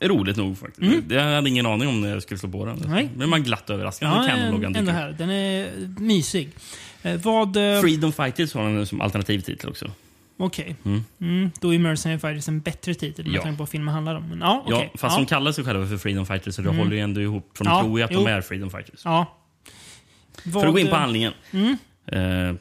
roligt 0.00 0.36
nog 0.36 0.58
faktiskt. 0.58 0.82
Mm. 0.82 1.04
Jag 1.08 1.22
hade 1.22 1.48
ingen 1.48 1.66
aning 1.66 1.88
om 1.88 2.00
när 2.00 2.08
jag 2.08 2.22
skulle 2.22 2.38
slå 2.38 2.48
på 2.48 2.64
den. 2.64 2.82
Nej. 2.86 3.08
Men 3.16 3.28
man 3.28 3.42
glatt 3.42 3.70
överraskad 3.70 4.08
Ja, 4.08 4.26
Canon-loggan 4.28 4.72
dyker 4.72 4.92
här. 4.92 5.14
Den 5.18 5.30
är 5.30 5.70
mysig. 5.98 6.48
Eh, 7.02 7.20
vad... 7.20 7.56
eh, 7.56 7.80
Freedom 7.80 8.12
Fighters 8.12 8.54
har 8.54 8.70
den 8.70 8.86
som 8.86 9.00
alternativ 9.00 9.40
titel 9.40 9.70
också. 9.70 9.90
Okej. 10.40 10.76
Mm. 10.84 11.04
Mm, 11.20 11.50
då 11.60 11.74
är 11.74 11.78
Mercenary 11.78 12.18
Fighters 12.18 12.48
en 12.48 12.60
bättre 12.60 12.94
titel 12.94 13.26
med 13.26 13.34
Ja. 13.34 13.42
tanke 13.42 13.56
på 13.56 13.62
vad 13.62 13.68
filmen 13.68 13.94
handlar 13.94 14.14
om. 14.14 14.28
Men, 14.28 14.38
ja, 14.40 14.62
okej. 14.66 14.90
Ja, 14.92 14.98
fast 14.98 15.16
ja. 15.16 15.20
de 15.22 15.26
kallar 15.26 15.52
sig 15.52 15.64
själva 15.64 15.86
för 15.86 15.96
Freedom 15.96 16.26
Fighters 16.26 16.54
så 16.54 16.62
det 16.62 16.68
Mm. 16.68 16.78
håller 16.78 16.92
ju 16.96 17.00
ändå 17.02 17.20
ihop. 17.20 17.50
För 17.54 17.64
de 17.64 17.70
Ja, 17.70 17.80
tror 17.82 17.98
ju 17.98 18.04
att 18.04 18.10
jo. 18.12 18.18
de 18.24 18.26
är 18.30 18.40
Freedom 18.40 18.70
Fighters. 18.70 19.00
Ja. 19.04 19.36
För 20.52 20.66
att 20.66 20.72
gå 20.72 20.78
in 20.78 20.86
på 20.86 20.90
Vad- 20.92 21.00
handlingen. 21.00 21.32
Mm. 21.50 21.76
Eh, 22.06 22.54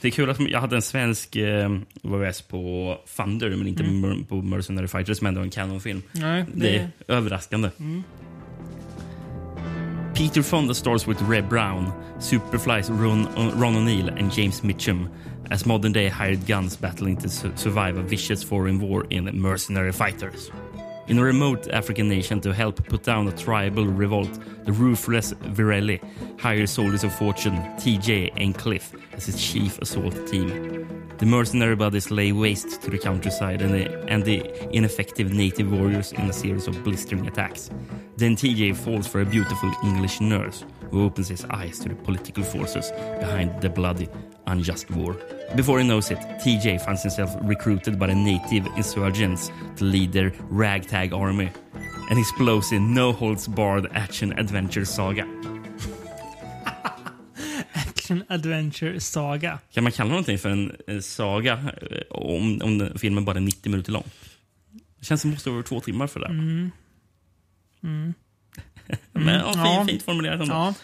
det 0.00 0.08
är 0.08 0.10
kul 0.12 0.30
att 0.30 0.40
jag 0.40 0.60
hade 0.60 0.76
en 0.76 0.82
svensk 0.82 1.36
eh, 1.36 1.70
VHS 2.02 2.42
på 2.42 2.96
Thunder, 3.16 3.50
men 3.50 3.66
inte 3.68 3.82
Mm. 3.84 4.24
på 4.24 4.42
Mercenary 4.42 4.88
Fighters, 4.88 5.18
som 5.18 5.26
ändå 5.26 5.40
en 5.40 5.50
Canon-film. 5.50 6.02
Det... 6.12 6.46
det- 6.54 6.76
är 6.78 6.90
överraskande. 7.08 7.70
Mm. 7.78 8.02
Peter 10.14 10.42
Fonda 10.42 10.74
stars 10.74 11.08
with 11.08 11.30
Red 11.30 11.48
Brown, 11.48 11.90
Superflies 12.20 12.90
Ron, 12.90 13.26
Ron 13.36 13.76
O'Neill 13.76 14.18
and 14.22 14.32
James 14.38 14.62
Mitchum 14.62 15.08
as 15.50 15.66
modern-day 15.66 16.08
hired 16.08 16.46
guns 16.46 16.76
battling 16.76 17.16
to 17.18 17.28
su- 17.28 17.52
survive 17.56 17.96
a 17.96 18.02
vicious 18.02 18.42
foreign 18.42 18.80
war 18.80 19.04
in 19.10 19.24
Mercenary 19.40 19.92
Fighters. 19.92 20.50
In 21.06 21.18
a 21.18 21.22
remote 21.22 21.68
African 21.68 22.08
nation 22.08 22.40
to 22.40 22.54
help 22.54 22.82
put 22.86 23.02
down 23.02 23.28
a 23.28 23.32
tribal 23.32 23.86
revolt, 23.86 24.38
the 24.64 24.72
ruthless 24.72 25.34
Virelli 25.34 26.00
hires 26.40 26.70
soldiers 26.70 27.04
of 27.04 27.14
fortune, 27.14 27.56
TJ 27.76 28.32
and 28.36 28.56
Cliff, 28.56 28.94
as 29.16 29.26
his 29.26 29.42
chief 29.42 29.78
assault 29.78 30.26
team. 30.26 30.86
The 31.18 31.26
mercenary 31.26 31.76
buddies 31.76 32.10
lay 32.10 32.32
waste 32.32 32.82
to 32.82 32.90
the 32.90 32.98
countryside 32.98 33.62
and 33.62 33.72
the, 33.72 34.10
and 34.10 34.24
the 34.24 34.42
ineffective 34.74 35.32
native 35.32 35.70
warriors 35.70 36.12
in 36.12 36.28
a 36.28 36.32
series 36.32 36.66
of 36.66 36.82
blistering 36.82 37.26
attacks. 37.26 37.70
Then 38.16 38.34
TJ 38.36 38.76
falls 38.76 39.06
for 39.06 39.20
a 39.20 39.24
beautiful 39.24 39.72
English 39.84 40.20
nurse 40.20 40.64
who 40.90 41.04
opens 41.04 41.28
his 41.28 41.44
eyes 41.46 41.78
to 41.80 41.88
the 41.88 41.94
political 41.94 42.42
forces 42.42 42.92
behind 43.20 43.60
the 43.60 43.70
bloody, 43.70 44.08
unjust 44.46 44.90
war. 44.90 45.16
Before 45.54 45.78
he 45.78 45.86
knows 45.86 46.10
it, 46.10 46.18
TJ 46.18 46.80
finds 46.84 47.02
himself 47.02 47.34
recruited 47.42 47.98
by 47.98 48.08
the 48.08 48.14
native 48.14 48.66
insurgents 48.76 49.50
to 49.76 49.84
lead 49.84 50.12
their 50.12 50.32
ragtag 50.50 51.12
army. 51.12 51.50
An 52.10 52.18
explosive, 52.18 52.82
no 52.82 53.12
holds 53.12 53.48
barred 53.48 53.86
action 53.92 54.38
adventure 54.38 54.84
saga. 54.84 55.26
Action 58.04 58.22
Adventure 58.28 59.00
Saga. 59.00 59.58
Kan 59.72 59.82
man 59.84 59.92
kalla 59.92 60.08
någonting 60.10 60.38
för 60.38 60.48
en 60.50 60.72
eh, 60.86 61.00
saga 61.00 61.52
eh, 61.90 61.98
om, 62.10 62.60
om 62.62 62.78
den- 62.78 62.98
filmen 62.98 63.24
bara 63.24 63.36
är 63.36 63.40
90 63.40 63.70
minuter 63.70 63.92
lång? 63.92 64.04
Det 64.98 65.06
känns 65.06 65.20
som 65.20 65.30
det 65.30 65.34
måste 65.34 65.48
vara 65.50 65.58
över 65.58 65.68
två 65.68 65.80
timmar 65.80 66.06
för 66.06 66.20
det. 66.20 66.26
Mm. 66.26 66.70
Mm. 67.82 68.14
Men 69.12 69.34
ja, 69.34 69.44
fint, 69.52 69.56
ja. 69.56 69.84
fint 69.88 70.02
formulerat 70.02 70.40
ändå. 70.40 70.54
Ja. 70.54 70.74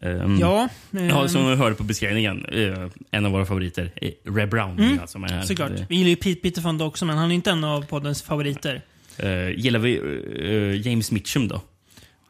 Ehm, 0.00 0.38
Ja, 0.38 0.68
ja, 0.90 1.00
ehm. 1.22 1.28
som 1.28 1.48
vi 1.50 1.56
hörde 1.56 1.74
på 1.74 1.82
beskrivningen, 1.84 2.44
eh, 2.44 2.88
en 3.10 3.26
av 3.26 3.32
våra 3.32 3.46
favoriter, 3.46 3.90
eh, 3.96 4.10
Red 4.34 4.48
Brown. 4.48 4.78
Mm, 4.78 4.98
är 4.98 5.28
här. 5.28 5.42
Såklart. 5.42 5.70
Det- 5.70 5.86
Vi 5.88 5.96
gillar 5.96 6.08
ju 6.10 6.16
Pete 6.16 6.40
Peter 6.40 6.62
Fonda 6.62 6.84
också, 6.84 7.04
men 7.04 7.18
han 7.18 7.30
är 7.30 7.34
inte 7.34 7.50
en 7.50 7.64
av 7.64 7.82
poddens 7.86 8.22
favoriter. 8.22 8.82
Eh, 9.16 9.48
gillar 9.50 9.78
vi 9.80 10.82
James 10.84 11.10
Mitchum 11.12 11.48
då? 11.48 11.60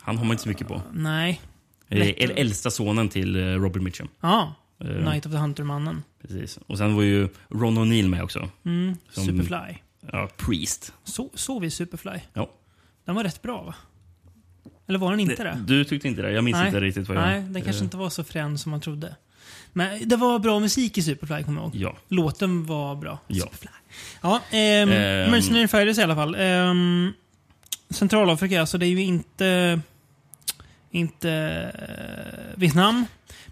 Han 0.01 0.17
har 0.19 0.25
man 0.25 0.33
inte 0.33 0.43
så 0.43 0.49
mycket 0.49 0.69
på. 0.69 0.83
Nej. 0.93 1.41
Eh, 1.91 2.09
el- 2.09 2.31
äldsta 2.37 2.71
sonen 2.71 3.09
till 3.09 3.37
eh, 3.37 3.41
Robert 3.43 3.83
Mitchum. 3.83 4.09
Ja. 4.21 4.55
Eh, 4.81 4.87
Night 4.87 5.27
of 5.27 5.33
the 5.33 5.39
Hunter-mannen. 5.39 6.03
Precis. 6.23 6.59
Och 6.67 6.79
sen 6.79 6.95
var 6.97 7.03
ju 7.03 7.29
Ron 7.49 7.79
O'Neill 7.79 8.09
med 8.09 8.23
också. 8.23 8.49
Mm, 8.65 8.97
Som- 9.11 9.25
Superfly. 9.27 9.75
Ja, 10.13 10.29
Priest. 10.37 10.93
Så, 11.05 11.31
såg 11.35 11.63
vi 11.63 11.71
Superfly? 11.71 12.19
Ja. 12.33 12.51
Den 13.05 13.15
var 13.15 13.25
rätt 13.25 13.43
bra, 13.43 13.63
va? 13.63 13.75
Eller 14.89 14.99
var 14.99 15.11
den 15.11 15.21
inte 15.21 15.45
det? 15.45 15.59
Du 15.67 15.85
tyckte 15.85 16.09
inte 16.09 16.23
det? 16.23 16.33
Jag 16.33 16.45
minns 16.45 16.57
Nej. 16.59 16.67
inte 16.67 16.81
riktigt 16.81 17.09
vad 17.09 17.17
jag... 17.17 17.23
Nej, 17.23 17.41
den 17.43 17.63
kanske 17.63 17.85
inte 17.85 17.97
var 17.97 18.11
så 18.11 18.25
frän 18.25 18.59
som 18.59 18.71
man 18.71 18.81
trodde. 18.81 19.17
Men 19.73 20.09
det 20.09 20.17
var 20.17 20.39
bra 20.39 20.61
musik 20.61 20.99
i 20.99 21.03
Superfly, 21.03 21.43
kommer 21.45 21.61
jag 21.61 21.67
ihåg. 21.75 21.77
Ja. 21.77 21.97
Låten 22.09 22.67
var 22.67 22.95
bra. 22.97 23.19
Ja. 23.27 23.45
Superfly. 23.45 23.69
Ja, 24.23 24.41
ehm, 24.51 24.89
Ehm. 24.89 25.31
Mercenary 25.31 25.69
Fighters 25.69 25.99
i 25.99 26.03
alla 26.03 26.15
fall. 26.15 26.35
Ehm, 26.39 27.13
Centralafrika, 27.91 28.67
så 28.67 28.79
det 28.79 28.87
är 28.87 28.89
ju 28.89 29.03
inte... 29.03 29.81
Inte 30.91 31.31
eh, 31.75 32.61
Vietnam. 32.61 33.05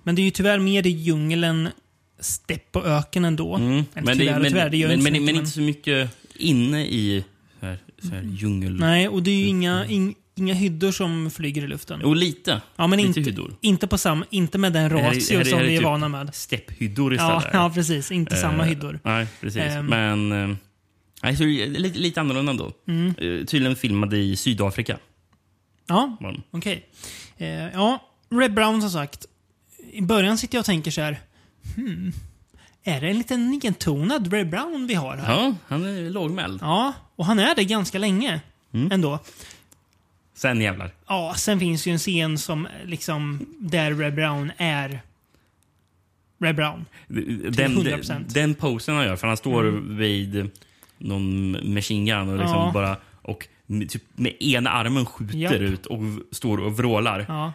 Men 0.03 0.15
det 0.15 0.23
är 0.23 0.25
ju 0.25 0.31
tyvärr 0.31 0.59
mer 0.59 0.87
i 0.87 0.91
djungeln, 0.91 1.69
stepp 2.21 2.77
och 2.77 2.87
öken 2.87 3.25
ändå. 3.25 3.55
Mm. 3.57 3.85
Men, 3.95 4.19
tyvärr 4.19 4.45
tyvärr, 4.45 4.71
det 4.71 4.77
inte 4.77 4.97
så 4.97 5.03
men, 5.03 5.13
mycket, 5.13 5.23
men 5.25 5.35
inte 5.35 5.51
så 5.51 5.61
mycket 5.61 6.11
inne 6.35 6.87
i 6.87 7.25
så 7.61 7.67
här, 7.67 7.79
så 8.03 8.09
här 8.09 8.23
djungel... 8.23 8.75
Nej, 8.81 9.09
och 9.09 9.23
det 9.23 9.31
är 9.31 9.37
ju 9.37 9.47
inga, 9.47 9.87
in, 9.87 10.15
inga 10.35 10.55
hyddor 10.55 10.93
som 10.93 11.31
flyger 11.31 11.65
i 11.65 11.67
luften. 11.67 12.01
Jo, 12.03 12.15
lite. 12.15 12.61
Ja, 12.77 12.87
men 12.87 12.99
lite 12.99 13.21
inte, 13.21 13.31
hyddor. 13.31 13.55
inte, 13.61 13.87
på 13.87 13.99
samma, 13.99 14.25
inte 14.31 14.59
med 14.59 14.73
den 14.73 14.91
ratio 14.91 15.21
som 15.45 15.59
vi 15.59 15.75
är 15.75 15.77
typ 15.77 15.83
vana 15.83 16.09
med. 16.09 16.35
Stepphyddor 16.35 17.15
Ja, 17.15 17.37
istället. 17.37 17.55
ja, 17.55 17.71
precis. 17.75 18.11
Inte 18.13 18.37
samma 18.37 18.63
Eh, 18.63 18.69
hyddor. 18.69 19.01
Nej, 19.03 19.27
precis. 19.41 19.63
Ehm. 19.63 19.87
Men... 19.87 20.59
Nej, 21.23 21.37
så 21.37 21.45
är 21.45 21.67
det 21.67 21.79
lite, 21.79 21.99
lite 21.99 22.21
annorlunda 22.21 22.51
ändå. 22.51 22.73
Mm. 22.89 23.15
Tydligen 23.47 23.77
filmad 23.77 24.15
i 24.15 24.37
Sydafrika. 24.37 24.99
Ja, 25.87 26.17
var 26.21 26.33
den. 26.33 26.43
Eh, 27.39 27.49
ja, 27.73 28.03
Red 28.31 28.55
Brown 28.55 28.81
som 28.81 28.91
sagt. 28.91 29.27
I 29.93 30.03
början 30.03 30.39
sitter 30.39 30.57
jag 30.57 30.61
och 30.63 30.67
tänker 30.67 30.91
så 30.91 31.01
här. 31.01 31.21
Hmm, 31.77 32.13
är 32.83 33.01
det 33.01 33.09
en 33.09 33.19
liten 33.19 33.51
nedtonad 33.51 34.33
Red 34.33 34.51
Brown 34.51 34.87
vi 34.87 34.95
har 34.95 35.17
här. 35.17 35.33
Ja, 35.35 35.55
han 35.69 35.85
är 35.85 36.11
lågmäld. 36.11 36.59
Ja, 36.63 36.93
och 37.17 37.27
han 37.27 37.39
är 37.39 37.55
det 37.55 37.65
ganska 37.65 37.99
länge 37.99 38.41
ändå. 38.91 39.19
Sen 40.35 40.61
jävlar. 40.61 40.91
Ja, 41.07 41.35
sen 41.37 41.61
finns 41.61 41.87
ju 41.87 41.93
en 41.93 41.99
scen 41.99 42.39
som 42.39 42.69
liksom 42.85 43.47
där 43.59 43.95
Red 43.95 44.15
Brown 44.15 44.53
är 44.57 45.01
Red 46.41 46.57
Brown. 46.57 46.85
Den, 47.09 47.79
100%. 47.79 48.25
den 48.29 48.55
posen 48.55 48.95
han 48.97 49.05
gör, 49.05 49.17
för 49.17 49.27
han 49.27 49.37
står 49.37 49.65
vid 49.97 50.51
någon 50.99 51.51
machine 51.75 52.07
gun 52.07 52.29
och, 52.29 52.39
liksom 52.39 52.57
Ja. 52.57 52.71
bara, 52.75 52.97
och 53.23 53.49
med, 53.69 53.91
typ, 53.91 54.03
med 54.17 54.43
ena 54.43 54.71
armen 54.71 55.07
skjuter 55.07 55.39
Japp. 55.39 55.53
ut 55.53 55.87
och 55.87 56.01
står 56.33 56.59
och 56.61 56.77
vrålar. 56.77 57.25
Ja, 57.29 57.53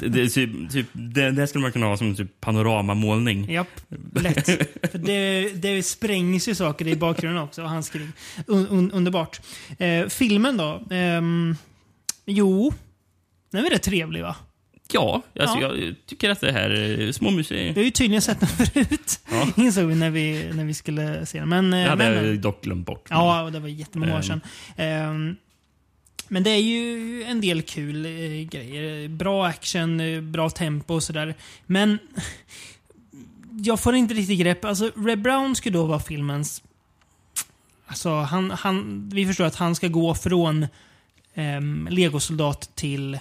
Det, 0.00 0.08
det, 0.08 0.28
typ, 0.28 0.70
typ, 0.72 0.86
det, 0.92 1.30
det 1.30 1.46
skulle 1.46 1.62
man 1.62 1.72
kunna 1.72 1.86
ha 1.86 1.96
som 1.96 2.14
typ 2.16 2.40
panoramamålning. 2.40 3.50
japp. 3.52 3.80
Lätt. 4.12 4.46
För 4.92 4.98
det, 4.98 5.48
det 5.62 5.82
sprängs 5.82 6.48
ju 6.48 6.54
saker 6.54 6.88
i 6.88 6.96
bakgrunden 6.96 7.42
också. 7.42 7.62
Och. 7.62 8.08
Un, 8.46 8.68
un, 8.68 8.90
underbart. 8.90 9.40
Eh, 9.78 10.06
filmen 10.08 10.56
då? 10.56 10.82
Ehm, 10.90 11.56
jo, 12.26 12.72
den 13.50 13.58
är 13.58 13.62
väl 13.62 13.72
rätt 13.72 13.82
trevlig 13.82 14.22
va? 14.22 14.36
Ja, 14.92 15.22
alltså, 15.40 15.58
Ja. 15.60 15.74
jag 15.76 15.94
tycker 16.06 16.30
att 16.30 16.40
det 16.40 16.52
här 16.52 16.70
är 16.70 17.12
små 17.12 17.30
Vi 17.74 17.80
har 17.80 17.84
ju 17.84 17.90
tydligen 17.90 18.22
sett 18.22 18.40
den 18.40 18.48
förut. 18.66 19.20
Ja. 19.30 19.48
Insåg 19.56 19.84
vi 19.84 19.94
när 19.94 20.10
vi, 20.10 20.50
när 20.54 20.64
vi 20.64 20.74
skulle 20.74 21.26
se 21.26 21.40
den. 21.40 21.48
Men, 21.48 21.72
eh, 21.72 21.82
Det 21.82 21.88
hade 21.90 22.10
men, 22.10 22.26
jag 22.26 22.38
dock 22.40 22.62
glömt 22.64 22.86
bort. 22.86 23.06
Ja, 23.10 23.50
det 23.52 23.60
var 23.60 23.68
jättemånga 23.68 24.12
år 24.12 24.16
Ehm. 24.16 24.22
sedan. 24.22 24.40
Ehm, 24.76 25.36
men 26.28 26.42
det 26.42 26.50
är 26.50 26.60
ju 26.60 27.22
en 27.24 27.40
del 27.40 27.62
kul 27.62 28.06
eh, 28.06 28.10
grejer. 28.48 29.08
Bra 29.08 29.46
action, 29.46 30.00
eh, 30.00 30.20
bra 30.20 30.50
tempo 30.50 30.94
och 30.94 31.02
sådär. 31.02 31.34
Men 31.66 31.98
jag 33.50 33.80
får 33.80 33.94
inte 33.94 34.14
riktigt 34.14 34.40
grepp. 34.40 34.64
Alltså, 34.64 34.90
Red 34.96 35.22
Brown 35.22 35.56
ska 35.56 35.70
då 35.70 35.84
vara 35.84 36.00
filmens... 36.00 36.62
Alltså, 37.86 38.10
han, 38.14 38.50
han, 38.50 39.08
vi 39.12 39.26
förstår 39.26 39.44
att 39.44 39.54
han 39.56 39.74
ska 39.74 39.88
gå 39.88 40.14
från 40.14 40.66
um, 41.34 41.88
legosoldat 41.90 42.70
till 42.74 43.18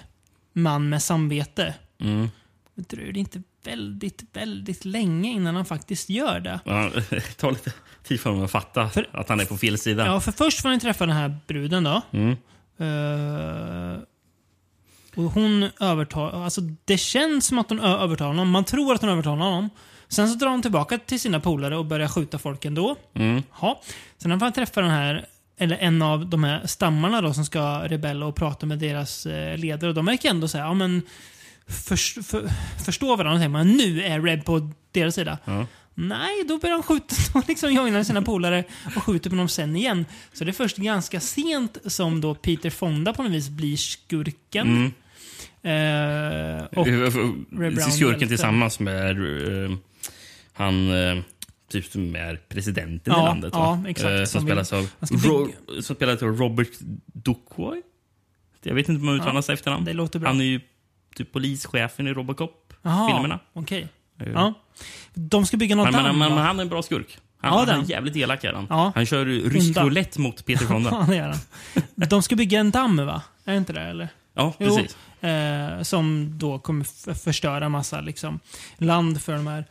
man 0.53 0.89
med 0.89 1.03
samvete. 1.03 1.73
Mm. 1.99 2.29
Det 2.75 2.89
dröjer 2.89 3.17
inte 3.17 3.41
väldigt, 3.63 4.23
väldigt 4.33 4.85
länge 4.85 5.31
innan 5.31 5.55
han 5.55 5.65
faktiskt 5.65 6.09
gör 6.09 6.39
det. 6.39 6.59
Ja, 6.65 6.91
det 7.09 7.21
tar 7.21 7.51
lite 7.51 7.73
tid 8.03 8.19
för 8.19 8.29
honom 8.29 8.45
att 8.45 8.51
fatta 8.51 8.89
För- 8.89 9.09
att 9.11 9.29
han 9.29 9.39
är 9.39 9.45
på 9.45 9.57
fel 9.57 9.77
sida. 9.77 10.05
Ja, 10.05 10.19
för 10.19 10.31
först 10.31 10.61
får 10.61 10.69
han 10.69 10.79
träffa 10.79 11.05
den 11.05 11.15
här 11.15 11.37
bruden 11.47 11.83
då. 11.83 12.01
Mm. 12.11 12.35
Eh, 12.77 14.01
och 15.15 15.23
hon 15.23 15.69
övertar... 15.79 16.43
Alltså 16.43 16.61
det 16.85 16.97
känns 16.97 17.45
som 17.45 17.57
att 17.57 17.69
hon 17.69 17.79
övertalar 17.79 18.29
honom. 18.31 18.49
Man 18.49 18.63
tror 18.63 18.93
att 18.93 19.01
hon 19.01 19.09
övertalar 19.09 19.45
honom. 19.45 19.69
Sen 20.07 20.29
så 20.29 20.35
drar 20.35 20.49
hon 20.49 20.61
tillbaka 20.61 20.97
till 20.97 21.19
sina 21.19 21.39
polare 21.39 21.77
och 21.77 21.85
börjar 21.85 22.07
skjuta 22.07 22.37
folk 22.37 22.65
ändå. 22.65 22.95
Mm. 23.13 23.43
Ja. 23.61 23.81
Sen 24.17 24.29
när 24.29 24.39
han 24.39 24.53
träffar 24.53 24.81
den 24.81 24.91
här, 24.91 25.25
eller 25.57 25.77
en 25.77 26.01
av 26.01 26.25
de 26.29 26.43
här 26.43 26.67
stammarna 26.67 27.21
då 27.21 27.33
som 27.33 27.45
ska 27.45 27.87
rebella 27.87 28.25
och 28.25 28.35
prata 28.35 28.65
med 28.65 28.79
deras 28.79 29.25
eh, 29.25 29.57
ledare. 29.57 29.89
Och 29.89 29.95
de 29.95 30.05
verkar 30.05 30.29
ändå 30.29 30.47
säga, 30.47 30.63
ja 30.63 30.73
men 30.73 31.01
förs- 31.67 32.17
för, 32.25 32.47
förstå 32.85 33.15
varandra. 33.15 33.39
Tänker 33.39 33.49
man, 33.49 33.67
nu 33.67 34.03
är 34.03 34.21
Reb 34.21 34.45
på 34.45 34.69
deras 34.91 35.15
sida. 35.15 35.37
Ja. 35.45 35.65
Nej, 35.95 36.43
då 36.47 36.57
börjar 36.57 36.73
han 36.73 36.83
skjuta. 36.83 37.15
Då 37.33 37.41
liksom 37.47 37.73
joinar 37.73 38.03
sina 38.03 38.21
polare 38.21 38.63
och 38.95 39.03
skjuter 39.03 39.29
på 39.29 39.35
dem 39.35 39.47
sen 39.49 39.75
igen. 39.75 40.05
Så 40.33 40.43
det 40.43 40.51
är 40.51 40.53
först 40.53 40.77
ganska 40.77 41.19
sent 41.19 41.77
som 41.85 42.21
då 42.21 42.35
Peter 42.35 42.69
Fonda 42.69 43.13
på 43.13 43.23
något 43.23 43.31
vis 43.31 43.49
blir 43.49 43.77
skurken. 43.77 44.67
Mm. 44.67 44.91
Eh, 46.57 46.63
och 46.65 46.85
Brown 46.85 47.75
Skurken 47.81 48.07
hjälpte. 48.09 48.27
tillsammans 48.27 48.79
med 48.79 49.17
eh, 49.65 49.71
han 50.53 50.91
eh, 50.91 51.23
typ 51.71 51.85
som 51.85 52.15
är 52.15 52.35
presidenten 52.49 53.13
i 53.13 53.17
Ja, 53.17 53.25
landet. 53.25 53.49
ja, 53.53 53.59
va? 53.83 53.89
exakt. 53.89 54.11
Eh, 54.11 54.17
Som 54.17 54.27
som, 54.27 54.41
spelas 54.41 54.73
av, 54.73 54.89
Ro, 55.25 55.49
som 55.81 55.95
spelas 55.95 56.23
av 56.23 56.29
Robert 56.37 56.69
Duquoy. 57.05 57.81
Jag 58.63 58.75
vet 58.75 58.89
inte 58.89 58.99
om 58.99 59.05
man 59.05 59.15
uttalar 59.15 59.33
Ja, 59.35 59.41
sig 59.41 59.53
efternamn. 59.53 59.85
det 59.85 59.93
låter 59.93 60.19
bra. 60.19 60.29
Han 60.29 60.41
är 60.41 60.45
ju 60.45 60.61
typ 61.15 61.31
polischefen 61.31 62.07
i 62.07 62.13
Robocop-filmerna. 62.13 63.39
Eh, 63.55 63.61
Ja. 64.31 64.53
De 65.13 65.45
ska 65.45 65.57
bygga 65.57 65.75
något 65.75 65.91
Men, 65.91 66.03
damm, 66.03 66.19
men, 66.19 66.29
men 66.35 66.37
han 66.45 66.57
är 66.59 66.63
en 66.63 66.69
bra 66.69 66.81
skurk. 66.83 67.17
Han, 67.41 67.53
Ja, 67.67 67.73
han 67.73 67.83
är 67.85 67.89
jävligt 67.89 68.15
elak 68.15 68.43
är 68.43 68.53
han. 68.53 68.67
Ja. 68.69 68.91
Han 68.95 69.05
kör 69.05 69.25
rysk 69.25 69.77
roulette 69.77 70.21
mot 70.21 70.45
Peter 70.45 70.63
Ja, 70.65 70.67
Fonda. 70.69 70.89
han. 70.89 71.35
De 71.95 72.23
ska 72.23 72.35
bygga 72.35 72.59
en 72.59 72.71
damm, 72.71 73.05
va? 73.05 73.21
Är 73.45 73.51
det 73.51 73.57
inte 73.57 73.73
det? 73.73 73.81
Eller? 73.81 74.09
ja, 74.33 74.53
Jo, 74.59 74.75
precis. 74.77 74.97
eh, 75.23 75.81
som 75.81 76.31
då 76.37 76.59
kommer 76.59 77.13
förstöra 77.13 77.69
massa 77.69 78.01
liksom, 78.01 78.39
land 78.77 79.21
för 79.21 79.33
de 79.33 79.47
här 79.47 79.65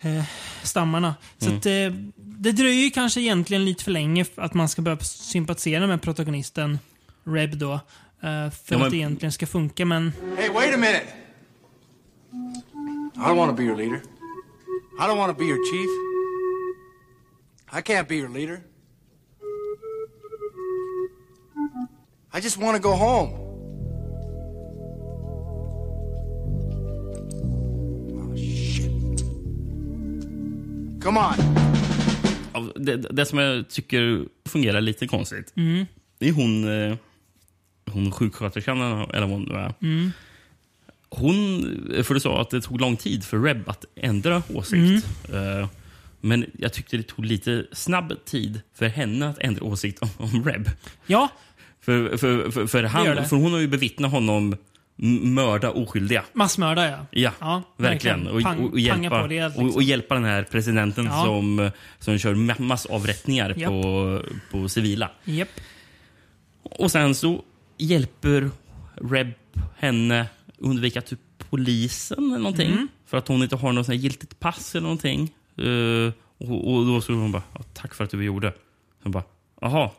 eh, 0.00 0.24
stammarna. 0.62 1.14
Så 1.38 1.46
Mm. 1.46 1.58
att, 1.58 1.66
eh, 1.66 2.12
det 2.16 2.52
dröjer 2.52 2.90
kanske 2.90 3.20
egentligen 3.20 3.64
lite 3.64 3.84
för 3.84 3.90
länge 3.90 4.24
att 4.34 4.54
man 4.54 4.68
ska 4.68 4.82
börja 4.82 4.98
sympatisera 4.98 5.86
med 5.86 6.02
protagonisten 6.02 6.78
Reb 7.24 7.56
då. 7.56 7.72
Eh, 7.72 7.80
för 8.20 8.28
Ja, 8.28 8.50
att 8.76 8.80
men- 8.80 8.90
det 8.90 8.96
egentligen 8.96 9.32
ska 9.32 9.46
funka, 9.46 9.84
men... 9.84 10.12
Hey, 10.36 10.48
wait 10.48 10.74
a 10.74 10.78
minute. 10.78 11.06
I 13.16 13.28
don't 13.28 13.36
want 13.36 13.50
to 13.50 13.56
be 13.56 13.64
your 13.64 13.76
leader. 13.76 14.02
I 14.98 15.06
don't 15.06 15.18
want 15.18 15.30
to 15.32 15.38
be 15.38 15.46
your 15.46 15.58
chief. 15.70 15.90
I 17.72 17.80
can't 17.82 18.08
be 18.08 18.16
your 18.16 18.28
leader. 18.28 18.62
I 22.32 22.40
just 22.40 22.58
want 22.58 22.76
to 22.76 22.82
go 22.82 22.94
home. 22.96 23.30
Oh, 28.18 28.36
shit. 28.36 29.22
Come 31.02 31.18
on. 31.18 31.34
Det, 32.84 32.96
det 32.96 33.26
som 33.26 33.38
jag 33.38 33.68
tycker 33.68 34.28
fungerar 34.48 34.80
lite 34.80 35.06
konstigt, 35.08 35.52
Mm. 35.56 35.86
det 36.18 36.28
är 36.28 36.32
hon, 36.32 36.64
eh, 36.90 36.96
hon 37.92 38.12
sjuksköterskan, 38.12 38.80
eller 38.82 39.20
vad 39.20 39.30
hon 39.30 39.42
nu 39.42 39.54
är. 39.54 39.74
Mm. 39.82 40.10
Hon, 41.14 41.62
för 42.04 42.14
du 42.14 42.20
sa 42.20 42.40
att 42.40 42.50
det 42.50 42.60
tog 42.60 42.80
lång 42.80 42.96
tid 42.96 43.24
för 43.24 43.38
Reb 43.38 43.68
att 43.68 43.84
ändra 43.96 44.42
åsikt. 44.54 45.06
Mm. 45.28 45.60
Eh, 45.60 45.68
Men 46.20 46.46
jag 46.58 46.72
tyckte 46.72 46.96
det 46.96 47.02
tog 47.02 47.24
lite 47.24 47.66
snabb 47.72 48.12
tid 48.24 48.60
för 48.74 48.86
henne 48.88 49.28
att 49.28 49.38
ändra 49.38 49.64
åsikt 49.64 50.02
om, 50.02 50.08
om 50.18 50.44
Reb. 50.44 50.70
Ja, 51.06 51.28
För, 51.80 52.16
för, 52.16 52.50
för, 52.50 52.66
för, 52.66 52.82
han, 52.82 53.06
det. 53.06 53.24
för 53.24 53.36
hon 53.36 53.52
har 53.52 53.58
ju 53.60 53.66
bevittnat 53.68 54.10
honom 54.10 54.56
mörda 55.22 55.70
oskyldiga. 55.70 56.24
massmördare 56.32 56.88
ja. 56.90 57.06
Ja, 57.10 57.32
Ja, 57.40 57.62
verkligen. 57.76 58.26
Och, 58.28 58.40
Pang- 58.40 58.64
och, 58.66 58.72
och, 58.72 58.80
hjälpa, 58.80 59.26
det, 59.26 59.46
liksom. 59.48 59.68
och, 59.68 59.74
och 59.74 59.82
hjälpa 59.82 60.14
den 60.14 60.24
här 60.24 60.42
presidenten 60.42 61.04
Ja. 61.04 61.24
som, 61.24 61.70
som 61.98 62.18
kör 62.18 62.34
ma- 62.34 62.60
massavrättningar 62.62 63.54
Japp. 63.58 63.68
på, 63.70 64.22
på 64.50 64.68
civila. 64.68 65.10
Japp. 65.24 65.48
Och 66.62 66.90
sen 66.90 67.14
så 67.14 67.42
hjälper 67.78 68.50
Reb 69.10 69.28
henne 69.76 70.26
undvika 70.62 71.00
typ 71.00 71.20
polisen 71.50 72.18
eller 72.26 72.38
någonting. 72.38 72.72
Mm. 72.72 72.88
För 73.06 73.16
att 73.16 73.28
hon 73.28 73.42
inte 73.42 73.56
har 73.56 73.72
något 73.72 73.88
giltigt 73.88 74.40
pass 74.40 74.74
eller 74.74 74.82
någonting. 74.82 75.34
Eh, 75.58 76.12
och, 76.38 76.74
och 76.74 76.86
då 76.86 77.00
så 77.00 77.12
hon 77.12 77.32
bara, 77.32 77.42
"Ja, 77.54 77.60
tack 77.72 77.94
för 77.94 78.04
att 78.04 78.10
du 78.10 78.24
gjorde. 78.24 78.52
Hon 79.02 79.12
bara, 79.12 79.24
jaha, 79.60 79.90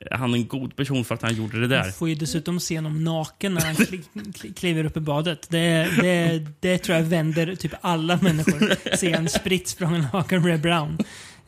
är 0.00 0.16
han 0.16 0.34
en 0.34 0.46
god 0.46 0.76
person 0.76 1.04
för 1.04 1.14
att 1.14 1.22
han 1.22 1.34
gjorde 1.34 1.60
det 1.60 1.66
där? 1.66 1.82
Man 1.82 1.92
får 1.92 2.08
ju 2.08 2.14
dessutom 2.14 2.60
se 2.60 2.78
honom 2.78 3.04
naken 3.04 3.54
när 3.54 3.60
han 3.60 3.74
kli, 3.74 4.02
kli, 4.34 4.52
kliver 4.52 4.84
upp 4.84 4.96
i 4.96 5.00
badet. 5.00 5.46
Det, 5.50 5.88
det, 6.02 6.46
det 6.60 6.78
tror 6.78 6.98
jag 6.98 7.04
vänder 7.04 7.54
typ 7.54 7.72
alla 7.80 8.18
människor. 8.22 8.96
Se 8.96 9.12
en 9.12 9.28
spritt 9.28 9.68
sprången 9.68 10.06
naken 10.12 10.46
Red 10.46 10.60
Brown. 10.60 10.98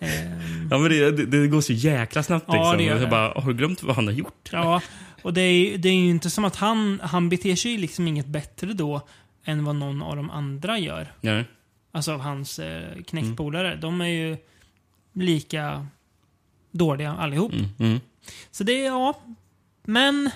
Ehm, 0.02 0.68
Ja, 0.70 0.78
men 0.78 0.90
det, 0.90 1.10
det, 1.10 1.26
det 1.26 1.48
går 1.48 1.60
så 1.60 1.72
jäkla 1.72 2.22
snabbt. 2.22 2.44
Ja, 2.48 2.54
liksom. 2.54 2.78
det 2.78 2.84
gör 2.84 3.00
det. 3.00 3.06
bara, 3.06 3.40
har 3.40 3.48
du 3.48 3.54
glömt 3.54 3.82
vad 3.82 3.96
han 3.96 4.06
har 4.06 4.14
gjort? 4.14 4.48
ja, 4.52 4.82
och 5.22 5.34
det 5.34 5.40
är, 5.40 5.78
det 5.78 5.88
är 5.88 5.94
ju 5.94 6.10
inte 6.10 6.30
som 6.30 6.44
att 6.44 6.56
han, 6.56 7.00
han 7.02 7.28
beter 7.28 7.56
sig 7.56 7.76
liksom 7.76 8.08
inget 8.08 8.26
bättre 8.26 8.72
då 8.72 9.00
än 9.44 9.64
vad 9.64 9.76
någon 9.76 10.02
av 10.02 10.16
de 10.16 10.30
andra 10.30 10.78
gör. 10.78 11.12
Ja. 11.20 11.42
Alltså 11.92 12.12
av 12.12 12.20
hans 12.20 12.58
eh, 12.58 13.02
knäckpolare. 13.06 13.76
De 13.76 14.00
är 14.00 14.06
ju 14.06 14.36
lika 15.12 15.86
dåliga 16.70 17.12
allihop. 17.12 17.52
Mm, 17.52 17.66
mm. 17.78 18.00
Så 18.50 18.64
det 18.64 18.72
är, 18.72 18.86
ja. 18.86 19.22
Men 19.84 20.30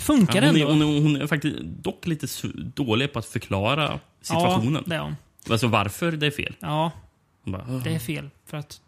funkar 0.00 0.42
Ja, 0.42 0.48
hon, 0.48 0.56
är, 0.56 0.60
ändå. 0.60 0.72
hon, 0.86 0.96
är, 0.96 1.02
hon 1.02 1.16
är 1.16 1.26
faktiskt 1.26 1.56
dock 1.60 2.06
lite 2.06 2.26
dålig 2.74 3.12
på 3.12 3.18
att 3.18 3.26
förklara 3.26 4.00
situationen. 4.22 4.74
Ja, 4.74 4.82
det 4.86 4.94
är 4.94 5.00
hon. 5.00 5.16
Alltså 5.50 5.66
varför 5.66 6.12
det 6.12 6.26
är 6.26 6.30
fel. 6.30 6.56
Ja, 6.60 6.82
Hon 6.82 6.92
bara, 7.52 7.62
det 7.84 7.94
är 7.94 7.98
fel. 7.98 8.30
För 8.46 8.56
att 8.56 8.80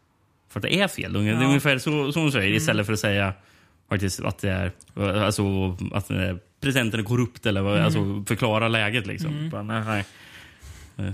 För 0.49 0.61
att 0.61 0.63
det 0.63 0.75
är 0.75 0.89
fel. 0.89 1.13
Det 1.13 1.19
är 1.21 1.25
Ja. 1.25 1.47
ungefär 1.47 1.79
så, 1.79 2.13
så 2.13 2.21
hon 2.21 2.33
säger 2.33 2.47
Mm. 2.47 2.57
istället 2.57 2.87
för 2.87 2.93
att 2.93 3.01
säga 3.01 3.33
faktiskt 3.89 4.21
att 4.21 4.39
det 4.39 4.51
är 4.51 4.73
alltså, 5.25 5.77
att 5.93 6.11
eh, 6.11 6.37
presidenten 6.61 7.01
är 7.01 7.05
korrupt 7.05 7.47
eller 7.47 7.61
Mm. 7.61 7.85
alltså, 7.85 8.25
förklara 8.29 8.69
läget. 8.69 9.07
Liksom. 9.07 9.31
Mm. 9.31 9.51
Bara, 9.51 9.63
nej, 9.63 10.05
nej. 10.97 11.13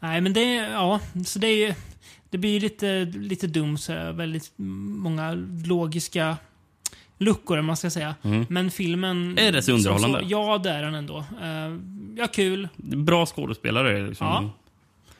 Nej, 0.00 0.20
men 0.20 0.32
det, 0.32 0.54
ja, 0.54 1.00
så 1.26 1.38
det 1.38 1.46
är 1.46 1.74
Det 2.30 2.38
blir 2.38 2.60
lite, 2.60 3.04
lite 3.04 3.46
dumt, 3.46 3.78
väldigt 4.12 4.52
många 4.56 5.32
logiska 5.64 6.36
luckor, 7.18 7.60
man 7.62 7.76
ska 7.76 7.90
säga. 7.90 8.14
Mm. 8.22 8.46
Men 8.48 8.70
filmen... 8.70 9.38
Är 9.38 9.52
det 9.52 9.62
så 9.62 9.72
underhållande? 9.72 10.18
Så, 10.20 10.24
ja, 10.28 10.58
det 10.58 10.70
är 10.70 10.82
den 10.82 10.94
ändå. 10.94 11.18
Uh, 11.18 11.78
ja, 12.16 12.26
kul. 12.26 12.68
Bra 12.76 13.26
skådespelare. 13.26 14.06
Liksom. 14.08 14.26
Ja. 14.26 14.50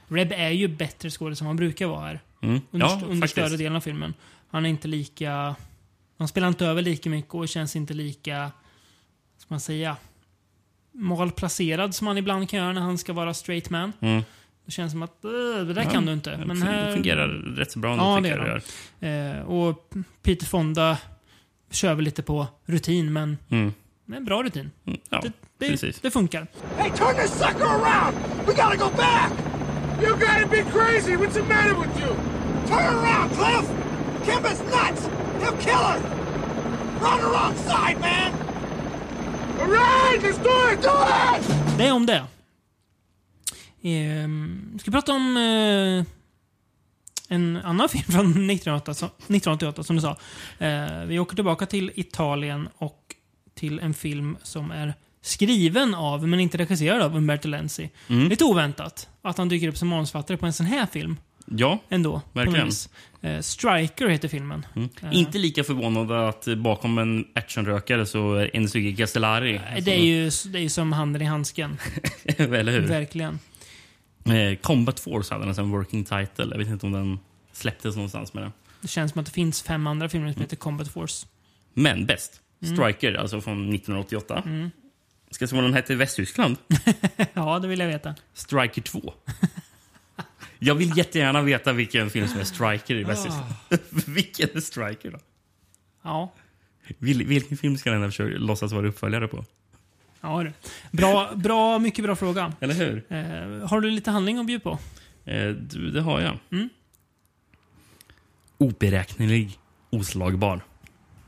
Reb 0.08 0.32
är 0.32 0.50
ju 0.50 0.68
bättre 0.68 1.10
skådespelare 1.10 1.44
än 1.44 1.46
han 1.46 1.56
brukar 1.56 1.86
vara 1.86 2.00
här. 2.06 2.20
Mm. 2.42 2.60
Under, 2.70 2.86
Ja, 2.86 3.00
under 3.08 3.26
större 3.26 3.56
delen 3.56 3.76
av 3.76 3.80
filmen. 3.80 4.14
Han 4.50 4.66
är 4.66 4.70
inte 4.70 4.88
lika... 4.88 5.54
Han 6.18 6.28
spelar 6.28 6.48
inte 6.48 6.66
över 6.66 6.82
lika 6.82 7.10
mycket 7.10 7.34
och 7.34 7.48
känns 7.48 7.76
inte 7.76 7.94
lika... 7.94 8.50
Ska 9.38 9.46
man 9.48 9.60
säga? 9.60 9.96
Malplacerad 10.92 11.94
som 11.94 12.06
han 12.06 12.18
ibland 12.18 12.48
kan 12.50 12.58
göra 12.60 12.72
när 12.72 12.80
han 12.80 12.98
ska 12.98 13.12
vara 13.12 13.34
straight 13.34 13.70
man. 13.70 13.92
Mm. 14.00 14.22
Det 14.64 14.72
känns 14.72 14.92
som 14.92 15.02
att 15.02 15.24
"Äh, 15.24 15.30
det 15.66 15.74
där 15.74 15.82
Ja, 15.82 15.90
kan 15.90 16.06
du 16.06 16.12
inte. 16.12 16.36
Men 16.46 16.62
här, 16.62 16.86
Det 16.86 16.92
fungerar 16.94 17.28
rätt 17.56 17.72
så 17.72 17.78
bra 17.78 17.96
Ja, 17.96 18.20
det 18.20 18.28
gör 18.28 18.62
det. 19.00 19.08
Eh, 19.08 19.42
och 19.42 19.92
Peter 20.22 20.46
Fonda 20.46 20.98
kör 21.70 21.94
väl 21.94 22.04
lite 22.04 22.22
på 22.22 22.46
rutin, 22.64 23.12
men 23.12 23.38
Mm. 23.48 23.72
det 24.06 24.12
är 24.12 24.16
en 24.16 24.24
bra 24.24 24.42
rutin. 24.42 24.70
Ja, 24.84 25.20
det, 25.22 25.32
det, 25.58 25.68
precis. 25.68 26.00
det 26.00 26.10
funkar. 26.10 26.46
Hey, 26.76 26.90
turn 26.90 27.14
this 27.22 27.38
sucker 27.38 27.64
around! 27.64 28.16
We 28.46 28.52
gotta 28.52 28.76
go 28.76 28.96
back! 28.96 29.32
You 30.00 30.16
gotta 30.16 30.46
be 30.46 30.62
crazy! 30.62 31.16
What's 31.16 31.34
the 31.34 31.42
matter 31.42 31.74
with 31.74 32.00
you? 32.00 32.14
Turn 32.68 32.94
around, 32.94 33.30
Cliff! 33.30 33.66
Kimba's 34.24 34.60
nuts! 34.60 35.08
He'll 35.40 35.56
kill 35.60 35.82
her! 35.90 36.00
Run 37.00 37.20
on 37.20 37.30
wrong 37.32 37.54
side, 37.56 38.00
man! 38.00 38.32
Alright, 39.60 40.22
let's 40.22 40.38
do 40.38 40.72
it! 40.72 40.82
Do 40.82 40.90
it! 41.36 41.78
Det 41.78 41.86
är 41.86 41.92
om 41.92 42.06
det. 42.06 42.24
Ehm, 43.82 44.78
ska 44.80 44.90
vi 44.90 44.94
prata 44.94 45.12
om 45.12 45.36
eh, 45.36 46.04
en 47.36 47.56
annan 47.56 47.88
film 47.88 48.04
från 48.04 48.26
1988, 48.26 48.94
som- 48.94 49.08
1988 49.08 49.82
som 49.82 49.96
du 49.96 50.02
sa. 50.02 50.16
Eh, 50.58 51.04
vi 51.06 51.18
åker 51.18 51.34
tillbaka 51.34 51.66
till 51.66 51.92
Italien 51.94 52.68
och 52.78 53.14
till 53.54 53.78
en 53.80 53.94
film 53.94 54.36
som 54.42 54.70
är 54.70 54.94
skriven 55.22 55.94
av, 55.94 56.28
men 56.28 56.40
inte 56.40 56.58
regisserad 56.58 57.02
av, 57.02 57.16
Umberto 57.16 57.48
Lenzi. 57.48 57.90
Mm. 58.08 58.28
Lite 58.28 58.44
oväntat 58.44 59.08
att 59.22 59.38
han 59.38 59.48
dyker 59.48 59.68
upp 59.68 59.76
som 59.76 59.88
manusförfattare 59.88 60.36
på 60.36 60.46
en 60.46 60.52
sån 60.52 60.66
här 60.66 60.86
film. 60.86 61.16
Ja, 61.50 61.78
Ändå. 61.88 62.22
verkligen. 62.32 62.70
Eh, 63.20 63.40
Striker 63.40 64.08
heter 64.08 64.28
filmen. 64.28 64.66
Mm. 64.76 64.88
Eh, 65.02 65.08
Inte 65.18 65.38
lika 65.38 65.64
förvånad 65.64 66.12
att 66.12 66.48
bakom 66.56 66.98
en 66.98 67.24
actionrökare 67.34 68.06
så 68.06 68.34
är 68.34 68.50
Enzugi 68.56 68.96
Castellari. 68.96 69.60
Det 69.82 69.94
är 69.94 70.04
ju 70.04 70.30
det 70.52 70.58
är 70.58 70.62
ju 70.62 70.68
som 70.68 70.92
handen 70.92 71.22
i 71.22 71.24
handsken. 71.24 71.78
Eller 72.24 72.72
hur? 72.72 72.80
Verkligen. 72.88 73.38
Eh, 74.24 74.58
Combat 74.62 75.00
Force 75.00 75.34
hade 75.34 75.60
en 75.60 75.70
working 75.70 76.04
title. 76.04 76.46
Jag 76.50 76.58
vet 76.58 76.68
inte 76.68 76.86
om 76.86 76.92
den 76.92 77.18
släpptes 77.52 77.94
någonstans 77.96 78.34
med 78.34 78.42
den. 78.42 78.52
Det 78.80 78.88
känns 78.88 79.12
som 79.12 79.20
att 79.20 79.26
det 79.26 79.32
finns 79.32 79.62
fem 79.62 79.86
andra 79.86 80.08
filmer 80.08 80.32
som 80.32 80.42
heter 80.42 80.56
Combat 80.56 80.88
Force. 80.88 81.26
Men 81.74 82.06
bäst. 82.06 82.40
Mm. 82.62 82.76
Striker, 82.76 83.14
alltså 83.14 83.40
från 83.40 83.74
1988. 83.74 84.42
Ska 85.30 85.42
jag 85.42 85.50
se 85.50 85.56
vad 85.56 85.64
den 85.64 85.74
hette 85.74 85.92
i 85.92 85.96
Västtyskland? 85.96 86.56
ja, 87.32 87.58
det 87.58 87.68
vill 87.68 87.80
jag 87.80 87.86
veta. 87.86 88.14
Striker 88.34 88.82
2. 88.82 89.14
Jag 90.58 90.74
vill 90.74 90.96
jättegärna 90.96 91.42
veta 91.42 91.72
vilken 91.72 92.10
film 92.10 92.28
som 92.28 92.40
är 92.40 92.44
Striker 92.44 92.94
i 92.94 93.04
Västtyskland. 93.04 93.54
vilken 94.06 94.48
är 94.54 94.60
Striker 94.60 95.10
då? 95.10 95.18
Ja. 96.02 96.32
Vil, 96.98 97.26
vilken 97.26 97.56
film 97.56 97.78
ska 97.78 97.90
den 97.90 98.02
här 98.02 98.08
försöka 98.08 98.38
låtsas 98.38 98.72
vara 98.72 98.88
uppföljare 98.88 99.28
på? 99.28 99.44
Ja, 100.20 100.42
du. 100.42 100.52
Bra, 100.90 101.34
bra, 101.34 101.78
mycket 101.78 102.04
bra 102.04 102.16
fråga. 102.16 102.52
Eller 102.60 102.74
hur? 102.74 103.04
Eh, 103.08 103.68
har 103.68 103.80
du 103.80 103.90
lite 103.90 104.10
handling 104.10 104.38
att 104.38 104.46
bjuda 104.46 104.62
på? 104.62 104.78
Eh, 105.24 105.48
du, 105.48 105.90
det 105.90 106.00
har 106.00 106.20
jag. 106.20 106.38
Mm. 106.50 106.68
Oberäknelig, 108.58 109.58
oslagbar. 109.90 110.60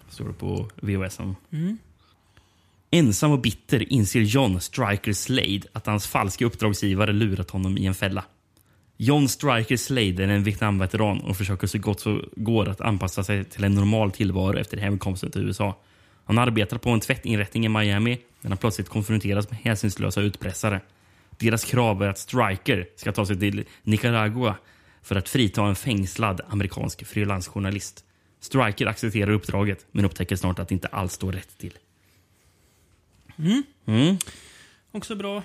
Står 0.08 0.28
det 0.28 0.32
på 0.32 0.70
VHSen. 0.76 1.36
Mm. 1.50 1.78
Ensam 2.92 3.32
och 3.32 3.40
bitter 3.40 3.92
inser 3.92 4.20
John 4.20 4.60
Striker 4.60 5.12
Slade 5.12 5.60
att 5.72 5.86
hans 5.86 6.06
falska 6.06 6.44
uppdragsgivare 6.44 7.12
lurat 7.12 7.50
honom 7.50 7.78
i 7.78 7.86
en 7.86 7.94
fälla. 7.94 8.24
John 8.96 9.28
Striker 9.28 9.76
Slade 9.76 10.24
är 10.24 10.28
en 10.28 10.44
Vietnamveteran 10.44 11.20
och 11.20 11.36
försöker 11.36 11.66
så 11.66 11.78
gott 11.78 12.04
det 12.04 12.20
går 12.36 12.68
att 12.68 12.80
anpassa 12.80 13.24
sig 13.24 13.44
till 13.44 13.64
en 13.64 13.74
normal 13.74 14.10
tillvaro 14.10 14.58
efter 14.58 14.76
hemkomsten 14.76 15.30
till 15.30 15.46
USA. 15.46 15.78
Han 16.24 16.38
arbetar 16.38 16.78
på 16.78 16.90
en 16.90 17.00
tvättinrättning 17.00 17.66
i 17.66 17.68
Miami 17.68 18.18
när 18.40 18.50
han 18.50 18.58
plötsligt 18.58 18.88
konfronteras 18.88 19.50
med 19.50 19.58
hänsynslösa 19.58 20.20
utpressare. 20.20 20.80
Deras 21.38 21.64
krav 21.64 22.02
är 22.02 22.08
att 22.08 22.18
Striker 22.18 22.86
ska 22.96 23.12
ta 23.12 23.26
sig 23.26 23.40
till 23.40 23.64
Nicaragua 23.82 24.56
för 25.02 25.16
att 25.16 25.28
frita 25.28 25.64
en 25.64 25.76
fängslad 25.76 26.40
amerikansk 26.48 27.06
frilansjournalist. 27.06 28.04
Striker 28.40 28.86
accepterar 28.86 29.30
uppdraget 29.30 29.86
men 29.92 30.04
upptäcker 30.04 30.36
snart 30.36 30.58
att 30.58 30.68
det 30.68 30.74
inte 30.74 30.88
alls 30.88 31.12
står 31.12 31.32
rätt 31.32 31.58
till. 31.58 31.72
Mm. 33.40 33.62
Mm. 33.86 34.16
Också 34.92 35.14
bra 35.14 35.42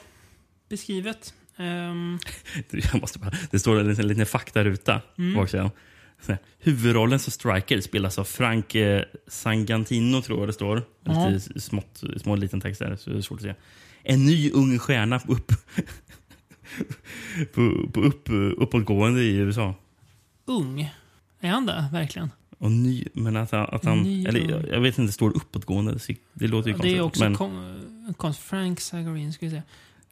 beskrivet. 0.70 1.34
Ehm, 1.58 2.20
Jag 2.72 3.02
måste 3.02 3.20
bara, 3.20 3.32
det 3.52 3.60
står 3.60 3.80
en 3.80 3.88
liten, 3.88 4.08
liten 4.08 4.26
faktaruta 4.26 5.02
Mm. 5.18 5.34
baksidan. 5.36 5.70
Huvudrollen 6.60 7.20
som 7.20 7.32
Striker 7.32 7.82
spelas 7.82 8.20
av 8.20 8.24
Frank 8.24 8.76
eh, 8.76 9.04
Sangantino, 9.28 10.22
tror 10.22 10.40
jag 10.40 10.50
det 10.50 10.54
står. 10.54 10.84
Ja. 11.04 11.30
Lite 11.30 11.60
smått, 11.62 12.04
små 12.18 12.36
liten 12.36 12.62
text 12.62 12.80
där, 12.80 12.96
så 12.96 13.10
det 13.10 13.18
är 13.18 13.22
svårt 13.22 13.40
att 13.40 13.44
se. 13.44 13.56
En 14.04 14.26
ny 14.26 14.52
ung 14.52 14.80
stjärna 14.80 15.20
på, 15.20 15.34
upp, 15.34 15.52
på, 17.54 17.90
på 17.94 18.02
upp, 18.02 18.30
uppåtgående 18.58 19.24
i 19.24 19.36
USA. 19.36 19.76
ung. 20.46 20.92
Är 21.40 21.50
han 21.50 21.66
det, 21.66 21.86
verkligen? 21.94 22.32
Och 22.58 22.72
ny, 22.72 23.06
men 23.14 23.36
att, 23.38 23.52
han- 23.52 23.70
att 23.72 23.86
han... 23.86 24.02
Ny 24.02 24.26
eller, 24.26 24.40
jag, 24.52 24.68
jag 24.70 24.80
vet 24.82 24.98
inte, 24.98 25.14
står 25.14 25.38
uppåtgående. 25.38 25.98
Det 26.34 26.48
låter 26.48 26.70
ju 26.70 26.74
Ja, 26.74 26.78
konstigt. 26.78 26.82
det 26.82 26.98
är 26.98 27.02
också 27.02 27.24
men, 27.24 28.14
konst. 28.14 28.40
Frank 28.40 28.80
Sagarin, 28.80 29.34
ska 29.34 29.46
vi 29.46 29.52
se. 29.52 29.62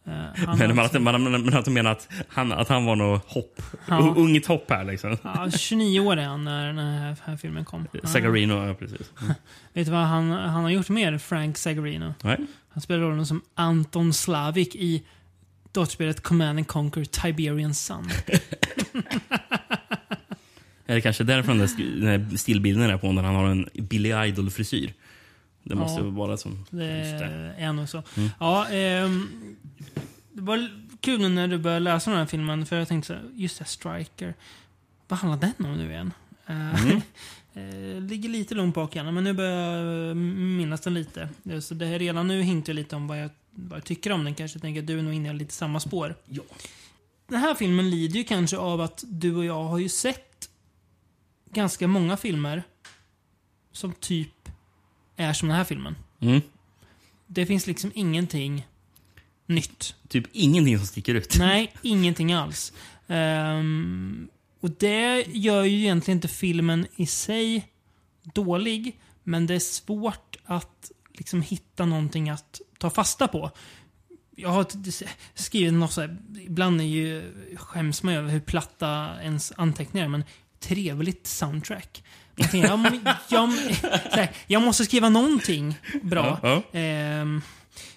Eh, 0.05 0.11
han 0.35 0.35
men, 0.57 0.77
har 0.77 0.99
men, 0.99 1.15
att, 1.15 1.21
men, 1.21 1.53
att 1.53 1.65
du 1.65 1.71
menar 1.71 1.91
att 1.91 2.07
han, 2.27 2.51
att 2.51 2.67
han 2.69 2.85
var 2.85 2.95
något 2.95 3.25
hopp. 3.31 3.61
Ja. 3.87 4.13
Ungt 4.17 4.45
hopp 4.45 4.69
här 4.69 4.83
liksom. 4.83 5.17
Ja, 5.23 5.49
29 5.51 5.99
år 5.99 6.17
är 6.17 6.25
han 6.25 6.43
när 6.43 6.67
den 6.67 6.77
här, 6.77 7.15
här 7.23 7.37
filmen 7.37 7.65
kom. 7.65 7.87
Ja. 7.91 8.07
Sagarino, 8.09 8.67
ja 8.67 8.73
precis. 8.73 9.11
Mm. 9.21 9.33
Vet 9.73 9.85
du 9.85 9.91
vad 9.91 10.01
han, 10.05 10.31
han 10.31 10.63
har 10.63 10.69
gjort 10.69 10.89
mer, 10.89 11.17
Frank 11.17 11.57
Sagarino? 11.57 12.13
Nej. 12.23 12.37
Han 12.69 12.81
spelar 12.81 12.99
rollen 13.01 13.25
som 13.25 13.41
Anton 13.55 14.13
Slavik 14.13 14.75
i 14.75 15.03
datorspelet 15.71 16.23
Command 16.23 16.59
and 16.59 16.67
Conquer 16.67 17.05
Tiberian 17.05 17.73
Sun. 17.73 18.09
Är 20.85 20.95
det 20.95 21.01
kanske 21.01 21.23
därifrån 21.23 21.57
den, 21.57 21.67
här 22.07 22.37
stillbilden 22.37 22.89
är 22.89 22.97
på 22.97 23.11
när 23.11 23.23
han 23.23 23.35
har 23.35 23.45
en 23.45 23.69
Billy 23.73 24.09
Idol-frisyr? 24.27 24.93
Det 25.63 25.75
måste 25.75 26.01
Ja. 26.01 26.09
vara 26.09 26.37
som... 26.37 26.65
Det 26.69 26.85
är 27.57 27.73
nog 27.73 27.89
så. 27.89 28.03
Mm. 28.17 28.29
Ja, 28.39 28.67
ehm, 28.69 29.29
det 30.33 30.41
var 30.41 30.69
kul 31.01 31.29
när 31.31 31.47
du 31.47 31.57
började 31.57 31.79
läsa 31.79 32.09
den 32.09 32.19
här 32.19 32.25
filmen, 32.25 32.65
för 32.65 32.75
jag 32.79 32.87
tänkte 32.87 33.07
så 33.07 33.13
här, 33.13 33.23
just 33.33 33.59
det, 33.59 33.65
Striker. 33.65 34.33
Vad 35.07 35.19
handlar 35.19 35.49
den 35.57 35.65
om 35.65 35.77
nu 35.77 35.91
igen? 35.91 36.11
Eh, 36.47 36.85
Mm. 36.85 37.01
eh, 37.95 38.01
ligger 38.01 38.29
lite 38.29 38.55
långt 38.55 38.75
bak 38.75 38.95
igen, 38.95 39.13
men 39.13 39.23
nu 39.23 39.33
börjar 39.33 39.77
jag 40.07 40.17
minnas 40.17 40.81
den 40.81 40.93
lite. 40.93 41.29
Eh, 41.49 41.59
Så 41.59 41.73
det 41.73 41.85
här 41.85 41.99
redan 41.99 42.27
nu 42.27 42.41
hintar 42.41 42.73
lite 42.73 42.95
om 42.95 43.07
vad 43.07 43.21
jag, 43.21 43.29
vad 43.51 43.77
jag 43.77 43.85
tycker 43.85 44.11
om 44.11 44.23
den. 44.23 44.35
Kanske 44.35 44.59
tänker 44.59 44.81
att 44.81 44.87
du 44.87 44.99
är 44.99 45.03
nog 45.03 45.13
inne 45.13 45.29
i 45.29 45.33
lite 45.33 45.53
samma 45.53 45.79
spår. 45.79 46.15
Ja. 46.25 46.41
Den 47.27 47.39
här 47.39 47.55
filmen 47.55 47.89
lider 47.89 48.17
ju 48.17 48.23
kanske 48.23 48.57
av 48.57 48.81
att 48.81 49.03
du 49.07 49.35
och 49.35 49.45
jag 49.45 49.63
har 49.63 49.79
ju 49.79 49.89
sett 49.89 50.32
ganska 51.53 51.87
många 51.87 52.17
filmer 52.17 52.63
som 53.71 53.93
typ 53.93 54.49
är 55.15 55.33
som 55.33 55.47
den 55.47 55.57
här 55.57 55.63
filmen. 55.63 55.95
Mm. 56.19 56.41
Det 57.27 57.45
finns 57.45 57.67
liksom 57.67 57.91
ingenting 57.95 58.67
nytt. 59.45 59.95
Typ 60.07 60.25
ingenting 60.31 60.77
som 60.77 60.87
sticker 60.87 61.15
ut. 61.15 61.35
Nej, 61.39 61.73
ingenting 61.81 62.33
alls. 62.33 62.73
Ehm, 63.07 64.27
och 64.59 64.69
det 64.69 65.25
gör 65.27 65.63
ju 65.63 65.77
egentligen 65.77 66.17
inte 66.17 66.27
filmen 66.27 66.87
i 66.95 67.05
sig 67.05 67.67
dålig, 68.23 68.99
men 69.23 69.47
det 69.47 69.55
är 69.55 69.59
svårt 69.59 70.37
att 70.45 70.91
liksom 71.13 71.41
hitta 71.41 71.85
någonting 71.85 72.29
att 72.29 72.61
ta 72.77 72.89
fasta 72.89 73.27
på. 73.27 73.51
Jag 74.35 74.49
har 74.49 74.65
skrivit 75.33 75.73
något 75.73 75.91
så 75.91 76.01
här, 76.01 76.17
ibland 76.41 76.81
är 76.81 76.85
ju, 76.85 77.33
skäms 77.55 78.03
man 78.03 78.13
över 78.13 78.29
hur 78.29 78.39
platta 78.39 79.21
ens 79.21 79.53
anteckningar 79.57 80.07
men 80.07 80.23
trevligt 80.67 81.27
soundtrack. 81.27 82.03
Jag, 82.35 82.51
tänkte, 82.51 82.69
jag, 83.29 83.53
så 84.11 84.15
här, 84.15 84.31
jag 84.47 84.61
måste 84.61 84.85
skriva 84.85 85.09
någonting 85.09 85.75
bra. 86.03 86.39
Ja, 86.43 86.63
Ehm, 86.79 87.41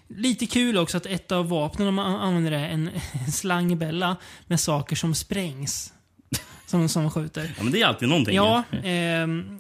lite 0.09 0.47
kul 0.47 0.79
också 0.79 0.97
att 0.97 1.07
ett 1.07 1.33
av 1.33 1.49
vapnen 1.49 1.87
de 1.87 1.99
an- 1.99 2.21
använder 2.21 2.53
är 2.53 2.69
en, 2.69 2.91
en 3.27 3.33
slangbella 3.33 4.17
med 4.47 4.61
saker 4.61 4.97
som 4.97 5.15
sprängs. 5.15 5.93
Som, 6.67 6.89
som 6.89 7.11
skjuter. 7.11 7.55
Ja, 7.57 7.63
men 7.63 7.73
det 7.73 7.81
är 7.83 7.87
alltid 7.87 8.09
någonting. 8.09 8.35
Ja, 8.35 8.63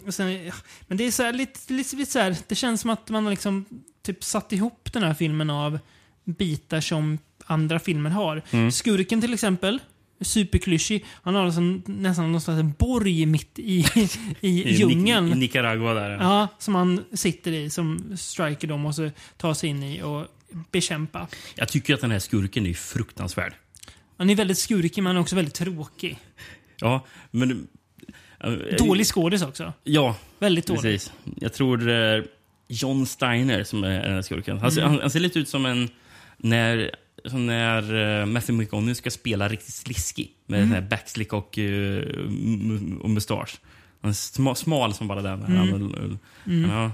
och 0.06 0.14
sen, 0.14 0.52
men 0.86 0.98
det 0.98 1.04
är 1.04 1.10
så 1.10 1.22
här, 1.22 1.32
lite, 1.32 1.72
lite, 1.72 1.96
lite 1.96 2.12
så 2.12 2.18
här, 2.18 2.36
det 2.48 2.54
känns 2.54 2.80
som 2.80 2.90
att 2.90 3.10
man 3.10 3.24
har 3.24 3.30
liksom 3.30 3.64
typ 4.02 4.24
satt 4.24 4.52
ihop 4.52 4.88
den 4.92 5.02
här 5.02 5.14
filmen 5.14 5.50
av 5.50 5.78
bitar 6.24 6.80
som 6.80 7.18
andra 7.46 7.78
filmer 7.78 8.10
har. 8.10 8.42
Mm. 8.50 8.72
Skurken 8.72 9.20
till 9.20 9.34
exempel, 9.34 9.80
superklyschig. 10.20 11.04
Han 11.22 11.34
har 11.34 11.44
alltså 11.44 11.60
nästan 11.86 12.32
någon 12.32 12.40
slags 12.40 12.62
borg 12.78 13.26
mitt 13.26 13.58
i, 13.58 13.84
i, 14.40 14.62
I, 14.68 14.74
djungeln. 14.74 15.28
Nic- 15.28 15.32
I 15.32 15.38
Nicaragua 15.38 15.94
där. 15.94 16.10
ja. 16.10 16.18
Ja, 16.20 16.48
som 16.58 16.74
han 16.74 17.04
sitter 17.12 17.52
i, 17.52 17.70
som 17.70 18.16
Striker 18.16 18.68
då 18.68 18.76
måste 18.76 19.12
ta 19.36 19.54
sig 19.54 19.68
in 19.70 19.82
i 19.82 20.02
och 20.02 20.26
bekämpa. 20.72 21.26
Jag 21.54 21.68
tycker 21.68 21.94
att 21.94 22.00
den 22.00 22.10
här 22.10 22.18
skurken 22.18 22.66
är 22.66 22.74
fruktansvärd. 22.74 23.54
Han 24.16 24.30
är 24.30 24.34
väldigt 24.34 24.58
skurkig 24.58 25.02
men 25.02 25.16
också 25.16 25.36
väldigt 25.36 25.54
tråkig. 25.54 26.18
Ja, 26.80 27.04
men... 27.30 27.66
eh, 28.40 28.50
Dålig 28.78 29.06
skådis 29.06 29.42
också. 29.42 29.72
Ja, 29.84 30.16
Väldigt 30.38 30.66
dålig. 30.66 30.82
precis. 30.82 31.12
Jag 31.40 31.52
tror 31.52 31.88
eh, 31.90 32.22
John 32.68 33.06
Steiner 33.06 33.64
som 33.64 33.84
är 33.84 34.02
den 34.02 34.14
här 34.14 34.22
skurken. 34.22 34.58
Han, 34.58 34.72
ser- 34.72 34.80
Mm. 34.80 34.92
han, 34.92 35.00
han 35.00 35.10
ser 35.10 35.20
lite 35.20 35.38
ut 35.38 35.48
som 35.48 35.66
en... 35.66 35.88
När, 36.38 36.90
när 37.32 37.94
uh, 37.94 38.26
Matthew 38.26 38.64
McConaughey 38.64 38.94
ska 38.94 39.10
spela 39.10 39.48
riktigt 39.48 39.74
sliskig 39.74 40.30
med 40.46 40.62
Mm. 40.62 40.88
backslick 40.88 41.32
och, 41.32 41.58
uh, 41.58 42.02
m- 42.28 43.00
och 43.02 43.10
mustasch. 43.10 43.60
Han 44.00 44.08
är 44.10 44.14
sma, 44.14 44.54
smal 44.54 44.94
som 44.94 45.08
bara 45.08 45.22
den. 45.22 45.42
Mm. 45.44 45.56
Han, 45.72 46.18
Mm. 46.46 46.70
Ja, 46.70 46.90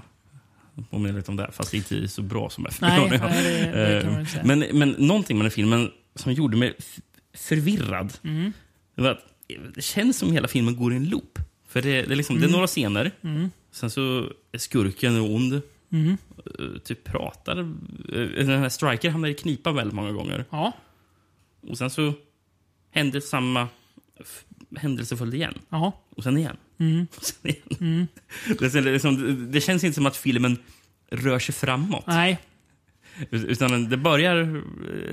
påminner 0.91 1.17
lite 1.19 1.31
om 1.31 1.37
det, 1.37 1.51
fast 1.53 1.75
inte 1.75 2.09
så 2.09 2.23
bra 2.23 2.51
som 2.51 2.63
Matthew 2.65 3.09
McConaughey. 3.11 4.01
man 4.05 4.21
Eh, 4.27 4.45
men, 4.45 4.79
men 4.79 4.89
någonting 4.99 5.37
med 5.39 5.45
den 5.45 5.51
filmen 5.51 5.91
som 6.15 6.33
gjorde 6.33 6.57
mig 6.57 6.75
förvirrad. 7.35 8.13
Mm. 8.25 8.53
Det, 8.97 9.03
var 9.03 9.21
det 9.75 9.83
känns 9.83 10.19
som 10.19 10.33
hela 10.33 10.49
filmen 10.49 10.77
går 10.77 10.93
i 10.93 10.97
en 10.97 11.09
loop. 11.09 11.39
För 11.69 11.83
det, 11.83 12.03
det, 12.03 12.13
är, 12.13 12.17
liksom, 12.17 12.37
det 12.37 12.41
är 12.43 12.45
Mm. 12.45 12.53
några 12.53 12.67
scener. 12.67 13.11
Mm. 13.23 13.51
Sen 13.73 13.91
så 13.91 14.27
är 14.53 14.59
skurken 14.59 15.17
ond. 15.21 15.61
Mm. 15.93 16.17
eh, 16.59 16.79
Typ 16.85 17.05
pratar. 17.05 17.59
eh, 17.59 17.65
Den 18.47 18.49
här 18.49 18.69
Striker 18.69 19.11
hamnar 19.11 19.29
i 19.29 19.35
knipa 19.35 19.73
väldigt 19.73 19.95
många 19.95 20.13
gånger. 20.13 20.45
Ja. 20.51 20.73
Och 21.69 21.79
sen 21.79 21.91
så 21.91 22.13
händer 22.91 23.21
samma 23.21 23.69
händelseföljd 24.77 25.35
igen. 25.35 25.55
Ja. 25.69 25.93
Och 26.17 26.23
sen 26.23 26.39
igen. 26.39 26.57
Mm. 26.79 27.07
Och 27.17 27.25
sen 27.25 27.51
igen. 27.51 27.77
Mm. 27.81 28.07
Det, 28.73 28.81
liksom, 28.81 29.61
känns 29.61 29.85
inte 29.85 29.95
som 29.95 30.07
att 30.07 30.17
filmen 30.17 30.59
rör 31.11 31.39
sig 31.39 31.55
framåt. 31.55 32.05
Nej. 32.07 32.39
Utan 33.31 33.89
det 33.89 33.97
börjar 33.97 34.63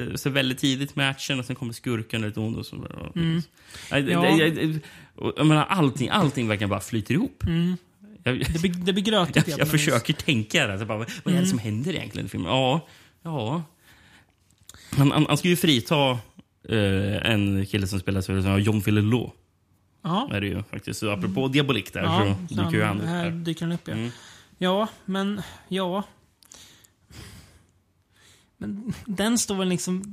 eh, 0.09 0.15
så 0.15 0.29
väldigt 0.29 0.57
tidigt 0.57 0.95
med 0.95 1.09
action 1.09 1.39
och 1.39 1.45
sen 1.45 1.55
kommer 1.55 1.73
skurken 1.73 2.21
lite 2.21 2.39
ond. 2.39 2.57
Och 2.57 2.65
så, 2.65 2.75
Mm. 3.15 3.41
Jag, 3.89 4.79
och 5.15 5.33
jag 5.37 5.47
menar, 5.47 5.65
allting, 5.65 6.09
allting 6.09 6.47
verkligen 6.47 6.69
bara 6.69 6.79
flyter 6.79 7.13
ihop. 7.13 7.43
Mm. 7.47 7.77
Jag, 8.23 8.39
Det 8.53 8.59
blir, 8.61 8.71
det 8.73 8.93
blir 8.93 9.03
grötigt. 9.03 9.47
jag, 9.47 9.59
jag 9.59 9.65
vis. 9.65 9.71
försöker 9.71 10.13
tänka 10.13 10.67
det. 10.67 10.71
Alltså 10.73 10.85
bara, 10.85 10.97
vad 10.97 11.07
är 11.07 11.21
det 11.23 11.31
Mm. 11.31 11.45
som 11.45 11.59
händer 11.59 11.93
egentligen 11.95 12.25
i 12.25 12.29
filmen? 12.29 12.51
Ja, 12.51 12.87
ja. 13.21 13.63
Han, 14.97 15.11
han, 15.11 15.25
han 15.27 15.37
ska 15.37 15.47
ju 15.47 15.55
frita 15.55 16.09
eh, 16.69 17.31
en 17.31 17.65
kille 17.65 17.87
som 17.87 17.99
spelar 17.99 18.21
som 18.21 18.61
John 18.61 18.81
Filillo. 18.81 19.31
Ja. 20.01 20.29
Är 20.33 20.41
det 20.41 20.47
ju 20.47 20.63
faktiskt. 20.63 20.99
Så 20.99 21.09
apropå 21.11 21.47
Diabolik 21.47 21.93
där 21.93 22.03
Ja, 22.03 22.35
så 22.49 22.53
dyker 22.55 22.77
ju 22.77 22.83
han 22.83 23.01
upp 23.01 23.07
här. 23.07 23.29
dyker 23.31 23.65
han 23.65 23.71
upp, 23.71 23.87
ja. 23.87 23.93
Mm. 23.93 24.09
Ja, 24.57 24.87
men... 25.05 25.41
Ja. 25.67 26.03
Men 28.57 28.93
den 29.05 29.37
står 29.37 29.55
väl 29.55 29.67
liksom... 29.69 30.03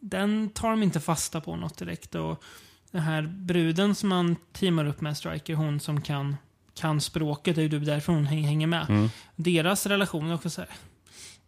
Den 0.00 0.50
tar 0.50 0.70
de 0.70 0.82
inte 0.82 1.00
fasta 1.00 1.40
på 1.40 1.56
något 1.56 1.78
direkt. 1.78 2.14
Och 2.14 2.42
den 2.90 3.02
här 3.02 3.22
bruden 3.22 3.94
som 3.94 4.08
man 4.08 4.36
teamar 4.52 4.84
upp 4.84 5.00
med, 5.00 5.16
Striker, 5.16 5.54
hon 5.54 5.80
som 5.80 6.00
kan, 6.02 6.36
kan 6.78 7.00
språket, 7.00 7.56
det 7.56 7.62
är 7.62 7.68
ju 7.68 7.78
därför 7.78 8.12
hon 8.12 8.26
häng- 8.26 8.44
hänger 8.46 8.66
med. 8.66 8.86
Mm. 8.88 9.10
Deras 9.36 9.86
relation 9.86 10.30
är 10.30 10.34
också 10.34 10.50
så 10.50 10.60
här... 10.60 10.70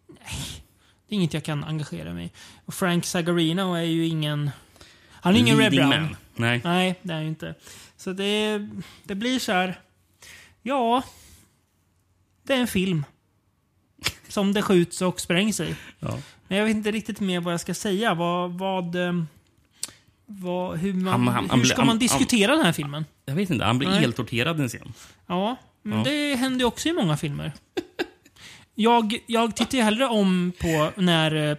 Nej, 0.09 0.63
det 1.09 1.15
är 1.15 1.17
inget 1.17 1.35
jag 1.35 1.45
kan 1.45 1.65
engagera 1.65 2.13
mig 2.15 2.27
i. 2.27 2.31
Och 2.65 2.75
Frank 2.75 3.05
Zagarino 3.07 3.75
är 3.75 3.83
ju 3.83 4.07
ingen... 4.07 4.51
Han 5.11 5.35
är 5.35 5.39
ingen 5.39 5.59
Red 5.59 5.73
Brown. 5.73 5.89
man. 5.89 6.17
Nej. 6.35 6.61
Nej, 6.65 6.99
det 7.03 7.13
är 7.13 7.15
han 7.15 7.23
ju 7.23 7.29
inte. 7.29 7.55
Så 7.97 8.13
det, 8.13 8.69
det 9.05 9.15
blir 9.15 9.39
så 9.39 9.53
här... 9.53 9.81
Ja, 10.63 11.03
det 12.43 12.55
är 12.55 12.61
en 12.61 12.67
film. 12.67 13.05
Som 14.29 14.53
det 14.53 14.63
skjuts 14.63 15.03
och 15.03 15.21
sprängs 15.21 15.61
i. 15.61 15.77
Ja. 15.99 16.19
Men 16.49 16.59
jag 16.59 16.65
vet 16.65 16.77
inte 16.77 16.91
riktigt 16.91 17.21
mer 17.21 17.41
vad 17.41 17.53
jag 17.53 17.61
ska 17.61 17.75
säga. 17.75 18.15
Vad... 18.15 18.51
vad, 18.59 18.97
ehm, 18.97 19.27
vad 20.33 20.79
hur 20.79 20.93
man, 20.95 21.13
Han- 21.13 21.29
han- 21.29 21.45
hur 21.45 21.49
han 21.51 21.65
ska 21.65 21.75
blir- 21.75 21.77
man 21.77 21.89
han- 21.89 21.99
diskutera 21.99 22.57
den 22.57 22.65
här 22.65 22.73
filmen? 22.73 23.05
Jag 23.25 23.35
vet 23.35 23.51
inte, 23.51 23.65
han 23.65 23.79
blir 23.79 23.89
Nej. 23.89 24.05
eltorterad 24.05 24.61
en 24.61 24.69
scen. 24.69 24.93
Ja, 25.27 25.57
men 25.83 25.99
Ja. 25.99 26.05
det 26.05 26.35
händer 26.35 26.59
ju 26.59 26.65
också 26.65 26.89
i 26.89 26.93
många 26.93 27.17
filmer. 27.17 27.53
Jag, 28.75 29.19
jag 29.27 29.57
tittar 29.57 29.79
ju 29.79 29.85
hellre 29.85 30.07
om 30.07 30.53
på 30.61 30.91
när 30.97 31.51
eh, 31.51 31.57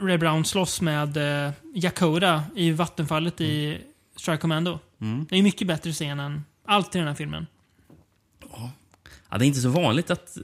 Ray 0.00 0.16
Brown 0.18 0.44
slåss 0.44 0.80
med 0.80 1.16
eh, 1.46 1.52
Yakoda 1.74 2.44
i 2.56 2.70
vattenfallet 2.70 3.40
i 3.40 3.78
Strike 4.16 4.40
Commando. 4.40 4.78
Mm. 5.00 5.26
Det 5.30 5.36
är 5.38 5.42
mycket 5.42 5.66
bättre 5.68 5.92
scen 5.92 6.20
än 6.20 6.44
allt 6.66 6.94
i 6.94 6.98
den 6.98 7.06
här 7.08 7.14
filmen. 7.14 7.46
Ja, 9.30 9.38
det 9.38 9.44
är 9.44 9.46
inte 9.46 9.60
så 9.60 9.68
vanligt 9.68 10.10
att 10.10 10.36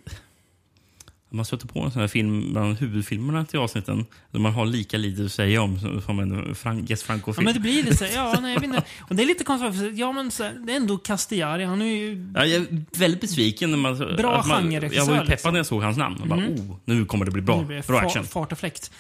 man 1.31 1.45
stöter 1.45 1.67
på 1.69 1.81
en 1.81 1.91
sån 1.91 2.01
här 2.01 2.09
film 2.09 2.53
bland 2.53 2.79
huvudfilmerna 2.79 3.45
till 3.45 3.59
avsnitten 3.59 4.07
där 4.31 4.41
man 4.41 4.53
har 4.53 4.67
lika 4.67 4.97
lite 4.97 5.25
att 5.25 5.33
säga 5.33 5.62
om 5.62 5.81
som- 6.07 6.19
en 6.19 6.55
Frank, 6.55 6.91
Jess 6.91 7.01
Ja, 7.03 7.07
Franco-film. 7.07 7.45
men 7.45 7.55
det 7.55 7.61
blir 7.61 7.83
det 7.83 7.97
så 7.97 8.05
ja, 8.14 8.38
nej, 8.43 8.53
jag 8.55 8.61
vet 8.61 8.69
inte. 8.71 8.85
Och 9.01 9.17
det 9.17 9.23
är 9.23 9.27
lite 9.27 9.45
konstigt, 9.45 9.99
ja 9.99 10.12
men 10.12 10.31
så 10.31 10.43
det 10.43 10.73
är 10.73 10.77
ändå 10.77 10.99
Castellari, 10.99 11.64
han 11.64 11.83
är 11.83 11.87
ju... 11.87 12.33
Ja, 12.35 12.45
jag 12.47 12.62
är 12.62 12.85
väldigt 12.99 13.21
besviken. 13.21 13.71
När 13.71 13.79
man, 13.79 13.99
Bra 13.99 14.43
genreregissör, 14.43 14.97
Jag 15.01 15.07
var 15.07 15.14
ju 15.14 15.21
peppad 15.21 15.31
liksom. 15.31 15.53
när 15.53 15.59
jag 15.59 15.67
såg 15.67 15.83
hans 15.83 15.97
namn. 15.97 16.23
Bara, 16.29 16.41
Mm. 16.43 16.71
oh, 16.71 16.77
nu 16.85 17.05
kommer 17.05 17.25
det 17.25 17.31
bli 17.31 17.43
bra. 17.43 17.62
det 17.62 17.87
Bra 17.87 18.01
action. 18.01 18.25
Fart 18.25 18.53
och 18.53 18.59
fläkt. 18.59 18.91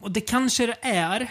Och 0.00 0.10
det 0.10 0.20
kanske 0.20 0.66
det 0.66 0.76
är. 0.82 1.30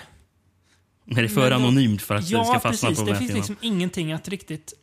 Men 1.05 1.15
det 1.15 1.23
är 1.23 1.27
för 1.27 1.51
anonymt 1.51 2.01
för 2.01 2.15
att 2.15 2.29
ja, 2.29 2.39
det 2.39 2.45
ska 2.45 2.59
fastna 2.59 2.89
precis. 2.89 3.03
på 3.05 3.11
Det 3.11 3.17
finns 3.17 3.33
liksom 3.33 3.55
ingenting 3.61 4.11
att 4.13 4.27
riktigt 4.27 4.73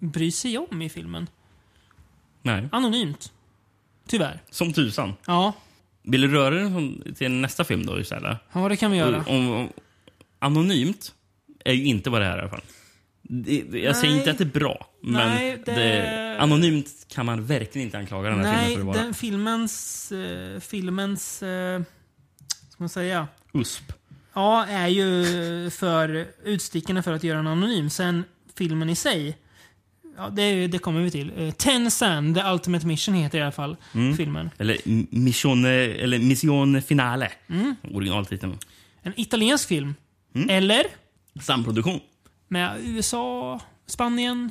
bry 0.00 0.30
sig 0.32 0.58
om 0.58 0.82
i 0.82 0.88
filmen. 0.88 1.28
Nej. 2.42 2.68
Anonymt. 2.72 3.32
Tyvärr. 4.06 4.42
Som 4.50 4.72
tusan. 4.72 5.12
Ja, 5.26 5.52
Vill 6.02 6.20
du 6.20 6.28
röra 6.28 6.54
dig 6.54 6.64
som- 6.64 7.02
till 7.16 7.30
nästa 7.30 7.64
film 7.64 7.86
då 7.86 8.00
istället? 8.00 8.38
ja 8.52 8.68
det 8.68 8.76
kan 8.76 8.90
vi 8.90 8.96
göra. 8.96 9.24
Om, 9.26 9.50
om, 9.50 9.68
anonymt 10.38 11.12
är 11.64 11.72
ju 11.72 11.84
inte 11.84 12.10
vad 12.10 12.20
det 12.20 12.24
här 12.24 12.32
är 12.32 12.38
i 12.38 12.40
alla 12.40 12.50
fall. 12.50 12.62
Det, 13.22 13.62
det- 13.62 13.78
jag 13.78 13.96
säger 13.96 14.10
Nej. 14.10 14.18
inte 14.18 14.30
att 14.30 14.38
det 14.38 14.44
är 14.44 14.60
bra, 14.60 14.86
men 15.02 15.28
Nej, 15.28 15.62
det- 15.66 15.72
det... 15.74 16.36
anonymt 16.40 16.88
kan 17.08 17.26
man 17.26 17.46
verkligen 17.46 17.86
inte 17.86 17.98
anklaga 17.98 18.30
den 18.30 18.44
här 18.44 18.52
Nej, 18.56 18.66
filmen 18.66 18.84
för 18.86 18.90
att 18.90 18.96
vara. 18.96 19.04
den 19.04 19.14
filmens... 19.14 20.12
eh, 20.12 20.60
filmens... 20.60 21.42
Uh, 21.42 21.82
ska 22.70 22.76
man 22.82 22.88
säga? 22.88 23.28
USP. 23.52 23.92
Ja, 24.34 24.64
är 24.66 24.88
ju 24.88 25.70
för 25.70 26.26
utstickande 26.44 27.02
för 27.02 27.12
att 27.12 27.24
göra 27.24 27.36
den 27.36 27.46
anonym. 27.46 27.90
Sen 27.90 28.24
filmen 28.54 28.90
i 28.90 28.96
sig, 28.96 29.36
ja, 30.16 30.28
det, 30.30 30.66
det 30.66 30.78
kommer 30.78 31.00
vi 31.00 31.10
till. 31.10 31.30
Uh, 31.30 31.50
Ten 31.50 31.90
Sand, 31.90 32.36
The 32.36 32.42
Ultimate 32.50 32.86
Mission 32.86 33.14
heter 33.14 33.38
i 33.38 33.42
alla 33.42 33.52
fall 33.52 33.76
Mm. 33.94 34.16
filmen. 34.16 34.50
Eller 34.58 34.78
Mission, 35.14 35.64
eller 35.64 36.18
Mission 36.18 36.82
Finale. 36.82 37.30
Mm. 37.48 37.74
Originaltiteln. 37.94 38.58
En 39.02 39.12
italiensk 39.16 39.68
film. 39.68 39.94
Mm. 40.34 40.50
Eller 40.50 40.86
Samproduktion. 41.40 42.00
med 42.48 42.80
USA, 42.84 43.60
Spanien, 43.86 44.50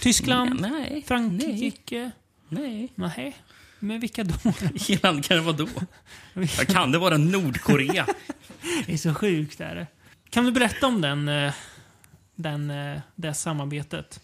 Tyskland, 0.00 0.60
Nej. 0.60 1.04
Frankrike. 1.08 2.10
Nej. 2.48 2.88
Nej. 2.94 3.36
Men 3.78 4.00
vilka 4.00 4.24
då? 4.24 4.34
Irland 4.88 5.24
kan 5.24 5.36
det 5.36 5.42
vara 5.42 5.56
då? 5.56 5.68
Ja, 6.58 6.64
kan 6.64 6.92
det 6.92 6.98
vara 6.98 7.16
Nordkorea? 7.16 8.06
Det 8.86 8.92
är 8.92 8.96
så 8.96 9.14
sjukt. 9.14 9.60
Är 9.60 9.74
det. 9.74 9.86
Kan 10.30 10.44
du 10.44 10.52
berätta 10.52 10.86
om 10.86 11.00
den, 11.00 11.28
eh, 11.28 11.52
den, 12.34 12.70
eh, 12.70 13.00
det 13.14 13.34
samarbetet? 13.34 14.20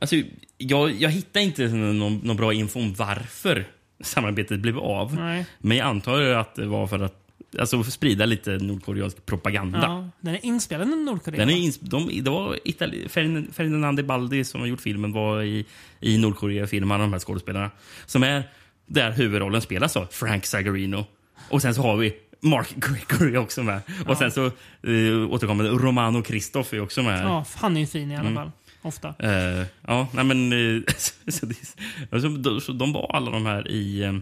Alltså, 0.00 0.16
jag, 0.58 0.90
jag 0.92 1.10
hittar 1.10 1.40
inte 1.40 1.68
någon, 1.68 2.16
någon 2.16 2.36
bra 2.36 2.52
info 2.52 2.80
om 2.80 2.94
varför 2.94 3.64
samarbetet 4.00 4.60
blev 4.60 4.78
av. 4.78 5.14
Nej. 5.14 5.46
Men 5.58 5.76
jag 5.76 5.86
antar 5.86 6.20
att 6.22 6.54
det 6.54 6.66
var 6.66 6.86
för 6.86 6.98
att 7.00 7.16
alltså, 7.58 7.82
sprida 7.82 8.26
lite 8.26 8.50
nordkoreansk 8.50 9.26
propaganda. 9.26 9.78
Ja, 9.82 10.08
den 10.20 10.34
är 10.34 10.44
inspelad 10.44 10.88
i 10.88 10.96
Nordkorea. 10.96 11.38
Den 11.40 11.50
är 11.50 11.54
ins- 11.56 11.78
de, 11.80 12.22
det 12.24 12.30
var 12.30 12.58
Itali- 12.64 13.08
Ferdinand- 13.52 14.02
Baldi 14.06 14.44
som 14.44 14.60
har 14.60 14.68
gjort 14.68 14.80
filmen 14.80 15.12
var 15.12 15.42
i, 15.42 15.64
i 16.00 16.18
Nordkorea 16.18 16.66
filmar 16.66 16.98
de 16.98 17.12
här 17.12 17.20
skådespelarna. 17.20 17.70
Som 18.06 18.22
är 18.22 18.42
där 18.86 19.10
huvudrollen 19.10 19.60
spelas 19.60 19.96
av 19.96 20.06
Frank 20.10 20.46
Zagarino. 20.46 21.04
Och 21.48 21.62
sen 21.62 21.74
så 21.74 21.82
har 21.82 21.96
vi 21.96 22.12
Mark 22.40 22.68
Gregory 22.76 23.36
också 23.36 23.62
med. 23.62 23.80
Ja. 23.86 24.10
Och 24.10 24.16
sen 24.18 24.30
så 24.30 24.50
uh, 24.88 25.30
återkommer 25.30 25.64
Romano 25.64 26.22
Kristoff 26.22 26.72
är 26.72 26.80
också 26.80 27.02
med. 27.02 27.24
Ja, 27.24 27.44
han 27.56 27.76
är 27.76 27.80
ju 27.80 27.86
fin 27.86 28.10
i 28.10 28.16
alla 28.16 28.28
Mm. 28.28 28.50
Ofta. 28.82 29.14
Eh, 29.18 29.66
ja, 29.86 30.08
nej 30.14 30.24
men... 30.24 30.52
eh, 30.52 30.82
så, 31.28 31.46
det- 31.46 32.20
så, 32.20 32.28
de, 32.28 32.60
så 32.60 32.72
de 32.72 32.92
var 32.92 33.10
alla 33.16 33.30
de 33.30 33.46
här 33.46 33.68
i, 33.68 34.02
eh, 34.02 34.12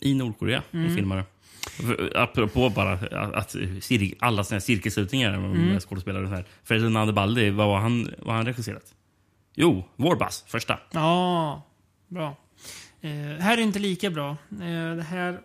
i 0.00 0.14
Nordkorea 0.14 0.62
Mm. 0.72 0.86
och 0.86 0.92
filmade. 0.94 1.24
Apropå 2.14 2.70
bara 2.70 2.92
att, 3.34 3.50
cir, 3.80 4.14
alla 4.18 4.44
cirkelslutningar 4.44 5.38
med 5.38 5.50
Mm. 5.50 5.80
skådespelare. 5.80 6.26
här. 6.26 6.44
Ferdinand 6.64 7.14
Baldi, 7.14 7.50
vad 7.50 7.66
var 7.68 7.78
han, 7.78 8.10
vad 8.18 8.26
har 8.26 8.34
han 8.34 8.46
regisserat? 8.46 8.94
Jo, 9.54 9.84
Warbass, 9.96 10.44
första. 10.46 10.78
Ja, 10.90 11.62
bra. 12.08 12.36
Eh, 13.00 13.10
här 13.40 13.58
är 13.58 13.62
inte 13.62 13.78
lika 13.78 14.10
bra. 14.10 14.30
Eh, 14.50 14.96
det 14.96 15.02
här... 15.08 15.40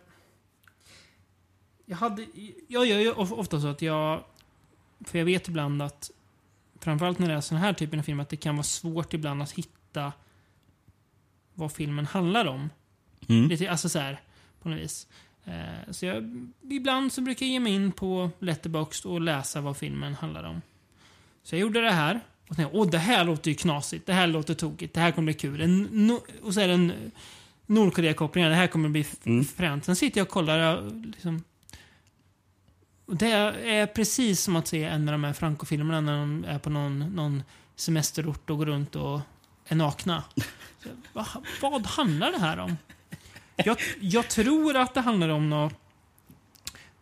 Jag, 1.85 1.97
hade, 1.97 2.25
jag 2.67 2.85
gör 2.85 2.99
ju 2.99 3.11
of- 3.11 3.31
ofta 3.31 3.59
så 3.61 3.67
att 3.67 3.81
jag... 3.81 4.23
För 5.05 5.17
jag 5.17 5.25
vet 5.25 5.47
ibland 5.47 5.81
att, 5.81 6.11
framförallt 6.83 7.19
när 7.19 7.27
det 7.27 7.33
är 7.33 7.41
sån 7.41 7.57
här 7.57 7.73
typen 7.73 7.99
av 7.99 8.03
film, 8.03 8.19
att 8.19 8.29
det 8.29 8.37
kan 8.37 8.55
vara 8.55 8.63
svårt 8.63 9.13
ibland 9.13 9.41
att 9.41 9.51
hitta 9.51 10.13
vad 11.53 11.71
filmen 11.71 12.05
handlar 12.05 12.45
om. 12.45 12.69
Mm. 13.29 13.49
Lite, 13.49 13.71
alltså 13.71 13.89
så 13.89 13.99
här, 13.99 14.21
på 14.61 14.69
något 14.69 14.79
vis. 14.79 15.07
Eh, 15.45 15.91
så 15.91 16.05
jag, 16.05 16.47
ibland 16.69 17.13
så 17.13 17.21
brukar 17.21 17.45
jag 17.45 17.53
ge 17.53 17.59
mig 17.59 17.73
in 17.73 17.91
på 17.91 18.29
Letterboxd 18.39 19.05
och 19.05 19.21
läsa 19.21 19.61
vad 19.61 19.77
filmen 19.77 20.13
handlar 20.13 20.43
om. 20.43 20.61
Så 21.43 21.55
jag 21.55 21.59
gjorde 21.59 21.81
det 21.81 21.91
här. 21.91 22.19
Och 22.49 22.55
tänkte, 22.55 22.77
åh 22.77 22.89
det 22.89 22.97
här 22.97 23.23
låter 23.23 23.51
ju 23.51 23.55
knasigt. 23.55 24.05
Det 24.05 24.13
här 24.13 24.27
låter 24.27 24.53
tokigt. 24.53 24.93
Det 24.93 24.99
här 24.99 25.11
kommer 25.11 25.25
bli 25.25 25.33
kul. 25.33 25.61
En, 25.61 25.83
no, 25.83 26.19
och 26.41 26.53
så 26.53 26.59
är 26.59 26.67
det 26.67 26.73
en 26.73 26.93
Nordkorea-koppling. 27.65 28.43
Det 28.45 28.55
här 28.55 28.67
kommer 28.67 28.89
bli 28.89 29.05
mm. 29.23 29.45
fränt. 29.45 29.85
Sen 29.85 29.95
sitter 29.95 30.19
jag 30.19 30.25
och 30.25 30.31
kollar. 30.31 30.91
Liksom, 31.05 31.43
det 33.05 33.27
är 33.27 33.87
precis 33.87 34.41
som 34.41 34.55
att 34.55 34.67
se 34.67 34.83
en 34.83 35.07
av 35.07 35.11
de 35.11 35.23
här 35.23 35.33
Franco-filmerna 35.33 36.01
när 36.01 36.19
de 36.19 36.45
är 36.47 36.59
på 36.59 36.69
någon, 36.69 36.99
någon 36.99 37.43
semesterort 37.75 38.49
och 38.49 38.57
går 38.57 38.65
runt 38.65 38.95
och 38.95 39.19
är 39.67 39.75
nakna. 39.75 40.23
Så, 40.83 40.89
vad, 41.61 41.85
handlar 41.85 42.31
det 42.31 42.39
här 42.39 42.59
om? 42.59 42.77
Jag, 43.55 43.77
jag 43.99 44.29
tror 44.29 44.75
att 44.75 44.93
det 44.93 45.01
handlar 45.01 45.29
om 45.29 45.49
något, 45.49 45.73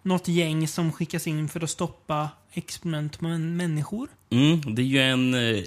något 0.01 0.27
gäng 0.27 0.67
som 0.67 0.91
skickas 0.91 1.27
in 1.27 1.49
för 1.49 1.63
att 1.63 1.69
stoppa 1.69 2.29
experiment 2.53 3.21
med 3.21 3.39
människor. 3.39 4.09
Mm, 4.29 4.75
det 4.75 4.81
är 4.81 4.85
ju 4.85 4.99
en 5.01 5.33
eh, 5.33 5.63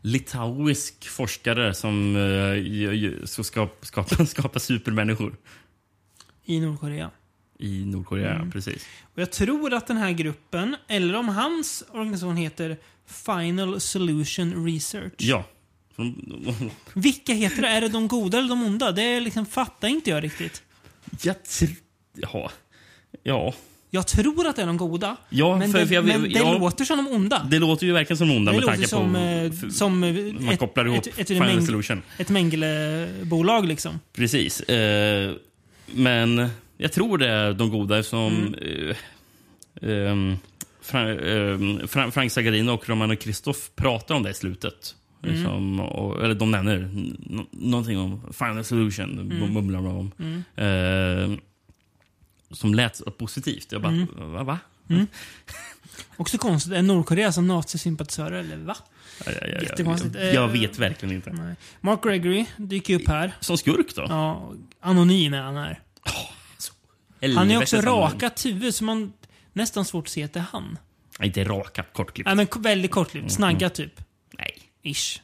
litauisk 0.00 1.08
forskare 1.08 1.74
som 1.74 2.16
eh, 2.16 3.26
ska 3.26 3.44
skapa, 3.44 3.74
skapa, 3.86 4.26
skapa 4.26 4.58
supermänniskor. 4.58 5.36
I 6.44 6.60
Nordkorea. 6.60 7.10
I 7.58 7.84
Nordkorea, 7.84 8.34
Mm. 8.34 8.50
precis. 8.50 8.86
Och 9.14 9.20
jag 9.22 9.30
tror 9.32 9.74
att 9.74 9.86
den 9.86 9.96
här 9.96 10.10
gruppen, 10.12 10.76
eller 10.88 11.14
om 11.14 11.28
hans 11.28 11.84
organisation 11.92 12.36
heter 12.36 12.76
Final 13.06 13.80
Solution 13.80 14.66
Research. 14.66 15.12
Ja. 15.16 15.44
Vilka 16.94 17.32
heter 17.34 17.62
det? 17.62 17.68
Är 17.68 17.80
det 17.80 17.88
de 17.88 18.08
goda 18.08 18.38
eller 18.38 18.48
de 18.48 18.62
onda? 18.62 18.92
Det 18.92 19.20
liksom 19.20 19.46
fattar 19.46 19.88
inte 19.88 20.10
jag 20.10 20.24
riktigt. 20.24 20.62
Jag 21.22 21.36
ja. 22.16 22.50
ja. 23.22 23.54
Jag 23.90 24.06
tror 24.06 24.46
att 24.46 24.56
det 24.56 24.62
är 24.62 24.66
de 24.66 24.76
goda. 24.76 25.16
Ja, 25.28 25.56
men 25.56 25.72
för- 25.72 25.78
det, 25.78 25.86
för 25.86 25.94
jag- 25.94 26.04
men 26.04 26.22
det 26.22 26.28
ja. 26.28 26.58
låter 26.58 26.84
som 26.84 26.96
de 27.04 27.08
onda. 27.08 27.46
Det 27.50 27.58
låter 27.58 27.86
ju 27.86 27.92
verkligen 27.92 28.18
som 28.18 28.30
onda 28.30 28.52
Det 28.52 28.56
med 28.58 28.62
låter 28.62 28.74
tanke 28.76 28.88
som, 28.88 29.12
på... 29.12 29.18
eh, 29.66 29.70
som 29.70 30.00
man 30.00 30.48
ett- 30.48 30.58
kopplar 30.58 30.86
ihop 30.86 31.06
ett- 31.06 31.18
ett 31.18 31.28
Final 31.28 31.48
mäng- 31.50 31.66
Solution. 31.66 32.02
Ett 32.18 32.28
Mengele-bolag 32.28 33.66
liksom. 33.66 34.00
Precis. 34.12 34.60
Eh, 34.60 35.32
men 35.86 36.48
jag 36.76 36.92
tror 36.92 37.18
det 37.18 37.28
är 37.28 37.52
de 37.52 37.70
goda 37.70 38.02
som... 38.02 38.54
Mm. 38.54 38.90
Eh, 39.82 40.10
ehm, 40.10 40.36
Fra, 40.80 41.10
eh, 41.10 41.58
Fra, 41.86 42.10
Frank 42.10 42.32
Zagarino 42.32 42.70
och 42.70 42.88
Romano 42.88 43.16
Kristoff 43.16 43.70
pratar 43.76 44.14
om 44.14 44.22
det 44.22 44.30
i 44.30 44.34
slutet. 44.34 44.94
Mm. 45.24 45.44
Som, 45.44 45.80
och, 45.80 46.24
eller 46.24 46.34
de 46.34 46.50
nämner 46.50 46.88
någonting 47.50 47.98
om 47.98 48.32
Final 48.32 48.64
Solution. 48.64 49.18
Mm. 49.20 49.52
Mumlar 49.52 49.78
de 49.82 49.86
om. 49.96 50.12
Mm. 50.18 51.32
Eh, 51.32 51.38
som 52.50 52.74
lät 52.74 53.18
positivt. 53.18 53.72
Jag 53.72 53.82
bara, 53.82 53.92
Mm. 53.92 54.32
va? 54.32 54.42
va? 54.44 54.58
Mm. 54.90 55.06
Också 56.16 56.38
konstigt. 56.38 56.72
Är 56.72 56.82
Nordkorea 56.82 57.32
som 57.32 57.46
nazisympatisörer, 57.46 58.38
eller 58.38 58.56
va? 58.56 58.76
Ja, 59.26 59.32
ja, 59.32 59.38
ja, 59.42 59.48
ja. 59.54 59.62
Jättekonstigt. 59.62 60.14
Jag, 60.14 60.34
jag 60.34 60.44
Eh, 60.44 60.52
vet 60.60 60.78
verkligen 60.78 61.14
inte. 61.14 61.32
Nej. 61.32 61.54
Mark 61.80 62.02
Gregory 62.02 62.46
dyker 62.56 62.94
upp 62.94 63.08
här. 63.08 63.32
Som 63.40 63.58
skurk 63.58 63.94
då? 63.96 64.06
Ja, 64.08 64.52
anonym 64.80 65.34
är 65.34 65.40
han 65.42 65.56
här. 65.56 65.80
Han 67.34 67.50
är 67.50 67.58
också 67.62 67.76
rakat 67.80 68.44
huvud, 68.46 68.74
så 68.74 68.84
man 68.84 69.12
nästan 69.52 69.84
svårt 69.84 70.04
att 70.06 70.10
se 70.10 70.22
att 70.22 70.32
det 70.32 70.40
är 70.40 70.44
han. 70.52 70.78
Nej, 71.18 71.28
inte 71.28 71.44
rakat, 71.44 71.92
kortklippt. 71.92 72.26
Nej, 72.26 72.36
men 72.52 72.62
väldigt 72.62 72.90
kortklippt. 72.90 73.22
Mm, 73.22 73.30
Snaggat 73.30 73.74
typ. 73.74 74.00
Nej. 74.38 74.52
Ish. 74.82 75.20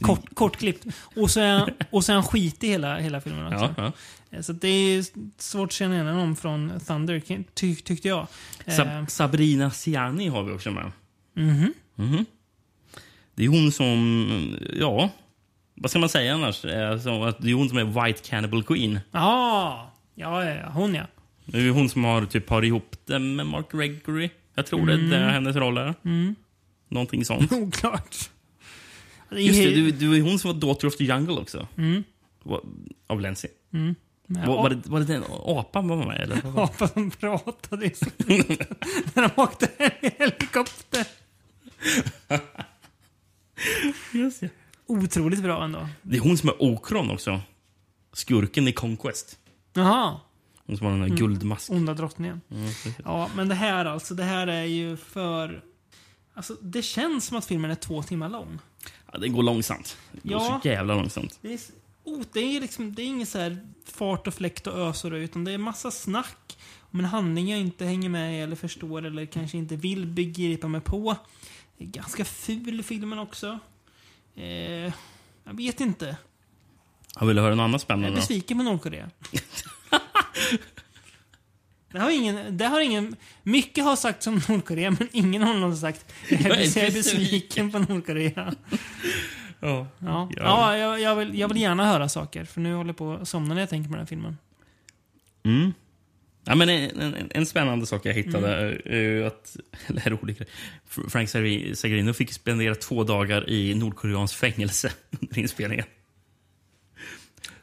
Kort, 0.00 0.34
kortklippt. 0.34 0.86
Och 1.16 1.30
så 1.30 1.40
är 1.40 1.58
han, 1.58 1.70
och 1.90 2.04
så 2.04 2.12
är 2.12 2.14
han 2.14 2.24
skitig 2.24 2.68
hela, 2.68 2.98
hela 2.98 3.20
filmen 3.20 3.46
också. 3.54 3.74
Ja, 3.76 3.92
Eh, 4.30 4.40
Så 4.42 4.52
det 4.52 4.68
är 4.68 5.04
svårt 5.42 5.68
att 5.68 5.72
känna 5.72 5.94
igen 5.94 6.06
honom 6.06 6.36
från 6.36 6.80
Thunder, 6.86 7.22
ty, 7.54 7.74
tyckte 7.76 8.08
jag. 8.08 8.26
Eh, 8.64 8.76
Sab 8.76 9.10
Sabrina 9.10 9.70
Siani 9.70 10.28
har 10.28 10.42
vi 10.42 10.52
också 10.52 10.70
med. 10.70 10.92
mhm. 11.34 11.72
Mhm. 11.94 12.26
Det 13.34 13.44
är 13.44 13.48
hon 13.48 13.72
som, 13.72 14.58
ja, 14.80 15.10
vad 15.74 15.90
ska 15.90 15.98
man 16.00 16.08
säga 16.08 16.34
annars? 16.34 16.64
Eh, 16.64 16.70
Det 17.38 17.50
är 17.50 17.54
hon 17.54 17.68
som 17.68 17.78
är 17.78 18.04
White 18.04 18.20
Cannibal 18.28 18.62
Queen. 18.64 19.00
Ja, 19.10 19.92
ja, 20.16 20.44
ja, 20.44 20.54
ja, 20.54 20.70
hon 20.74 20.94
ja. 20.94 21.06
Det 21.44 21.58
är 21.58 21.70
hon 21.70 21.88
som 21.88 22.04
har 22.04 22.26
typ 22.26 22.46
par 22.46 22.64
ihop 22.64 22.96
det 23.04 23.18
med 23.18 23.46
Mark 23.46 23.72
Gregory. 23.72 24.30
Jag 24.54 24.66
tror 24.66 24.80
Mm. 24.90 25.10
det 25.10 25.16
är 25.16 25.28
hennes 25.30 25.56
roll 25.56 25.76
är. 25.78 25.94
Mm. 26.04 26.34
Någonting 26.88 27.24
sånt. 27.24 27.52
Oklart. 27.62 28.30
Det 29.30 29.42
Just 29.42 29.58
det, 29.58 29.70
du, 29.74 29.90
du 29.90 30.16
är 30.16 30.20
hon 30.22 30.38
som 30.38 30.52
var 30.52 30.60
Daughter 30.60 30.88
of 30.88 30.96
the 30.96 31.04
Jungle 31.04 31.34
också. 31.34 31.68
Mm. 31.76 32.04
Av 33.06 33.20
Lenzi. 33.20 33.48
Mm. 33.72 33.94
Var, 34.26 34.46
var, 34.46 34.70
det, 34.70 34.86
var 34.86 35.00
det 35.00 35.06
den 35.06 35.22
apan 35.46 35.88
var 35.88 35.96
med 36.06 36.20
eller? 36.20 36.42
var 36.42 36.52
det? 36.56 36.62
Apan 36.62 36.88
som 36.88 37.10
pratade. 37.10 37.90
När 39.14 39.22
de 39.22 39.42
åkte 39.42 39.68
hem 39.78 39.90
i 40.02 40.10
helikopter. 40.18 41.06
Just 44.12 44.40
det. 44.40 44.50
Otroligt 44.86 45.42
bra 45.42 45.64
ändå. 45.64 45.88
Det 46.02 46.16
är 46.16 46.20
hon 46.20 46.38
som 46.38 46.48
är 46.48 46.62
Okron 46.62 47.10
också. 47.10 47.40
Skurken 48.12 48.68
i 48.68 48.72
Conquest. 48.72 49.38
Jaha. 49.76 50.20
Hon 50.66 50.76
som 50.76 50.84
har 50.86 50.92
den 50.92 51.00
där 51.00 51.06
Mm. 51.06 51.18
guldmasken. 51.18 51.76
Onda 51.76 51.94
drottningen. 51.94 52.40
Mm. 52.50 52.70
Ja, 53.04 53.30
men 53.36 53.48
det 53.48 53.54
här 53.54 53.84
alltså, 53.84 54.14
det 54.14 54.24
här 54.24 54.46
är 54.46 54.64
ju 54.64 54.96
för... 54.96 55.64
Alltså, 56.34 56.54
det 56.62 56.82
känns 56.82 57.24
som 57.26 57.36
att 57.36 57.44
filmen 57.44 57.70
är 57.70 57.74
två 57.74 58.02
timmar 58.02 58.28
lång. 58.28 58.58
Ja, 59.12 59.18
det 59.18 59.28
går 59.28 59.42
långsamt. 59.42 59.96
Går 60.12 60.32
Ja. 60.32 60.60
så 60.62 60.68
jävla 60.68 60.94
långsamt. 60.94 61.38
Det 61.42 61.52
är, 61.54 61.60
oh, 62.04 62.22
det 62.32 62.40
är 62.40 62.60
liksom, 62.60 62.94
det 62.94 63.02
är 63.02 63.06
inget 63.06 63.28
så 63.28 63.38
här 63.38 63.66
fart 63.84 64.26
och 64.26 64.34
fläkt 64.34 64.66
och 64.66 64.74
ösor 64.78 65.14
utan 65.14 65.44
det 65.44 65.52
är 65.52 65.58
massa 65.58 65.90
snack 65.90 66.58
om 66.80 66.98
en 66.98 67.04
handling 67.04 67.48
jag 67.50 67.60
inte 67.60 67.84
hänger 67.84 68.08
med 68.08 68.44
eller 68.44 68.56
förstår 68.56 69.04
eller 69.06 69.26
kanske 69.26 69.58
inte 69.58 69.76
vill 69.76 70.06
begripa 70.06 70.68
mig 70.68 70.80
på. 70.80 71.16
Det 71.78 71.84
är 71.84 71.88
ganska 71.88 72.24
ful 72.24 72.82
filmen 72.82 73.18
också. 73.18 73.58
Eh, 74.34 74.92
jag 75.44 75.54
vet 75.56 75.80
inte. 75.80 76.16
Jag 77.20 77.26
vill 77.26 77.38
höra 77.38 77.54
något 77.54 77.64
annat 77.64 77.70
Jag 77.72 77.74
är 77.74 77.78
spännande. 77.78 78.16
besviken 78.16 78.58
på 78.58 78.64
Nordkorea. 78.64 79.10
det, 81.92 81.98
har 81.98 82.10
ingen, 82.10 82.56
det 82.58 82.64
har 82.66 82.80
ingen... 82.80 83.16
Mycket 83.42 83.84
har 83.84 83.96
sagt 83.96 84.26
om 84.26 84.40
Nordkorea, 84.48 84.90
men 84.90 85.08
ingen 85.12 85.42
har 85.42 85.54
någon 85.54 85.76
sagt 85.76 86.12
jag 86.28 86.40
är, 86.40 86.78
Jag 86.78 86.86
är 86.86 86.92
besviken." 86.92 87.70
på 87.72 87.78
Nordkorea. 87.78 88.54
Ja. 89.60 89.86
Ja, 89.98 90.28
Ja. 90.30 90.30
ja 90.36 90.76
jag, 90.78 91.00
jag, 91.00 91.16
vill, 91.16 91.38
jag 91.38 91.48
vill 91.48 91.56
gärna 91.62 91.86
höra 91.86 92.08
saker, 92.08 92.44
för 92.44 92.60
nu 92.60 92.74
håller 92.74 92.88
jag 92.88 92.96
på 92.96 93.12
att 93.12 93.28
somna 93.28 93.54
när 93.54 93.60
jag 93.62 93.70
tänker 93.70 93.88
på 93.88 93.92
den 93.94 94.00
här 94.00 94.06
filmen. 94.06 94.38
Mm. 95.44 95.72
Ja, 96.44 96.54
men 96.54 96.68
en, 96.68 97.00
en, 97.00 97.30
en 97.30 97.46
spännande 97.46 97.86
sak 97.86 98.06
jag 98.06 98.14
hittade 98.14 98.56
Mm. 98.62 98.80
är 98.84 99.22
att... 99.26 99.56
Eller 99.86 100.10
rolig 100.10 100.38
Frank 101.08 101.28
Zagarino 101.28 102.12
fick 102.12 102.32
spendera 102.32 102.74
två 102.74 103.04
dagar 103.04 103.50
i 103.50 103.74
Nordkoreans 103.74 104.34
fängelse 104.34 104.92
under 105.20 105.38
inspelningen. 105.38 105.86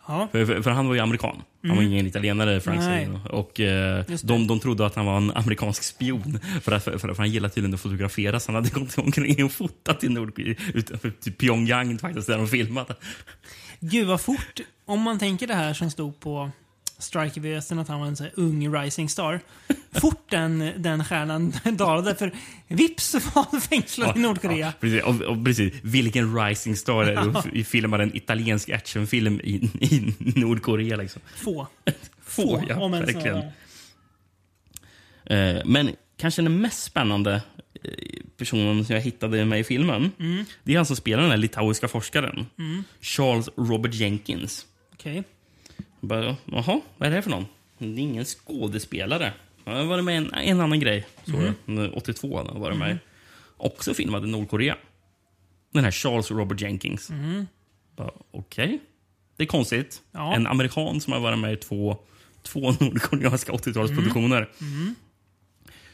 Ja. 0.07 0.27
För, 0.31 0.45
för, 0.45 0.61
för 0.61 0.71
han 0.71 0.87
var 0.87 0.95
ju 0.95 0.99
amerikan. 1.01 1.41
Han 1.61 1.75
var 1.75 1.81
Mm. 1.83 1.93
ingen 1.93 2.07
italienare, 2.07 2.59
Frank. 2.61 2.81
Zagarino. 2.81 3.19
Och 3.29 3.59
eh, 3.59 4.03
de, 4.23 4.47
de 4.47 4.59
trodde 4.59 4.85
att 4.85 4.95
han 4.95 5.05
var 5.05 5.17
en 5.17 5.31
amerikansk 5.31 5.83
spion. 5.83 6.39
För, 6.61 6.71
att, 6.71 6.83
för, 6.83 6.97
för 6.97 7.15
han 7.17 7.31
gillade 7.31 7.53
tydligen 7.53 7.73
att 7.73 7.81
fotografera. 7.81 8.39
Så 8.39 8.51
han 8.51 8.63
hade 8.63 8.79
gått 8.79 8.97
omkring 8.97 9.43
och 9.45 9.51
fotat 9.51 10.03
i 10.03 10.09
Nordkorea, 10.09 10.55
utanför 10.73 11.09
typ 11.21 11.37
Pyongyang 11.37 11.99
faktiskt, 11.99 12.27
där 12.27 12.37
de 12.37 12.47
filmade. 12.47 12.95
Gud 13.79 14.07
vad 14.07 14.21
fort, 14.21 14.59
om 14.85 15.01
man 15.01 15.19
tänker 15.19 15.47
det 15.47 15.55
här 15.55 15.73
som 15.73 15.91
stod 15.91 16.19
på 16.19 16.51
Striker-VSen 16.99 17.79
att 17.79 17.87
han 17.87 17.99
var 17.99 18.07
en 18.07 18.15
så 18.15 18.25
ung 18.35 18.75
rising 18.75 19.09
star. 19.09 19.39
Fort 19.91 20.29
den, 20.31 20.71
den 20.77 21.05
stjärnan 21.05 21.53
dalade, 21.77 22.15
för 22.15 22.31
vips 22.67 23.07
så 23.07 23.19
var 23.19 23.45
han 23.51 23.61
fängslad 23.61 24.17
i 24.17 24.19
Nordkorea. 24.19 24.57
Ja, 24.57 24.71
precis, 24.79 25.03
och, 25.03 25.21
och 25.21 25.45
precis. 25.45 25.73
Vilken 25.81 26.35
rising 26.39 26.75
star 26.75 27.03
är 27.03 27.05
det? 27.05 27.31
Ja. 27.33 27.43
Vi 27.53 27.63
filmar 27.63 27.99
en 27.99 28.15
italiensk 28.17 28.69
actionfilm 28.69 29.39
i, 29.43 29.53
i 29.79 30.13
Nordkorea. 30.19 30.95
Liksom. 30.97 31.21
Få. 31.35 31.67
Få, 32.23 32.63
ja, 32.69 32.79
om 32.79 32.91
verkligen. 32.91 33.37
Eh, 35.25 35.61
men 35.65 35.89
kanske 36.17 36.41
den 36.41 36.61
mest 36.61 36.83
spännande 36.83 37.41
eh, 37.83 37.91
personen 38.37 38.85
som 38.85 38.95
jag 38.95 39.01
hittade 39.01 39.45
med 39.45 39.59
i 39.59 39.63
filmen, 39.63 40.11
Mm. 40.19 40.45
det 40.63 40.73
är 40.73 40.77
han 40.77 40.85
som 40.85 40.95
spelar 40.95 41.21
den 41.21 41.31
här 41.31 41.37
litauiska 41.37 41.87
forskaren. 41.87 42.45
Mm. 42.59 42.83
Charles 43.01 43.49
Robert 43.57 43.93
Jenkins. 43.93 44.65
Okej. 44.93 45.23
Jag 46.03 46.09
Bara, 46.09 46.35
Jaha, 46.45 46.81
vad 46.97 47.07
är 47.07 47.09
det 47.09 47.15
här 47.15 47.21
för 47.21 47.29
någon? 47.29 47.45
Det 47.77 47.85
är 47.85 47.99
ingen 47.99 48.25
skådespelare. 48.25 49.33
Han 49.65 49.75
har 49.77 49.83
varit 49.83 50.03
med 50.03 50.13
i 50.13 50.17
en, 50.17 50.33
en 50.33 50.61
annan 50.61 50.79
grej. 50.79 51.05
Så 51.25 51.53
Mhm. 51.65 51.91
82 51.93 52.37
hade 52.37 52.49
han 52.51 52.61
varit 52.61 52.77
med. 52.77 52.89
Mhm. 52.89 52.99
Också 53.57 53.93
filmad 53.93 54.25
i 54.25 54.27
Nordkorea. 54.27 54.77
Den 55.73 55.83
här 55.83 55.91
Charles 55.91 56.31
Robert 56.31 56.61
Jenkins. 56.61 57.11
Bara, 57.95 58.11
Okej. 58.31 58.79
Det 59.37 59.43
är 59.43 59.47
konstigt. 59.47 60.01
Ja. 60.11 60.35
En 60.35 60.47
amerikan 60.47 61.01
som 61.01 61.13
har 61.13 61.19
varit 61.19 61.39
med 61.39 61.53
i 61.53 61.57
två, 61.57 61.97
två 62.41 62.71
nordkoreanska 62.79 63.51
80-talsproduktioner. 63.51 64.49
Mm. 64.61 64.95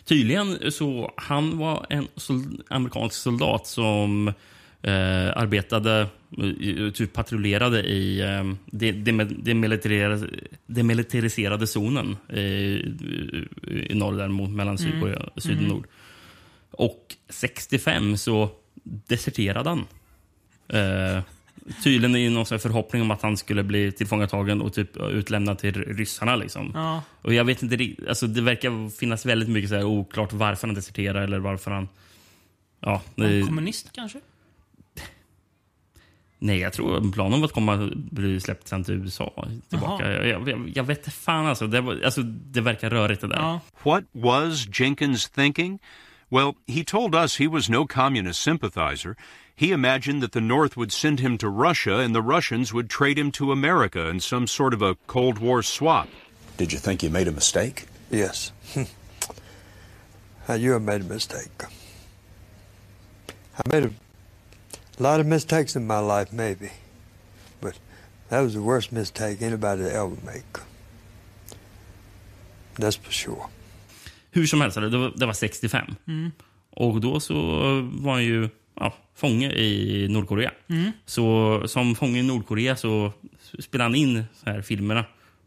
Tydligen 0.06 0.72
så 0.72 1.14
han 1.18 1.58
var 1.58 1.86
en 1.90 2.08
sol 2.16 2.64
amerikansk 2.70 3.16
soldat 3.16 3.68
som 3.68 4.34
eh, 4.82 5.38
arbetade, 5.38 6.08
typ 6.94 7.14
patrullerade 7.14 7.84
i 7.84 8.22
eh, 8.22 8.54
det 8.66 8.92
de, 8.92 9.24
demilitariserade, 9.24 10.28
demilitariserade 10.66 11.68
zonen 11.68 12.18
i, 12.34 12.40
i 13.90 13.96
norr 13.96 14.18
där 14.18 14.28
mot 14.28 14.50
mellan 14.50 14.78
Sydkorea, 14.78 15.30
syd 15.38 15.52
och 15.52 15.58
Mm. 15.58 15.68
nord. 15.68 15.88
Och 16.72 17.16
65 17.30 18.18
så 18.18 18.50
deserterade 18.84 19.70
han. 19.70 19.86
Eh, 20.68 21.24
tydligen 21.84 22.16
i 22.16 22.30
någon 22.30 22.46
förhoppning 22.46 23.02
om 23.02 23.12
att 23.12 23.22
han 23.22 23.38
skulle 23.38 23.64
bli 23.64 23.92
tillfångatagen 23.92 24.62
och 24.62 24.74
typ 24.74 24.98
utlämnad 24.98 25.58
till 25.60 25.74
ryssarna. 25.74 26.36
Liksom. 26.36 26.72
Ja. 26.74 27.04
Och 27.22 27.34
jag 27.34 27.44
vet 27.44 27.64
inte, 27.64 27.96
alltså 28.10 28.28
det 28.28 28.42
verkar 28.42 28.90
finnas 28.90 29.26
väldigt 29.26 29.50
mycket 29.50 29.70
så 29.70 29.76
här 29.76 29.84
oklart 29.84 30.34
varför 30.34 30.68
han 30.68 30.76
deserterar 30.76 31.22
eller 31.22 31.40
varför 31.40 31.72
han... 31.72 31.88
Ja, 32.80 33.02
det, 33.16 33.42
Kommunist 33.42 33.90
kanske? 33.94 34.20
Nej, 36.40 36.60
jag 36.60 36.74
tror 36.74 37.12
planen 37.12 37.40
var 37.40 37.48
att 37.48 37.54
komma 37.54 37.90
bli 37.94 38.40
släppt 38.40 38.68
sen 38.68 38.84
till 38.84 38.94
USA. 38.94 39.48
Tillbaka. 39.70 40.12
Jag, 40.12 40.50
jag, 40.50 40.72
jag 40.76 40.84
vet 40.84 40.98
inte 40.98 41.12
fan 41.12 41.46
alltså. 41.46 41.68
Det, 41.68 41.82
var, 41.82 42.02
alltså. 42.06 42.22
det 42.24 42.62
verkar 42.62 42.90
rörigt 42.90 43.22
det 43.22 43.28
där. 43.28 43.36
Ja. 43.36 43.60
What 43.84 44.04
was 44.12 44.80
Jenkins 44.80 45.30
thinking? 45.30 45.80
Well, 46.30 46.54
he 46.68 46.84
told 46.84 47.16
us 47.16 47.38
he 47.38 47.48
was 47.48 47.70
no 47.70 47.88
communist 47.88 48.42
sympathizer. 48.42 49.16
He 49.56 49.72
imagined 49.72 50.22
that 50.22 50.32
the 50.32 50.42
North 50.42 50.78
would 50.78 50.94
send 50.94 51.20
him 51.20 51.38
to 51.38 51.50
Russia 51.50 51.96
and 51.98 52.16
the 52.16 52.22
Russians 52.22 52.72
would 52.74 52.90
trade 52.90 53.18
him 53.18 53.32
to 53.32 53.52
America 53.52 54.08
in 54.08 54.20
some 54.20 54.48
sort 54.48 54.74
of 54.74 54.82
a 54.82 54.96
Cold 55.08 55.40
War 55.40 55.64
swap. 55.64 56.08
Did 56.58 56.72
you 56.72 56.80
think 56.80 57.04
you 57.04 57.10
made 57.10 57.28
a 57.28 57.32
mistake? 57.32 57.86
Yes. 58.12 58.52
You 60.58 60.72
have 60.72 60.82
made 60.82 61.02
a 61.02 61.04
mistake. 61.04 61.64
I 63.56 63.62
made 63.72 63.84
a 63.84 63.92
lot 65.00 65.20
of 65.20 65.26
mistakes 65.26 65.76
in 65.76 65.88
my 65.88 66.00
life, 66.02 66.32
maybe. 66.36 66.70
But 67.62 67.80
that 68.30 68.44
was 68.44 68.54
the 68.54 68.60
worst 68.60 68.92
mistake 68.92 69.42
anybody 69.46 69.84
ever 69.84 70.16
make. 70.26 70.60
That's 72.76 72.98
for 73.04 73.12
sure. 73.12 73.44
Hur 74.32 74.46
som 74.46 74.62
helst, 74.62 74.76
det 74.78 74.98
var, 74.98 75.14
det 75.16 75.26
var 75.26 75.34
65. 75.34 75.96
Mm. 76.08 76.32
Och 76.72 77.02
då 77.02 77.20
så 77.20 77.36
var 77.82 78.14
han 78.14 78.24
ju 78.24 78.50
ja, 78.76 78.94
fånge 79.16 79.52
i 79.52 80.08
Nordkorea. 80.10 80.52
Mm. 80.68 80.92
Så 81.06 81.62
som 81.68 81.96
fånge 81.96 82.20
i 82.20 82.24
Nordkorea 82.24 82.76
så 82.76 83.12
spelade 83.60 83.90
han 83.90 83.96
in 83.96 84.24
så 84.44 84.50
här 84.50 84.62
filmerna 84.62 85.06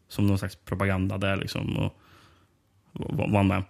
som 0.09 0.27
någon 0.27 0.39
slags 0.39 0.57
propaganda 0.57 1.19
där 1.19 1.37
liksom. 1.37 1.77
Och 1.77 1.99
var 2.93 3.43
med. 3.43 3.63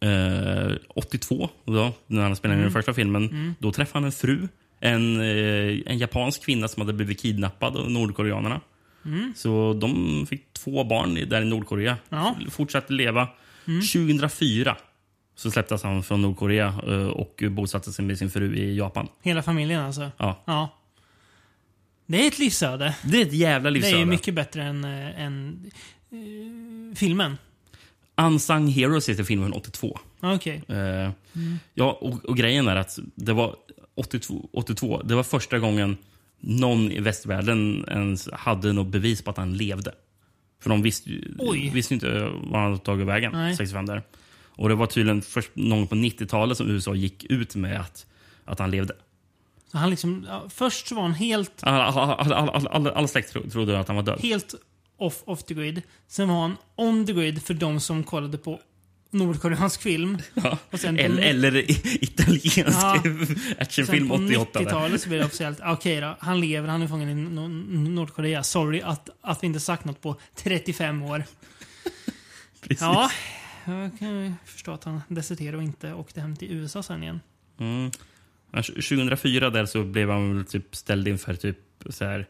Eh, 0.00 0.76
82, 0.88 1.48
då, 1.64 1.92
när 2.06 2.22
han 2.22 2.36
spelade 2.36 2.54
in 2.54 2.60
Mm. 2.60 2.72
den 2.72 2.82
första 2.82 2.94
filmen, 2.94 3.28
Mm. 3.28 3.54
då 3.58 3.72
träffade 3.72 3.96
han 3.98 4.04
en 4.04 4.12
fru. 4.12 4.48
En, 4.84 5.20
eh, 5.20 5.78
en 5.86 5.98
japansk 5.98 6.44
kvinna 6.44 6.68
som 6.68 6.80
hade 6.80 6.92
blivit 6.92 7.20
kidnappad 7.20 7.76
av 7.76 7.90
nordkoreanerna. 7.90 8.60
Mm. 9.04 9.32
Så 9.36 9.72
de 9.80 10.26
fick 10.26 10.52
två 10.52 10.84
barn 10.84 11.14
där 11.28 11.42
i 11.42 11.44
Nordkorea. 11.44 11.96
Ja. 12.08 12.36
Fortsatte 12.50 12.92
leva. 12.92 13.28
Mm. 13.68 13.80
2004 13.80 14.76
så 15.34 15.50
släpptes 15.50 15.82
han 15.82 16.02
från 16.02 16.22
Nordkorea 16.22 16.66
eh, 16.86 17.06
och 17.06 17.42
bosatte 17.50 17.92
sig 17.92 18.04
med 18.04 18.18
sin 18.18 18.30
fru 18.30 18.56
i 18.56 18.76
Japan. 18.76 19.08
Hela 19.22 19.42
familjen 19.42 19.80
alltså? 19.80 20.10
Ja. 20.16 20.42
Ja. 20.44 20.78
Det 22.06 22.24
är 22.24 22.28
ett 22.28 22.38
livsöde. 22.38 22.96
Det 23.04 23.18
är 23.22 23.26
ett 23.26 23.32
jävla 23.32 23.70
Det 23.70 23.74
livsöde. 23.74 24.00
är 24.02 24.04
mycket 24.06 24.34
bättre 24.34 24.62
än, 24.62 24.84
äh, 24.84 25.20
än 25.22 25.70
eh, 26.10 26.96
filmen. 26.96 27.38
Unsung 28.16 28.68
Heroes 28.68 29.08
heter 29.08 29.24
filmen 29.24 29.52
82. 29.52 29.98
Okej. 30.20 30.62
Eh, 30.68 31.10
Mm. 31.34 31.58
Ja, 31.74 31.98
och, 32.00 32.24
och 32.24 32.36
grejen 32.36 32.68
är 32.68 32.76
att 32.76 32.98
det 33.14 33.32
var 33.32 33.56
82, 33.94 34.48
82, 34.52 35.02
det 35.04 35.14
var 35.14 35.22
första 35.22 35.58
gången 35.58 35.96
någon 36.40 36.92
i 36.92 37.00
västvärlden 37.00 37.84
ens 37.88 38.28
hade 38.32 38.72
något 38.72 38.86
bevis 38.86 39.22
på 39.22 39.30
att 39.30 39.36
han 39.36 39.56
levde. 39.56 39.94
För 40.62 40.70
de 40.70 40.82
visste 40.82 41.10
Oj. 41.38 41.70
visste 41.74 41.94
inte 41.94 42.20
var 42.20 42.58
han 42.58 42.70
hade 42.72 42.78
tagit 42.84 43.06
vägen, 43.06 43.32
Nej. 43.32 43.56
65 43.56 43.86
där. 43.86 44.02
Och 44.56 44.68
det 44.68 44.74
var 44.74 44.86
tydligen 44.86 45.22
först 45.22 45.50
någon 45.54 45.86
på 45.86 45.94
90-talet 45.94 46.56
som 46.56 46.70
USA 46.70 46.94
gick 46.94 47.24
ut 47.24 47.54
med 47.54 47.80
att, 47.80 48.06
att 48.44 48.58
han 48.58 48.70
levde. 48.70 48.94
Så 49.72 49.78
han 49.78 49.90
liksom, 49.90 50.26
ja, 50.28 50.44
först 50.48 50.86
så 50.86 50.94
var 50.94 51.02
han 51.02 51.14
helt, 51.14 51.52
Alla, 51.62 51.84
alla, 51.84 52.14
alla, 52.14 52.50
alla, 52.68 52.90
alla, 52.92 53.08
släkt 53.08 53.32
tro- 53.32 53.50
trodde 53.50 53.78
att 53.80 53.86
han 53.88 53.96
var 53.96 54.02
död. 54.02 54.20
helt 54.22 54.54
off, 54.96 55.22
off 55.24 55.42
the 55.42 55.54
grid. 55.54 55.82
Sen 56.08 56.28
var 56.28 56.40
han 56.40 56.56
on 56.76 57.06
the 57.06 57.12
grid 57.12 57.42
för 57.42 57.54
de 57.54 57.80
som 57.80 58.04
kollade 58.04 58.38
på 58.38 58.60
nordkoreansk 59.12 59.82
film. 59.82 60.18
Och 60.70 60.80
sen 60.80 60.98
Eller, 60.98 61.22
eller 61.22 61.70
italiensk 62.04 62.58
Ja. 62.82 63.02
actionfilm 63.58 64.08
Sen 64.08 64.24
88. 64.26 64.44
På 64.52 64.58
där. 64.58 64.64
90-talet 64.66 65.00
så 65.00 65.08
blev 65.08 65.20
det 65.20 65.26
officiellt, 65.26 65.60
okej 65.64 66.00
då, 66.00 66.16
han 66.20 66.40
lever, 66.40 66.68
han 66.68 66.82
är 66.82 66.86
fången 66.88 67.08
i 67.08 67.14
Nor- 67.14 67.88
Nordkorea. 67.88 68.42
Sorry 68.42 68.80
att, 68.80 69.08
att 69.20 69.42
vi 69.42 69.46
inte 69.46 69.60
sagt 69.60 69.84
något 69.84 70.00
på 70.00 70.16
35 70.34 71.02
år. 71.02 71.24
Ja, 72.80 73.10
jag 73.64 73.98
kan 73.98 74.24
ju 74.24 74.32
förstå 74.44 74.72
att 74.72 74.84
han 74.84 75.00
deserterade 75.08 75.56
och 75.56 75.62
inte 75.62 75.92
åkte 75.92 76.20
hem 76.20 76.36
till 76.36 76.52
USA 76.52 76.82
sen 76.82 77.02
igen. 77.02 77.20
Mm. 77.60 77.90
Ja, 78.52 78.62
2004 78.62 79.50
där 79.50 79.66
så 79.66 79.84
blev 79.84 80.10
han 80.10 80.36
väl 80.36 80.44
typ 80.46 80.76
ställd 80.76 81.08
inför 81.08 81.34
typ 81.34 81.58
så 81.90 82.04
här, 82.04 82.26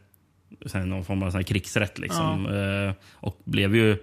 så 0.66 0.78
här, 0.78 0.86
någon 0.86 1.04
form 1.04 1.22
av 1.22 1.30
så 1.30 1.36
här 1.36 1.44
krigsrätt. 1.44 1.98
Liksom. 1.98 2.46
Eh, 2.46 2.94
och 3.12 3.40
blev 3.44 3.76
ju 3.76 3.96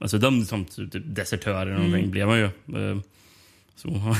alltså, 0.00 0.18
dömd 0.18 0.46
som 0.46 0.64
typ 0.64 0.92
typ 0.92 1.02
desertör 1.06 1.62
eller 1.62 1.72
någonting. 1.72 1.98
Mm. 2.00 2.10
Blev 2.10 2.28
han 2.28 2.38
ju. 2.38 2.44
Eh, 2.44 2.98
så, 3.76 3.88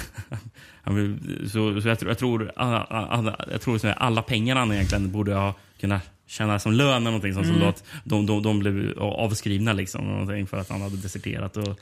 han, 0.83 1.21
så, 1.53 1.81
så 1.81 1.89
jag, 1.89 1.99
tror- 1.99 2.11
jag 2.11 2.19
tror, 2.19 2.53
alla, 2.57 2.79
alla, 2.85 3.37
jag 3.53 3.61
tror 3.61 3.79
så 3.79 3.87
här, 3.87 3.95
alla 3.95 4.23
pengar 4.23 4.57
han 4.57 4.73
egentligen 4.73 5.13
borde 5.13 5.35
ha 5.35 5.55
kunnat 5.81 6.03
tjäna 6.27 6.59
som 6.59 6.73
lön 6.73 6.89
eller 6.91 7.01
någonting 7.05 7.35
som 7.35 7.43
Mm. 7.43 7.55
soldat. 7.55 7.85
De, 8.05 8.27
de, 8.27 8.43
de 8.43 8.59
blev 8.59 8.99
avskrivna 8.99 9.73
liksom, 9.73 10.05
någonting 10.05 10.47
för 10.47 10.57
att 10.57 10.69
han 10.69 10.81
hade 10.83 10.97
deserterat. 10.97 11.57
Och, 11.57 11.81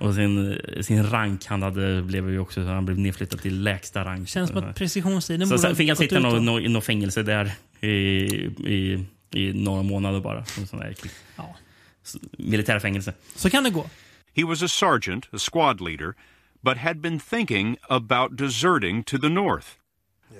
och 0.00 0.14
sin, 0.14 0.58
sin 0.80 1.06
rank 1.10 1.44
han 1.46 1.62
hade 1.62 2.02
blev 2.02 2.30
ju 2.30 2.38
också, 2.38 2.64
han 2.64 2.84
blev 2.86 2.98
nedflyttad 2.98 3.40
till 3.42 3.62
lägsta 3.62 4.04
rank. 4.04 4.28
Känns 4.28 4.50
som 4.50 4.64
att 4.64 4.76
precisionstiden 4.76 5.46
Så 5.46 5.50
borde 5.54 5.62
sen 5.62 5.76
fick 5.76 5.88
han 5.88 5.96
sitta 5.96 6.18
i 6.18 6.22
något 6.22 6.62
i 6.62 6.68
något 6.68 6.84
fängelse 6.84 7.22
där 7.22 7.52
i, 7.80 7.88
i, 7.88 9.04
i 9.34 9.52
några 9.52 9.82
månader 9.82 10.20
bara. 10.20 10.44
Sån 10.44 10.80
där 10.80 10.94
Ja. 11.36 11.56
S- 12.06 12.16
militärfängelse. 12.38 13.12
Så 13.36 13.50
kan 13.50 13.64
det 13.64 13.70
gå. 13.70 13.86
He 14.34 14.44
was 14.44 14.62
a 14.62 14.68
sergeant, 14.68 15.24
a 15.32 15.38
squad 15.38 15.80
leader, 15.80 16.14
but 16.62 16.76
had 16.78 17.00
been 17.00 17.20
thinking 17.20 17.76
about 17.88 18.36
deserting 18.36 19.04
to 19.04 19.18
the 19.18 19.28
North. 19.28 19.66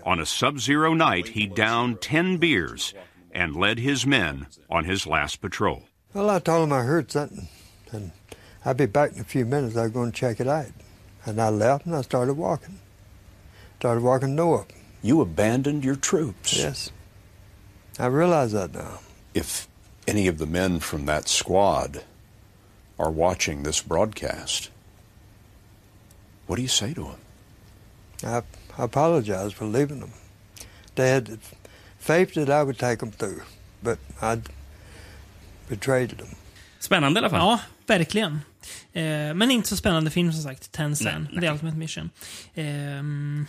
On 0.05 0.21
a 0.21 0.27
sub 0.27 0.59
zero 0.59 0.95
night, 0.95 1.29
he 1.29 1.47
downed 1.47 2.01
10 2.01 2.39
beers 2.39 2.95
and 3.35 3.57
led 3.57 3.79
his 3.79 4.07
men 4.07 4.47
on 4.69 4.85
his 4.85 5.07
last 5.07 5.41
patrol. 5.41 5.83
Well, 6.15 6.37
I 6.37 6.41
told 6.41 6.63
him 6.69 6.73
I 6.73 6.83
heard 6.83 7.11
something, 7.11 7.49
and 7.93 8.11
I'll 8.65 8.75
be 8.75 8.87
back 8.87 9.13
in 9.15 9.21
a 9.21 9.25
few 9.25 9.45
minutes. 9.47 9.77
I'm 9.77 9.93
going 9.93 10.13
to 10.13 10.21
check 10.21 10.41
it 10.41 10.49
out. 10.49 10.73
And 11.27 11.41
I 11.41 11.49
left 11.51 11.87
and 11.87 11.95
I 11.97 12.03
started 12.03 12.35
walking. 12.37 12.79
Started 13.79 14.03
walking 14.05 14.35
north. 14.35 14.67
You 15.03 15.21
abandoned 15.21 15.85
your 15.85 15.97
troops. 15.97 16.57
Yes. 16.59 16.91
I 17.99 18.07
realize 18.07 18.53
that 18.53 18.75
now. 18.75 18.99
If 19.35 19.69
any 20.07 20.29
of 20.29 20.39
the 20.39 20.47
men 20.47 20.81
from 20.81 21.07
that 21.07 21.29
squad 21.29 22.03
are 22.99 23.11
watching 23.11 23.63
this 23.63 23.83
broadcast, 23.83 24.71
what 26.47 26.57
do 26.57 26.63
you 26.63 26.69
say 26.69 26.95
to 26.95 27.03
them? 27.03 27.21
I, 28.25 28.43
I 28.79 28.85
apologize 28.85 29.53
for 29.53 29.65
leaving 29.67 30.01
them. 30.01 30.13
They 30.95 31.11
had 31.11 31.39
faith 31.99 32.35
that 32.35 32.49
I 32.49 32.63
would 32.63 32.79
take 32.79 32.99
them 33.01 33.11
through, 33.11 33.43
but 33.83 33.99
I 34.23 34.41
betrayed 35.69 36.11
them. 36.11 36.29
Spännande 36.79 37.19
i 37.19 37.21
alla 37.21 37.31
fall. 37.31 37.39
Ja, 37.39 37.61
verkligen. 37.87 38.41
Eh, 38.93 39.35
men 39.35 39.51
inte 39.51 39.69
så 39.69 39.77
spännande 39.77 40.11
film 40.11 40.33
som 40.33 40.43
sagt. 40.43 40.73
Tencent, 40.73 41.15
Nej, 41.15 41.29
nej. 41.33 41.41
The 41.41 41.51
Ultimate 41.53 41.77
Mission. 41.77 42.11
Ehm, 42.55 43.47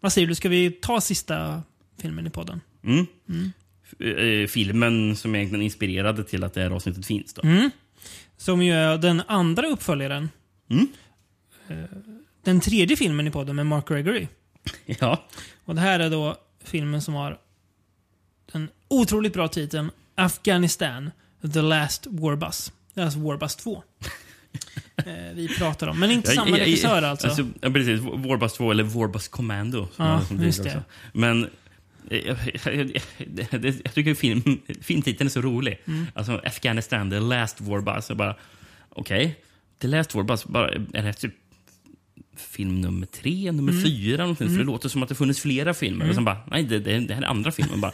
vad 0.00 0.12
säger 0.12 0.26
du, 0.26 0.34
ska 0.34 0.48
vi 0.48 0.70
ta 0.70 1.00
sista 1.00 1.62
filmen 1.98 2.26
i 2.26 2.30
podden? 2.30 2.60
Mm. 2.84 3.06
Mm. 3.28 3.52
F- 3.92 4.00
eh, 4.00 4.46
filmen 4.46 5.16
som 5.16 5.34
egentligen 5.34 5.62
inspirerade 5.62 6.24
till 6.24 6.44
att 6.44 6.54
det 6.54 6.60
här 6.62 6.70
avsnittet 6.70 7.06
finns. 7.06 7.34
Då. 7.34 7.42
Mm. 7.42 7.70
Som 8.36 8.62
ju 8.62 8.72
är 8.72 8.98
den 8.98 9.22
andra 9.26 9.66
uppföljaren. 9.66 10.28
Mm. 10.70 10.88
Eh, 11.68 11.76
den 12.44 12.60
tredje 12.60 12.96
filmen 12.96 13.26
i 13.26 13.30
podden 13.30 13.56
med 13.56 13.66
Mark 13.66 13.88
Gregory. 13.88 14.26
Ja. 15.00 15.26
Och 15.64 15.74
det 15.74 15.80
här 15.80 16.00
är 16.00 16.10
då 16.10 16.36
filmen 16.64 17.02
som 17.02 17.14
har 17.14 17.38
den 18.52 18.68
otroligt 18.88 19.32
bra 19.32 19.48
titeln 19.48 19.90
Afghanistan, 20.14 21.10
The 21.52 21.62
Last 21.62 22.06
Warbus. 22.10 22.72
Det 22.94 23.00
är 23.00 23.04
alltså 23.04 23.18
Warbus 23.20 23.56
2. 23.56 23.82
eh, 24.96 25.04
vi 25.34 25.48
pratar 25.58 25.86
om. 25.88 25.98
Men 26.00 26.10
inte 26.10 26.30
samma 26.30 26.56
regissör 26.58 27.02
alltså. 27.02 27.46
ja, 27.60 27.70
precis. 27.70 28.00
Warbus 28.00 28.52
2 28.52 28.70
eller 28.70 28.84
Warbus 28.84 29.28
Commando. 29.28 29.88
som 29.96 30.06
Ja, 30.06 30.18
det 30.20 30.26
som 30.26 30.42
just 30.44 30.62
det. 30.62 30.68
också. 30.68 30.82
Men 31.12 31.44
eh, 31.44 31.50
jag, 32.10 33.94
tycker 33.94 34.14
film, 34.14 34.60
filmtiteln 34.82 35.26
är 35.26 35.30
så 35.30 35.40
rolig. 35.40 35.80
Mm. 35.86 36.06
Alltså 36.14 36.40
Afghanistan, 36.44 37.10
The 37.10 37.20
Last. 37.20 37.60
Jag 38.08 38.16
bara, 38.16 38.36
okej. 38.88 39.38
The 39.78 39.88
Last 39.88 40.14
Warbus, 40.14 40.44
bara, 40.44 40.70
är 40.70 41.02
det 41.02 41.12
typ 41.12 41.34
film 42.36 42.80
nummer 42.80 43.06
tre, 43.06 43.52
nummer 43.52 43.72
Mm. 43.72 43.84
fyra. 43.84 44.22
Någonting, 44.22 44.46
För 44.46 44.54
Mm. 44.54 44.66
det 44.66 44.72
låter 44.72 44.88
som 44.88 45.02
att 45.02 45.08
det 45.08 45.14
funnits 45.14 45.40
flera 45.40 45.74
filmer. 45.74 45.96
Mm. 46.04 46.08
Och 46.08 46.14
sen 46.14 46.24
bara, 46.24 46.38
nej, 46.50 46.62
det, 46.64 46.78
det, 46.78 46.98
det 47.00 47.14
här 47.14 47.22
är 47.22 47.26
andra 47.26 47.52
filmen. 47.52 47.80
Bara. 47.80 47.92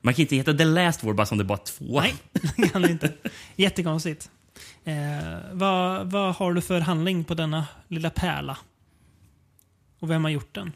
Man 0.00 0.14
kan 0.14 0.20
inte 0.22 0.36
heta 0.36 0.54
The 0.54 0.64
Last 0.64 1.04
War 1.04 1.12
bara 1.12 1.26
som 1.26 1.38
det 1.38 1.42
är 1.42 1.46
bara 1.46 1.58
två. 1.58 2.00
Nej, 2.00 2.14
det 2.56 2.68
kan 2.68 2.90
inte. 2.90 3.12
Jättekonstigt. 3.56 4.30
Eh, 4.84 4.94
vad, 5.52 6.10
vad 6.10 6.34
har 6.34 6.52
du 6.54 6.60
för 6.60 6.80
handling 6.80 7.24
på 7.24 7.34
denna 7.34 7.66
lilla 7.88 8.10
pärla? 8.10 8.56
Och 10.00 10.10
vem 10.10 10.24
har 10.24 10.30
gjort 10.30 10.54
den? 10.54 10.72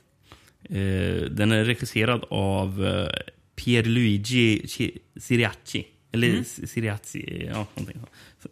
Eh, 0.68 1.22
den 1.30 1.52
är 1.52 1.64
regisserad 1.64 2.24
av 2.30 2.86
eh, 2.86 3.08
Pierluigi 3.56 4.62
Ci- 4.66 4.98
Ciriaci. 5.20 5.86
Eller 6.12 6.28
Mm. 6.30 6.44
Ciriaci, 6.44 7.44
ja, 7.46 7.66
någonting. 7.74 8.00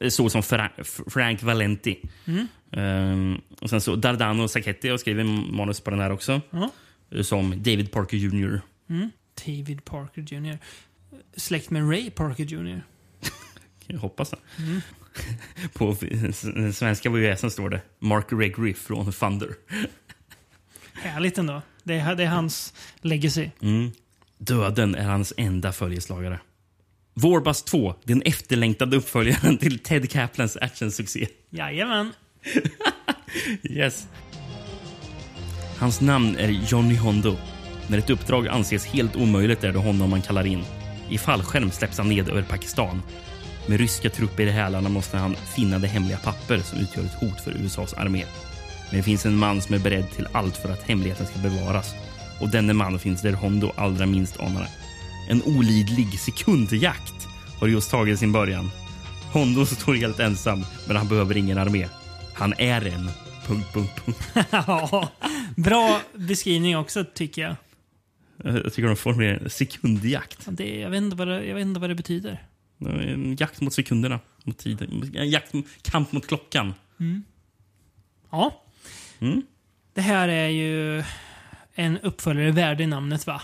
så. 0.00 0.10
Så 0.10 0.30
som 0.30 0.42
Fra 0.42 0.70
Frank 1.06 1.42
Valenti. 1.42 1.96
Mm. 2.24 2.46
Ehm, 2.72 3.40
och 3.60 3.70
sen 3.70 3.80
så 3.80 3.96
Dardano 3.96 4.48
Sacchetti 4.48 4.88
har 4.88 4.98
skrivit 4.98 5.26
manus 5.52 5.80
på 5.80 5.90
den 5.90 6.00
här 6.00 6.10
också. 6.12 6.40
Eh, 7.10 7.22
Som 7.22 7.50
David 7.62 7.90
Parker 7.92 8.16
Jr. 8.16 8.60
Mm. 8.90 9.10
David 9.46 9.84
Parker 9.84 10.24
Jr. 10.34 10.58
Släkt 11.36 11.70
med 11.70 11.90
Ray 11.90 12.10
Parker 12.10 12.44
Jr. 12.44 12.82
Jag 13.86 13.98
hoppas 13.98 14.30
det. 14.30 14.36
Mm. 14.62 14.80
På 15.74 15.96
svenska 16.72 17.10
VHSen 17.10 17.50
står 17.50 17.70
det 17.70 17.80
Mark 17.98 18.30
Gregory 18.30 18.74
från 18.74 19.12
Thunder. 19.12 19.48
Härligt 20.92 21.38
ändå. 21.38 21.62
Det 21.86 21.94
är, 21.94 22.14
det 22.14 22.24
är 22.24 22.28
hans 22.28 22.72
legacy. 23.00 23.50
Mm. 23.62 23.90
Döden 24.38 24.94
är 24.94 25.04
hans 25.04 25.32
enda 25.36 25.72
följeslagare. 25.72 26.40
Vårbas 27.14 27.62
2, 27.62 27.94
den 28.04 28.22
efterlängtade 28.22 28.96
uppföljaren 28.96 29.58
till 29.58 29.78
Ted 29.78 30.10
Kaplans 30.10 30.56
actionsuccé. 30.56 31.28
Jajamän. 31.50 32.12
Yes. 33.62 34.06
Hans 35.78 36.00
namn 36.00 36.36
är 36.36 36.48
Johnny 36.48 36.96
Hondo. 36.96 37.36
När 37.88 37.98
ett 37.98 38.10
uppdrag 38.10 38.48
anses 38.48 38.86
helt 38.86 39.16
omöjligt 39.16 39.64
är 39.64 39.72
det 39.72 39.78
honom 39.78 40.10
man 40.10 40.22
kallar 40.22 40.46
in. 40.46 40.64
I 41.10 41.18
fallskärm 41.18 41.70
släpps 41.70 41.98
han 41.98 42.08
ned 42.08 42.28
över 42.28 42.42
Pakistan. 42.42 43.02
Med 43.68 43.80
ryska 43.80 44.10
trupper 44.10 44.42
i 44.42 44.50
hälarna 44.50 44.88
måste 44.88 45.16
han 45.16 45.34
finna 45.34 45.78
det 45.78 45.88
hemliga 45.88 46.18
papper 46.18 46.58
som 46.58 46.78
utgör 46.78 47.04
ett 47.04 47.20
hot 47.20 47.40
för 47.40 47.50
USAs 47.50 47.94
armé. 47.94 48.24
Men 48.90 48.96
det 48.96 49.02
finns 49.02 49.26
en 49.26 49.36
man 49.36 49.62
som 49.62 49.74
är 49.74 49.78
beredd 49.78 50.10
till 50.10 50.28
allt 50.32 50.56
för 50.56 50.68
att 50.68 50.82
hemligheten 50.82 51.26
ska 51.26 51.38
bevaras. 51.38 51.94
Och 52.40 52.48
denne 52.48 52.72
man 52.72 52.98
finns 52.98 53.22
där 53.22 53.32
Hondo 53.32 53.72
allra 53.76 54.06
minst 54.06 54.40
anar 54.40 54.60
det. 54.60 54.70
En 55.28 55.42
olidlig 55.42 56.20
sekundjakt 56.20 57.28
har 57.60 57.68
just 57.68 57.90
tagit 57.90 58.18
sin 58.18 58.32
början. 58.32 58.70
Hondo 59.32 59.66
står 59.66 59.94
helt 59.94 60.20
ensam, 60.20 60.64
men 60.86 60.96
han 60.96 61.08
behöver 61.08 61.36
ingen 61.36 61.58
armé. 61.58 61.88
Han 62.34 62.54
är 62.58 62.86
en... 62.86 63.10
Punkt, 63.46 63.68
punkt, 63.72 63.92
punkt. 64.04 64.20
ja, 64.50 65.08
bra 65.56 66.00
beskrivning 66.14 66.76
också 66.76 67.04
tycker 67.14 67.42
jag. 67.42 67.56
Jag 68.36 68.72
tycker 68.72 68.88
de 68.88 68.96
formulerar 68.96 69.38
en 69.38 69.50
sekundjakt. 69.50 70.42
Ja, 70.46 70.52
Det, 70.52 70.80
jag, 70.80 70.90
vet 70.90 71.02
inte 71.02 71.16
vad 71.16 71.28
det, 71.28 71.44
jag 71.44 71.54
vet 71.54 71.62
inte 71.62 71.80
vad 71.80 71.90
det 71.90 71.94
betyder. 71.94 72.42
En 72.80 73.36
jakt 73.38 73.60
mot 73.60 73.72
sekunderna. 73.72 74.20
Mot 74.44 74.58
tiden. 74.58 75.10
En 75.14 75.30
jakt, 75.30 75.54
kamp 75.82 76.12
mot 76.12 76.26
klockan. 76.26 76.74
Mm. 77.00 77.24
Ja. 78.30 78.62
Mm. 79.20 79.42
Det 79.94 80.00
här 80.00 80.28
är 80.28 80.48
ju 80.48 81.02
en 81.74 81.98
uppföljare 81.98 82.50
värd 82.50 82.80
i 82.80 82.86
namnet 82.86 83.26
va? 83.26 83.42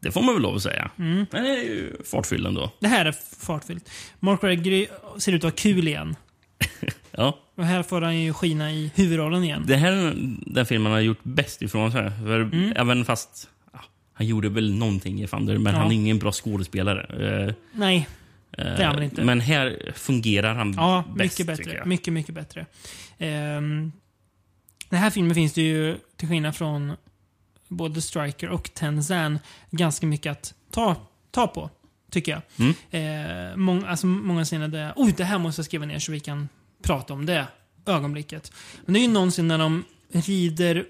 Det 0.00 0.10
får 0.10 0.22
man 0.22 0.34
väl 0.34 0.42
lov 0.42 0.56
att 0.56 0.62
säga. 0.62 0.90
Mm. 0.98 1.26
Men 1.30 1.42
det 1.44 1.50
är 1.50 1.62
ju 1.64 1.96
fartfylld 2.04 2.46
ändå. 2.46 2.70
Det 2.80 2.88
här 2.88 3.04
är 3.06 3.14
fartfyllt. 3.40 3.90
Mark 4.20 4.40
Gregory 4.40 4.86
ser 5.18 5.32
ut 5.32 5.38
att 5.40 5.42
vara 5.44 5.52
kul 5.52 5.88
igen. 5.88 6.16
Ja. 7.12 7.38
Och 7.54 7.64
här 7.64 7.82
får 7.82 8.02
han 8.02 8.18
ju 8.20 8.32
skina 8.32 8.72
i 8.72 8.90
huvudrollen 8.94 9.44
igen. 9.44 9.64
Det 9.66 9.76
här 9.76 9.92
är 9.92 10.14
den 10.46 10.66
filmen 10.66 10.92
har 10.92 11.00
gjort 11.00 11.18
bäst 11.22 11.62
ifrån 11.62 11.92
sig. 11.92 12.10
För 12.24 12.40
Mm. 12.40 12.72
Även 12.76 13.04
fast 13.04 13.48
ja, 13.72 13.80
han 14.12 14.26
gjorde 14.26 14.48
väl 14.48 14.74
någonting 14.74 15.22
i 15.22 15.26
Thunder, 15.26 15.58
men 15.58 15.72
Ja. 15.74 15.78
han 15.80 15.90
är 15.90 15.94
ingen 15.94 16.18
bra 16.18 16.32
skådespelare. 16.32 17.02
Eh, 17.46 17.54
Nej, 17.72 18.08
det 18.50 18.62
är 18.62 18.84
han 18.84 18.94
väl 18.94 19.04
inte. 19.04 19.24
Men 19.24 19.40
här 19.40 19.92
fungerar 19.96 20.54
han 20.54 20.72
Ja, 20.76 21.04
bäst. 21.16 21.38
mycket 21.38 21.46
bättre. 21.58 21.82
Mycket, 21.84 22.12
mycket 22.12 22.34
bättre. 22.34 22.66
Um, 23.18 23.92
den 24.90 24.98
här 24.98 25.10
filmen 25.10 25.34
finns 25.34 25.52
det 25.52 25.62
ju, 25.62 25.98
till 26.16 26.28
skillnad 26.28 26.56
från 26.56 26.96
både 27.68 28.02
Striker 28.02 28.48
och 28.48 28.74
Tenzan, 28.74 29.38
ganska 29.70 30.06
mycket 30.06 30.32
att 30.32 30.54
ta, 30.70 30.96
ta 31.30 31.46
på. 31.46 31.70
Tycker 32.10 32.32
jag. 32.32 32.42
Mm. 32.56 33.50
Eh, 33.50 33.56
mång, 33.56 33.84
alltså, 33.84 34.06
många 34.06 34.44
scener 34.44 34.68
där, 34.68 34.92
oj, 34.96 35.14
det 35.16 35.24
här 35.24 35.38
måste 35.38 35.60
jag 35.60 35.66
skriva 35.66 35.86
ner 35.86 35.98
så 35.98 36.12
vi 36.12 36.20
kan 36.20 36.48
prata 36.82 37.14
om 37.14 37.26
det 37.26 37.46
ögonblicket. 37.86 38.52
Men 38.84 38.92
det 38.94 39.00
är 39.00 39.02
ju 39.02 39.08
någonsin 39.08 39.48
när 39.48 39.58
de 39.58 39.84
rider, 40.12 40.86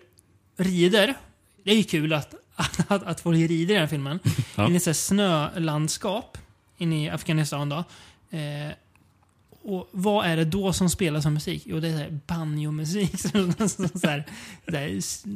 rider. 0.56 1.14
Det 1.64 1.70
är 1.70 1.76
ju 1.76 1.84
kul 1.84 2.12
att, 2.12 2.34
att, 2.54 2.80
att, 2.90 3.02
att 3.02 3.20
folk 3.20 3.36
rider 3.36 3.54
i 3.54 3.64
den 3.64 3.76
här 3.76 3.86
filmen. 3.86 4.18
Ja. 4.56 4.66
In 4.66 4.76
i 4.76 4.80
så 4.80 4.94
snölandskap 4.94 6.38
inne 6.78 7.04
i 7.04 7.10
Afghanistan 7.10 7.68
då. 7.68 7.84
Eh, 8.30 8.72
och 9.62 9.88
vad 9.92 10.26
är 10.26 10.36
det 10.36 10.44
då 10.44 10.72
som 10.72 10.90
spelas 10.90 11.22
som 11.22 11.34
musik? 11.34 11.62
Jo, 11.66 11.80
det 11.80 11.88
är 11.88 12.20
banjo-musik. 12.26 13.12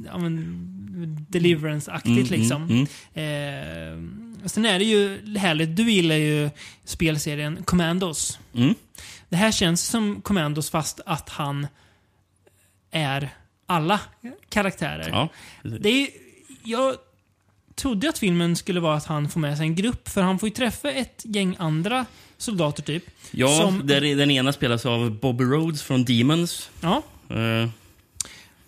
ja, 0.06 0.18
Deliverance-aktigt 1.28 2.28
Mm, 2.30 2.40
liksom. 2.40 2.62
mm, 2.62 2.86
Eh, 3.14 4.46
sen 4.48 4.66
är 4.66 4.78
det 4.78 4.84
ju 4.84 5.36
härligt, 5.36 5.76
du 5.76 5.90
gillar 5.90 6.14
ju 6.16 6.50
spelserien 6.84 7.62
Commandos. 7.64 8.38
Mm. 8.54 8.74
Det 9.28 9.36
här 9.36 9.52
känns 9.52 9.86
som 9.86 10.20
Commandos 10.22 10.70
fast 10.70 11.00
att 11.06 11.28
han 11.28 11.66
är 12.90 13.28
alla 13.66 14.00
karaktärer. 14.48 15.08
Ja, 15.08 15.28
det 15.78 15.88
är, 15.88 16.08
jag 16.64 16.94
trodde 17.74 18.08
att 18.08 18.18
filmen 18.18 18.56
skulle 18.56 18.80
vara 18.80 18.96
att 18.96 19.06
han 19.06 19.28
får 19.28 19.40
med 19.40 19.56
sig 19.56 19.66
en 19.66 19.74
grupp, 19.74 20.08
för 20.08 20.22
han 20.22 20.38
får 20.38 20.48
ju 20.48 20.54
träffa 20.54 20.90
ett 20.90 21.22
gäng 21.24 21.56
andra 21.58 22.06
soldater 22.38 22.82
typ. 22.82 23.04
Ja, 23.30 23.48
som, 23.60 23.86
där 23.86 24.04
är- 24.04 24.16
den 24.16 24.30
ena 24.30 24.52
spelas 24.52 24.86
av 24.86 25.10
Bobby 25.20 25.44
Rhodes 25.44 25.82
från 25.82 26.04
Demons. 26.04 26.70
ja. 26.80 27.02
Eh, 27.30 27.68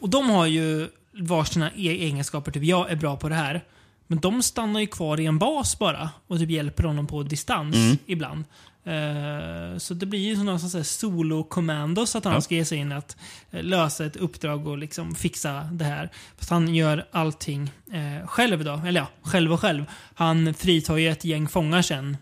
Och 0.00 0.08
de 0.10 0.30
har 0.30 0.46
ju 0.46 0.88
varsina 1.12 1.70
e- 1.70 2.04
egenskaper. 2.04 2.52
Typ, 2.52 2.62
jag 2.64 2.90
är 2.90 2.96
bra 2.96 3.16
på 3.16 3.28
det 3.28 3.34
här. 3.34 3.64
Men 4.06 4.18
de 4.20 4.42
stannar 4.42 4.80
ju 4.80 4.86
kvar 4.86 5.20
i 5.20 5.26
en 5.26 5.38
bas 5.38 5.78
bara 5.78 6.10
och 6.26 6.38
typ 6.38 6.50
hjälper 6.50 6.84
honom 6.84 7.06
på 7.06 7.22
distans 7.22 7.76
Mm. 7.76 7.98
ibland. 8.06 8.44
Eh, 8.86 9.78
så 9.78 9.94
det 9.94 10.06
blir 10.06 10.18
ju 10.20 10.42
någon 10.42 10.60
sån 10.60 10.78
här 10.78 10.82
solo-kommandos 10.84 12.16
att 12.16 12.24
han 12.24 12.34
Ja. 12.34 12.40
ska 12.40 12.54
ge 12.54 12.64
sig 12.64 12.78
in 12.78 12.92
att 12.92 13.16
eh, 13.50 13.62
lösa 13.62 14.04
ett 14.06 14.16
uppdrag 14.16 14.66
och 14.66 14.78
liksom 14.78 15.14
fixa 15.14 15.68
det 15.72 15.84
här. 15.84 16.10
Fast 16.36 16.50
han 16.50 16.74
gör 16.74 17.06
allting 17.12 17.70
eh, 17.92 18.26
själv 18.26 18.64
då. 18.64 18.82
Eller 18.86 19.00
ja, 19.00 19.06
själv 19.22 19.52
och 19.52 19.60
själv. 19.60 19.84
Han 20.14 20.54
fritar 20.54 20.96
ju 20.96 21.08
ett 21.08 21.24
gäng 21.24 21.48
fångar 21.48 21.82
sen 21.82 22.16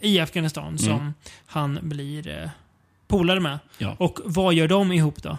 i 0.00 0.20
Afghanistan 0.20 0.78
som 0.78 0.92
Mm. 0.92 1.12
han 1.46 1.78
blir 1.82 2.28
eh, 2.42 2.50
polare 3.08 3.40
med. 3.40 3.58
Ja. 3.78 3.96
Och 3.98 4.18
vad 4.24 4.54
gör 4.54 4.68
de 4.68 4.92
ihop 4.92 5.22
då? 5.22 5.38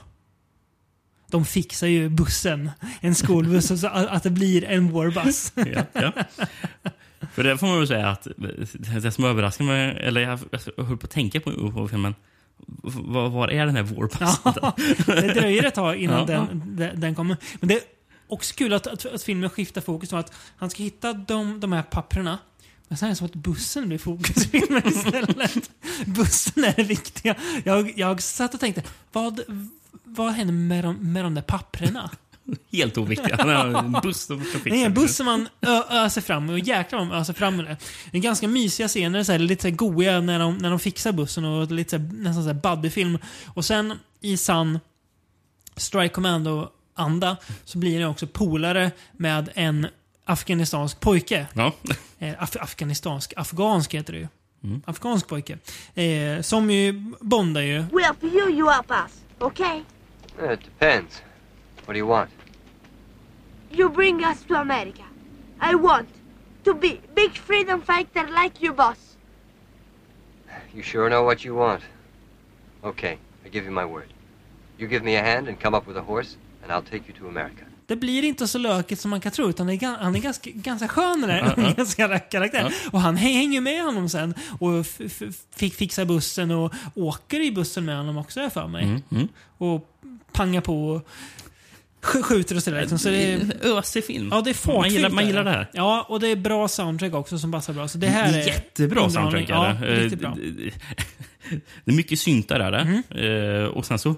De 1.27 1.45
fixar 1.45 1.87
ju 1.87 2.09
bussen, 2.09 2.71
en 3.01 3.15
skolbuss, 3.15 3.81
så 3.81 3.87
att, 3.87 4.23
det 4.23 4.29
blir 4.29 4.63
en 4.63 4.91
warbus. 4.91 5.51
ja, 5.55 5.83
ja. 5.93 6.11
För 7.33 7.43
det 7.43 7.57
får 7.57 7.67
man 7.67 7.77
väl 7.77 7.87
säga 7.87 8.09
att 8.09 8.27
det 9.01 9.11
som 9.11 9.23
överraskar 9.25 9.65
mig, 9.65 9.97
eller 9.99 10.21
jag, 10.21 10.39
jag 10.77 10.83
höll 10.83 10.97
på 10.97 11.05
att 11.05 11.11
tänka 11.11 11.39
på, 11.39 11.71
på 11.71 11.87
filmen, 11.87 12.15
var, 12.83 13.29
var 13.29 13.47
är 13.47 13.65
den 13.65 13.75
här 13.75 13.83
vårpassen? 13.83 14.53
Ja, 14.61 14.73
det 15.07 15.33
dröjer 15.33 15.63
ett 15.63 15.75
tag 15.75 15.95
innan 15.95 16.19
Ja. 16.19 16.25
den, 16.25 16.75
den, 16.75 16.99
den 16.99 17.15
kommer. 17.15 17.37
Men 17.59 17.67
det 17.67 17.75
är 17.75 17.81
också 18.27 18.55
kul 18.55 18.73
att, 18.73 18.87
att, 18.87 19.05
att 19.05 19.23
filmen 19.23 19.49
skiftar 19.49 19.81
fokus 19.81 20.09
från 20.09 20.19
att 20.19 20.33
han 20.57 20.69
ska 20.69 20.83
hitta 20.83 21.13
de, 21.13 21.59
de 21.59 21.71
här 21.73 21.83
papperna. 21.83 22.37
Men 22.87 22.97
sen 22.97 23.05
är 23.05 23.09
det 23.09 23.15
som 23.15 23.25
att 23.25 23.35
bussen 23.35 23.87
blir 23.87 23.97
fokus 23.97 24.37
i 24.45 24.49
filmen 24.59 24.87
istället. 24.87 25.71
bussen 26.05 26.63
är 26.63 26.73
det 26.75 26.83
viktiga. 26.83 27.35
Jag, 27.63 27.93
jag 27.99 28.21
satt 28.21 28.53
och 28.53 28.59
tänkte, 28.59 28.83
vad, 29.11 29.41
vad 30.03 30.31
händer 30.31 30.53
med 30.53 30.83
de, 30.83 31.13
med 31.13 31.23
de 31.25 31.35
där 31.35 31.41
papperna? 31.41 32.09
Helt 32.71 32.97
oviktiga. 32.97 33.35
Han 33.39 33.49
har 33.49 33.79
en 33.79 33.91
buss 34.03 34.21
som 34.21 34.43
ska 34.43 34.59
fixa 34.59 34.69
Det 34.69 34.81
är 34.81 34.85
en 34.85 34.93
buss 34.93 35.15
som 35.15 35.25
man 35.25 35.49
öser 35.89 36.21
fram 36.21 36.49
och 36.49 36.59
jäklar 36.59 36.99
vad 36.99 37.07
man 37.07 37.17
öser 37.17 37.33
fram 37.33 37.55
med 37.55 37.65
det. 37.65 37.77
Det 38.11 38.17
är 38.17 38.21
ganska 38.21 38.47
mysiga 38.47 38.87
scener, 38.87 39.23
så 39.23 39.31
här, 39.31 39.39
lite 39.39 39.61
så 39.61 39.67
här 39.67 39.75
goiga 39.75 40.21
när 40.21 40.39
de, 40.39 40.57
när 40.57 40.69
de 40.69 40.79
fixar 40.79 41.11
bussen 41.11 41.45
och 41.45 41.71
lite 41.71 41.89
så 41.89 41.97
här, 41.97 42.09
nästan 42.13 42.43
så 42.43 42.49
här 42.49 42.75
buddyfilm. 42.75 43.17
Och 43.45 43.65
sen 43.65 43.93
i 44.21 44.37
sann 44.37 44.79
Strike 45.75 46.13
Commando-anda 46.13 47.37
så 47.65 47.77
blir 47.77 47.99
det 47.99 48.05
också 48.05 48.27
polare 48.27 48.91
med 49.11 49.49
en 49.55 49.87
afghanistansk 50.25 50.99
pojke. 50.99 51.47
Ja. 51.53 51.73
Eh, 52.23 52.43
af 52.43 52.55
afghanistansk, 52.59 53.33
afghansk 53.37 53.93
heter 53.93 54.13
det 54.13 54.19
ju. 54.19 54.27
Mm. 54.63 54.81
Afghansk 54.85 55.27
pojke. 55.27 55.57
Eh, 55.95 56.41
som 56.41 56.71
ju 56.71 57.13
bondar 57.19 57.61
ju. 57.61 57.79
We 57.81 58.03
help 58.03 58.23
you, 58.23 58.49
you 58.49 58.69
help 58.69 58.91
us, 58.91 59.11
okay? 59.39 59.79
It 60.53 60.59
depends. 60.65 61.21
What 61.85 61.93
do 61.93 61.97
you 61.97 62.07
want? 62.07 62.29
You 63.77 63.89
bring 63.89 64.23
us 64.23 64.43
to 64.47 64.55
America. 64.55 65.03
I 65.59 65.75
want 65.75 66.07
to 66.63 66.73
be 66.73 66.99
big 67.15 67.31
freedom 67.37 67.81
fighter 67.81 68.27
like 68.43 68.65
your 68.65 68.75
boss. 68.75 68.97
You 70.73 70.83
sure 70.83 71.09
know 71.09 71.23
what 71.25 71.45
you 71.45 71.55
want? 71.55 71.81
Okay, 72.83 73.17
I 73.45 73.49
give 73.49 73.65
you 73.65 73.71
my 73.71 73.85
word. 73.85 74.07
You 74.77 74.87
give 74.89 75.03
me 75.03 75.15
a 75.19 75.23
hand 75.23 75.47
and 75.47 75.59
come 75.61 75.77
up 75.77 75.87
with 75.87 75.97
a 75.97 76.01
horse, 76.01 76.35
and 76.63 76.71
I'll 76.71 76.89
take 76.91 77.03
you 77.07 77.13
to 77.19 77.27
America. 77.27 77.65
Det 77.85 77.95
blir 77.95 78.23
inte 78.23 78.47
så 78.47 78.57
lökigt 78.57 79.01
som 79.01 79.09
man 79.11 79.21
kan 79.21 79.31
tro, 79.31 79.49
utan 79.49 79.69
är, 79.69 79.97
han 80.03 80.15
är 80.15 80.19
ganska, 80.19 80.49
ganska 80.53 80.87
skön 80.87 81.21
den 81.21 81.29
där 81.29 81.37
Ja, 81.37 81.53
ja. 81.57 81.63
ungens 81.77 81.95
karaktär. 81.95 82.73
Och 82.91 83.01
han 83.01 83.17
hä- 83.17 83.33
hänger 83.33 83.61
med 83.61 83.83
honom 83.83 84.09
sen 84.09 84.33
och 84.59 84.85
fick 85.55 85.73
fixa 85.75 86.05
bussen 86.05 86.51
och 86.51 86.73
åker 86.95 87.39
i 87.39 87.51
bussen 87.51 87.85
med 87.85 87.97
honom 87.97 88.17
också, 88.17 88.39
jag 88.39 88.53
för 88.53 88.67
mig. 88.67 88.83
Mm, 88.83 89.01
mm. 89.11 89.27
Och 89.57 89.87
pangar 90.31 90.61
på 90.61 91.01
sk- 92.01 92.23
skjuter 92.23 92.55
och 92.55 92.63
sådär. 92.63 92.79
Liksom. 92.81 92.99
Så 92.99 93.09
det 93.09 93.33
är 93.33 93.39
ösig 93.77 94.05
film. 94.05 94.29
Ja, 94.31 94.41
det 94.41 94.49
är 94.49 94.53
fartfyllt. 94.53 94.77
Man 94.81 94.89
gillar- 94.89 95.09
man 95.09 95.27
gillar 95.27 95.43
det 95.43 95.49
här. 95.49 95.69
Ja, 95.73 96.05
och 96.09 96.19
det 96.19 96.27
är 96.27 96.35
bra 96.35 96.67
soundtrack 96.67 97.13
också 97.13 97.39
som 97.39 97.51
passar 97.51 97.73
bra. 97.73 97.87
Så 97.87 97.97
det 97.97 98.07
här 98.07 98.33
är 98.39 98.47
Jättebra 98.47 99.09
soundtrack 99.09 99.49
är 99.49 99.53
Ja, 99.53 99.75
det. 99.81 99.95
riktigt 100.03 100.19
bra. 100.19 100.29
Eh, 100.29 100.73
Det 101.85 101.91
är 101.91 101.95
mycket 101.95 102.19
syntar 102.19 102.59
är 102.59 102.71
det. 102.71 103.03
Mm. 103.11 103.61
Eh, 103.61 103.67
Och 103.67 103.85
sen 103.85 103.99
så 103.99 104.09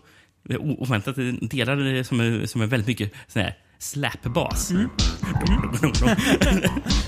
eh, 0.49 0.55
o- 0.57 0.75
oväntat 0.79 1.17
eh, 1.17 1.23
delar 1.41 2.03
som 2.03 2.19
är, 2.19 2.45
som 2.45 2.61
är 2.61 2.65
väldigt 2.67 2.87
mycket 2.87 3.11
sån 3.27 3.41
här 3.41 3.57
slapbas. 3.79 4.71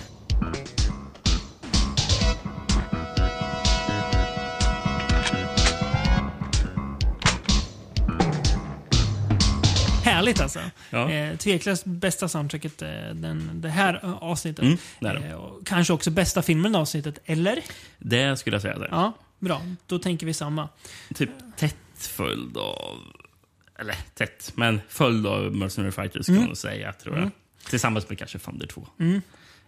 Härligt 10.26 10.42
alltså. 10.42 10.60
Ja. 10.90 11.12
Eh, 11.12 11.38
tveklöst 11.38 11.86
bästa 11.86 12.28
soundtracket 12.28 12.82
eh, 12.82 12.90
den, 13.14 13.62
det 13.62 13.70
här 13.70 14.00
eh, 14.04 14.14
avsnittet. 14.14 14.66
Mm, 14.66 14.78
det 15.00 15.14
det. 15.14 15.28
Eh, 15.28 15.50
kanske 15.66 15.94
också 15.94 16.12
bästa 16.12 16.42
filmen 16.42 16.76
avsnittet, 16.76 17.20
eller? 17.26 17.64
Det 17.98 18.38
skulle 18.40 18.56
jag 18.56 18.62
säga. 18.62 18.78
Det. 18.80 18.88
Ja, 18.92 19.14
bra. 19.40 19.62
Då 19.88 20.00
tänker 20.00 20.26
vi 20.26 20.34
samma. 20.34 20.70
Typ 21.16 21.30
tätt 21.58 21.76
följd 21.98 22.58
av... 22.58 22.98
Eller 23.80 23.96
tätt, 24.14 24.52
men 24.56 24.82
följd 24.90 25.28
av 25.28 25.56
Mercenary 25.56 25.92
Fighters 25.92 26.26
kan 26.26 26.36
Mm. 26.36 26.48
man 26.48 26.56
säga, 26.56 26.94
tror 26.94 27.16
jag. 27.16 27.22
Mm. 27.22 27.32
Tillsammans 27.70 28.10
med 28.10 28.18
kanske 28.20 28.40
Thunder 28.40 28.68
2. 28.68 28.88
Mm. 29.00 29.22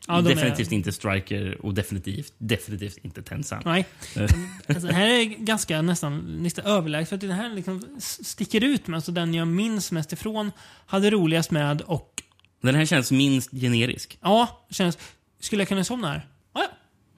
Ja, 0.07 0.21
de 0.21 0.31
är- 0.31 0.35
definitivt 0.35 0.71
inte 0.71 0.91
Striker 0.91 1.65
och 1.65 1.73
definitivt, 1.73 2.33
definitivt 2.37 2.97
inte 2.97 3.21
Tensan. 3.21 3.61
Nej. 3.65 3.85
Eh, 4.15 4.21
Alltså, 4.67 4.87
det 4.87 4.93
här 4.93 5.07
är 5.07 5.23
ganska 5.23 5.81
nästan 5.81 6.39
lite 6.43 6.61
överlägset. 6.61 7.21
Den 7.21 7.31
här 7.31 7.49
liksom 7.55 7.99
sticker 7.99 8.63
ut 8.63 8.87
med. 8.87 8.95
Alltså, 8.97 9.11
den 9.11 9.33
jag 9.33 9.47
minns 9.47 9.91
mest 9.91 10.13
ifrån, 10.13 10.51
hade 10.85 11.09
roligast 11.09 11.51
med 11.51 11.81
och 11.81 12.23
Den 12.61 12.75
här 12.75 12.85
känns 12.85 13.11
minst 13.11 13.51
generisk. 13.51 14.17
ja, 14.21 14.65
känns... 14.69 14.97
Skulle 15.39 15.61
jag 15.61 15.67
kunna 15.67 15.83
somna 15.83 16.07
här? 16.07 16.27
Ja, 16.53 16.63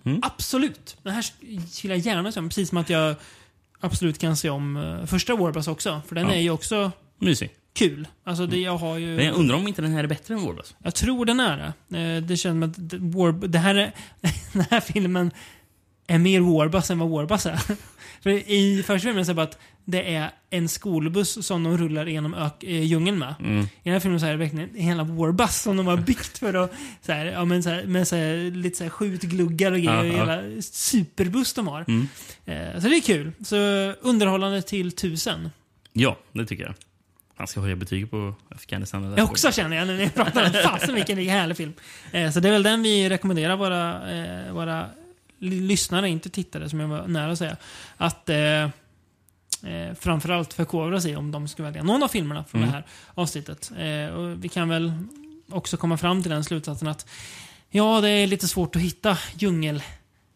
ja. 0.03 0.09
Mm. 0.11 0.19
Absolut. 0.23 0.97
Den 1.03 1.13
här 1.13 1.25
skulle 1.71 1.93
jag 1.95 2.05
gärna 2.05 2.31
om. 2.39 2.49
Precis 2.49 2.69
som 2.69 2.77
att 2.77 2.89
jag 2.89 3.15
absolut 3.79 4.17
kan 4.19 4.37
se 4.37 4.49
om 4.49 4.77
uh, 4.77 5.05
första 5.05 5.35
Warbus 5.35 5.67
också. 5.67 6.01
För 6.07 6.15
den 6.15 6.27
Ja. 6.27 6.33
är 6.33 6.39
ju 6.41 6.49
också 6.49 6.91
Mysig. 7.19 7.49
Kul. 7.73 8.07
Alltså, 8.23 8.45
det, 8.45 8.57
jag 8.59 8.77
har 8.77 8.97
ju... 8.97 9.15
Men 9.15 9.25
jag 9.25 9.35
undrar 9.35 9.55
om 9.57 9.67
inte 9.67 9.81
den 9.81 9.91
här 9.91 10.03
är 10.03 10.07
bättre 10.07 10.33
än 10.33 10.41
Warbus. 10.45 10.75
Jag 10.83 10.95
tror 10.95 11.25
den 11.25 11.39
är 11.39 11.73
det. 11.87 11.99
Eh, 11.99 12.21
Det 12.23 12.37
känns 12.37 12.53
som 12.53 12.63
att 12.63 12.89
det- 12.89 12.97
War, 12.97 13.47
det 13.47 13.59
här 13.59 13.75
är, 13.75 13.91
den 14.53 14.65
här 14.71 14.79
filmen 14.79 15.31
är 16.07 16.17
mer 16.19 16.39
Warbus 16.41 16.89
än 16.91 16.99
vad 16.99 17.09
Warbus 17.09 17.45
är. 17.45 17.59
För 18.21 18.29
I 18.29 18.83
första 18.87 19.07
filmen 19.07 19.25
så 19.25 19.31
är 19.31 19.33
det 19.33 19.35
bara 19.35 19.43
att 19.43 19.59
det 19.85 20.15
är 20.15 20.31
en 20.49 20.69
skolbuss 20.69 21.45
som 21.47 21.63
de 21.63 21.77
rullar 21.77 22.05
genom 22.05 22.33
ök, 22.33 22.63
eh, 22.63 22.81
djungeln 22.83 23.19
med. 23.19 23.35
Mm. 23.39 23.59
I 23.61 23.67
den 23.83 23.93
här 23.93 23.99
filmen 23.99 24.19
så 24.19 24.25
är 24.25 24.31
det 24.31 24.37
verkligen 24.37 24.69
en 24.69 24.81
hela 24.81 25.03
Warbus 25.03 25.61
som 25.61 25.77
de 25.77 25.87
har 25.87 25.97
byggt 25.97 26.37
för 26.37 26.53
att 26.53 26.73
så 27.05 27.11
här, 27.11 27.25
ja, 27.25 27.45
men 27.45 27.63
så 27.63 27.69
här, 27.69 27.83
med 27.83 28.07
så 28.07 28.15
här, 28.15 28.51
lite 28.51 28.77
så 28.77 28.83
här 28.83 28.91
skjutgluggar 28.91 29.71
och 29.71 29.77
grejer. 29.77 30.03
Ja, 30.03 30.05
ja. 30.05 30.41
Hela 30.41 30.61
superbuss 30.61 31.53
de 31.53 31.67
har. 31.67 31.85
Mm. 31.87 32.07
Eh, 32.45 32.81
Så 32.81 32.87
det 32.89 32.95
är 32.95 33.01
kul. 33.01 33.31
Så 33.45 33.55
underhållande 34.01 34.61
till 34.61 34.91
tusen. 34.91 35.49
Ja, 35.93 36.17
det 36.33 36.45
tycker 36.45 36.63
jag. 36.63 36.73
Han 37.39 37.47
ska 37.47 37.59
höja 37.61 37.75
betyg 37.75 38.11
på 38.11 38.33
Afghanistan. 38.55 39.13
Jag 39.17 39.29
också 39.29 39.51
känner 39.51 39.77
jag 39.77 39.87
när 39.87 39.97
ni 39.97 40.09
pratar 40.09 40.45
om 40.45 40.51
Fasen 40.63 40.95
vilken 40.95 41.17
härlig 41.17 41.57
film. 41.57 41.73
Eh, 42.11 42.31
så 42.31 42.39
det 42.39 42.47
är 42.47 42.51
väl 42.51 42.63
den 42.63 42.83
vi 42.83 43.09
rekommenderar 43.09 43.55
våra, 43.55 44.11
eh, 44.11 44.53
våra 44.53 44.85
ly- 45.39 45.61
lyssnare, 45.67 46.09
inte 46.09 46.29
tittare 46.29 46.69
som 46.69 46.79
jag 46.79 46.87
var 46.87 47.07
nära 47.07 47.31
att 47.31 47.37
säga. 47.37 47.57
Att 47.97 48.29
eh, 48.29 48.37
eh, 48.63 49.93
framförallt 49.99 50.53
förkovra 50.53 51.01
sig 51.01 51.15
om 51.15 51.31
de 51.31 51.47
ska 51.47 51.63
välja 51.63 51.83
någon 51.83 52.03
av 52.03 52.07
filmerna 52.07 52.43
från 52.43 52.61
Mm. 52.61 52.71
det 52.71 52.77
här 52.77 52.85
avsnittet. 53.13 53.71
Eh, 53.77 54.15
och 54.15 54.43
vi 54.43 54.49
kan 54.49 54.69
väl 54.69 54.93
också 55.51 55.77
komma 55.77 55.97
fram 55.97 56.21
till 56.21 56.31
den 56.31 56.43
slutsatsen 56.43 56.87
att 56.87 57.09
ja, 57.69 58.01
det 58.01 58.09
är 58.09 58.27
lite 58.27 58.47
svårt 58.47 58.75
att 58.75 58.81
hitta 58.81 59.17
djungel 59.37 59.83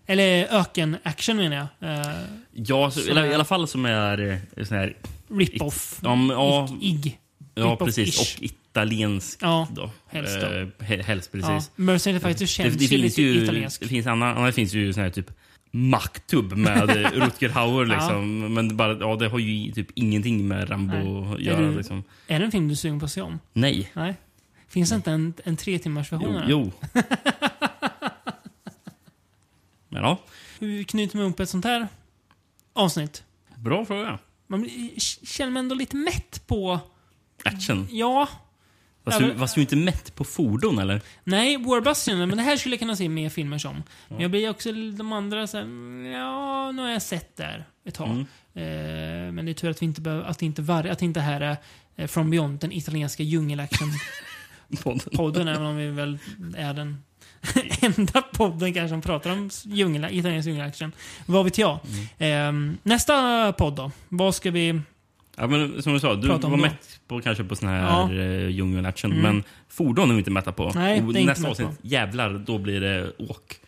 eller 0.06 0.48
öken-action 0.60 1.38
menar 1.38 1.56
jag. 1.80 1.90
Eh, 2.00 2.08
Ja, 2.52 2.92
så, 2.92 3.00
i 3.26 3.34
alla 3.34 3.46
fall 3.46 3.68
som 3.68 3.86
är 3.86 4.42
eh, 4.58 4.66
sån 4.66 4.78
här... 4.78 4.96
Rip-off. 5.34 6.00
Ja, 6.04 6.16
men- 6.16 6.30
ja, 6.30 6.70
Ig. 6.82 7.20
ja 7.56 7.76
precis. 7.76 8.20
Och 8.38 8.44
italiensk 8.44 9.40
Ja, 9.42 9.68
då. 9.72 9.90
helst 10.08 10.38
då. 10.42 10.48
Eh, 10.48 10.68
he- 10.80 11.04
helst, 11.04 11.32
precis. 11.32 11.50
Ja, 11.50 11.62
Mercenary 11.76 12.20
Fighters 12.22 12.50
känns 12.50 12.74
det, 12.74 12.80
det 12.88 12.96
ju 12.96 13.02
lite 13.02 13.22
ju, 13.22 13.44
italiensk. 13.44 13.82
Det 13.82 13.88
finns, 13.88 14.08
annan, 14.08 14.38
annars 14.38 14.56
finns 14.56 14.74
ju 14.74 14.94
sån 14.94 15.04
här 15.04 15.10
typ 15.10 15.32
Maktub 15.72 16.58
med 16.58 16.90
Rutger 17.14 17.50
Hauer 17.50 17.86
Ja. 17.86 17.94
liksom. 17.94 18.54
Men 18.54 18.68
det 18.68 18.76
bara, 18.76 18.98
ja, 19.00 19.16
det 19.16 19.28
har 19.28 19.40
ju 19.40 19.72
typ 19.72 19.88
ingenting 19.96 20.48
med 20.48 20.70
Rambo 20.72 20.94
Nej. 20.96 21.34
att 21.34 21.40
Är 21.40 21.44
göra. 21.44 21.62
du- 21.62 21.78
Liksom. 21.78 22.04
Är 22.28 22.40
det 22.40 22.46
en 22.46 22.52
film 22.52 22.68
du 22.68 22.72
är 22.72 22.76
sugen 22.76 23.00
på 23.00 23.06
att 23.06 23.12
se 23.12 23.22
om? 23.22 23.40
Nej. 23.54 23.90
Nej. 23.94 24.16
Finns 24.68 24.90
det 24.90 24.96
inte 24.96 25.12
en, 25.12 25.34
en 25.44 25.58
tre 25.58 25.80
timmars 25.80 26.12
version? 26.12 26.42
Jo. 26.48 26.72
jo. 26.94 27.02
Men 29.90 30.04
ja, 30.04 30.18
Hur 30.60 30.84
knyter 30.84 31.18
man 31.18 31.26
upp 31.26 31.40
ett 31.40 31.50
sånt 31.50 31.66
här 31.66 31.88
avsnitt? 32.74 33.24
bra 33.56 33.86
fråga. 33.86 34.20
Man 34.48 34.70
känner 35.24 35.52
man 35.52 35.64
ändå 35.64 35.76
lite 35.76 35.96
mätt 35.96 36.48
på... 36.48 36.80
Action. 37.44 37.88
Ja. 37.92 38.28
Fast 39.06 39.20
du, 39.20 39.36
fast 39.38 39.56
du 39.56 39.62
inte 39.62 39.76
mätt 39.76 40.16
på 40.16 40.24
fordon 40.24 40.80
eller? 40.80 41.02
Nej, 41.24 41.58
Warbus 41.58 42.04
känner 42.04 42.20
jag, 42.20 42.30
men 42.30 42.38
det 42.38 42.44
här 42.44 42.58
skulle 42.58 42.74
jag 42.76 42.80
kunna 42.80 42.96
se 42.96 43.10
mer 43.10 43.30
filmer 43.30 43.58
som. 43.58 43.74
Men 43.76 43.84
Ja. 44.18 44.22
jag 44.22 44.32
blir 44.32 44.50
också 44.50 44.72
de 44.72 45.14
andra 45.14 45.48
så 45.48 45.58
här, 45.58 45.64
mm, 45.64 46.12
ja, 46.12 46.72
nu 46.72 46.82
har 46.82 46.90
jag 46.90 47.02
sett 47.02 47.36
där 47.38 47.66
ett 47.86 47.94
tag. 47.96 48.10
Mm. 48.10 48.26
Eh, 48.54 49.32
men 49.32 49.46
det 49.46 49.52
är 49.52 49.54
tur 49.54 49.70
att 49.70 49.82
vi 49.82 49.86
inte 49.86 50.02
behöver, 50.02 50.24
att 50.24 50.40
det 50.40 50.46
inte 50.46 50.62
var, 50.62 50.84
att 50.84 51.00
det 51.00 51.06
inte 51.06 51.20
här 51.20 51.42
är 51.42 51.58
eh, 51.96 52.08
From 52.08 52.30
Beyond, 52.30 52.60
den 52.60 52.72
italienska 52.72 53.24
djungelaction 53.24 53.92
podden, 55.16 55.48
även 55.48 55.66
om 55.66 55.76
vi 55.76 55.88
väl 55.88 56.18
är 56.58 56.74
den 56.74 57.04
enda 57.82 58.22
podden 58.22 58.74
kanske 58.74 58.90
som 58.90 59.02
pratar 59.02 59.30
om 59.32 59.50
djungel, 59.66 60.08
italiensk 60.12 60.48
djungelaction. 60.48 60.92
Vad 61.26 61.46
vet 61.46 61.58
jag? 61.58 61.80
Mm. 62.20 62.70
Eh, 62.70 62.76
nästa 62.84 63.54
podd 63.54 63.76
då? 63.76 63.92
Vad 64.10 64.36
ska 64.36 64.52
vi... 64.52 64.80
Ja, 65.38 65.48
men 65.48 65.82
som 65.84 65.94
du 65.94 66.00
sa, 66.00 66.16
du 66.16 66.28
var 66.28 66.40
då. 66.40 66.58
mätt 66.58 67.00
på, 67.08 67.22
kanske 67.22 67.44
på 67.44 67.56
sån 67.56 67.70
här 67.70 67.82
Ja. 67.82 68.14
ja. 68.14 68.50
djungelaction. 68.50 69.12
Mm. 69.12 69.24
Men 69.24 69.44
fordon 69.70 70.10
är 70.10 70.14
vi 70.14 70.20
inte 70.20 70.32
mätta 70.32 70.52
på. 70.52 70.72
Nej, 70.76 71.02
Och 71.02 71.14
det 71.14 71.20
inte 71.20 71.32
nästa 71.32 71.50
avsnitt, 71.50 71.68
jävlar, 71.82 72.44
då 72.46 72.58
blir 72.58 72.82
det 72.82 73.12
åk. 73.18 73.60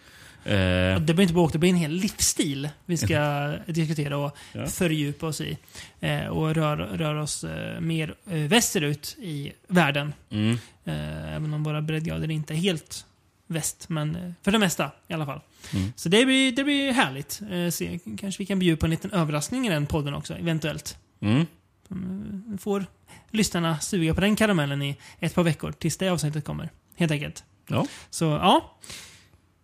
Eh, 0.44 1.00
Det 1.00 1.14
blir 1.14 1.22
inte 1.22 1.34
bara 1.34 1.46
åk, 1.46 1.52
det 1.54 1.58
blir 1.60 1.70
en 1.70 1.76
hel 1.76 1.92
livsstil 1.92 2.70
vi 2.86 2.98
ska 2.98 3.52
diskutera 3.66 4.18
och 4.18 4.38
Ja. 4.54 4.66
fördjupa 4.68 5.28
oss 5.28 5.42
i. 5.42 5.58
Eh, 6.00 6.26
och 6.26 6.56
röra 6.56 6.98
rör 6.98 7.16
oss 7.16 7.44
eh, 7.44 7.80
mer 7.80 8.16
eh, 8.30 8.38
västerut 8.38 9.16
i 9.20 9.52
världen. 9.68 10.14
Mm. 10.30 10.58
Eh, 10.86 11.36
även 11.36 11.54
om 11.54 11.64
våra 11.64 11.82
breddgrader 11.82 12.32
inte 12.32 12.54
är 12.54 12.58
helt 12.58 13.06
väst, 13.48 13.90
men 13.90 14.16
eh, 14.16 14.32
för 14.42 14.52
det 14.52 14.60
mesta 14.60 14.92
i 15.08 15.14
alla 15.14 15.26
fall. 15.26 15.42
Mm. 15.74 15.94
Så 15.96 16.10
det 16.10 16.26
blir, 16.26 16.52
det 16.52 16.64
blir 16.64 16.92
härligt. 16.92 17.42
Eh, 17.52 17.70
se, 17.72 18.00
kanske 18.18 18.42
vi 18.42 18.46
kan 18.46 18.60
bjuda 18.60 18.78
på 18.80 18.86
en 18.86 18.90
liten 18.90 19.12
överraskning 19.12 19.68
i 19.68 19.70
den 19.70 19.86
podden 19.86 20.14
också, 20.14 20.34
eventuellt. 20.34 20.98
Mm. 21.22 21.46
Mm, 21.92 22.58
får 22.62 22.86
lyssnarna 23.32 23.80
suga 23.80 24.14
på 24.14 24.22
den 24.22 24.36
karamellen 24.36 24.82
i 24.82 24.96
ett 25.20 25.36
par 25.36 25.44
veckor 25.44 25.72
tills 25.72 25.98
det 25.98 26.10
avsnittet 26.10 26.46
kommer. 26.46 26.70
Helt 26.96 27.12
enkelt. 27.12 27.44
Ja. 27.68 27.88
Så 28.10 28.26
ja. 28.26 28.78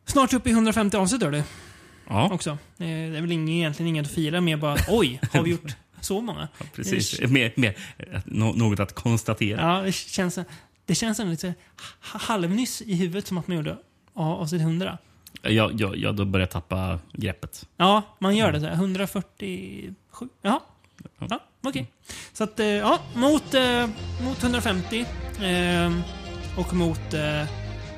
Snart 0.06 0.34
uppe 0.34 0.50
i 0.50 0.52
150 0.52 0.98
avsnitt 0.98 1.22
du. 1.22 1.44
Ja. 2.10 2.30
Också. 2.34 2.50
Eh, 2.50 2.58
Det 2.78 2.86
är 2.88 3.22
väl 3.22 3.32
ingen, 3.32 3.50
egentligen 3.50 3.88
inget 3.88 4.06
att 4.06 4.12
fira 4.12 4.42
med 4.42 4.60
bara 4.60 4.78
oj, 4.90 5.20
har 5.34 5.44
vi 5.44 5.52
gjort 5.52 5.76
så 6.02 6.22
många? 6.22 6.48
Precis. 6.76 7.18
Det, 7.18 7.28
Mer, 7.28 7.54
mer, 7.56 7.76
något 8.56 8.80
att 8.80 8.96
konstatera. 8.96 9.62
ja, 9.62 9.82
det 9.82 9.92
känns, 9.92 10.40
det 10.92 10.96
känns 10.96 11.20
ändå 11.20 11.32
lite 11.32 11.54
ha- 12.02 12.20
halvnyss 12.20 12.82
i 12.82 12.96
huvudet 12.96 13.28
som 13.28 13.38
att 13.38 13.48
man 13.48 13.58
gjorde 13.58 13.78
ja, 14.16 14.22
avsnitt 14.36 14.62
100. 14.62 14.98
Jag, 15.42 15.82
jag, 15.82 15.98
jag 15.98 16.16
då 16.16 16.26
börjar 16.26 16.44
jag 16.44 16.50
tappa 16.52 17.00
greppet. 17.14 17.68
Ja, 17.78 18.02
man 18.20 18.36
gör 18.36 18.52
det. 18.52 18.60
Så 18.60 18.66
här, 18.66 18.74
147. 18.74 19.94
Jaha. 20.42 20.60
Ja, 21.30 21.40
okej. 21.64 21.92
Så 22.34 22.44
att, 22.44 22.60
eh, 22.60 22.66
ja, 22.68 23.00
mot, 23.16 23.54
eh, 23.54 23.88
mot 24.24 24.44
150. 24.44 25.06
Eh, 25.42 25.92
och 26.58 26.74
mot 26.74 27.14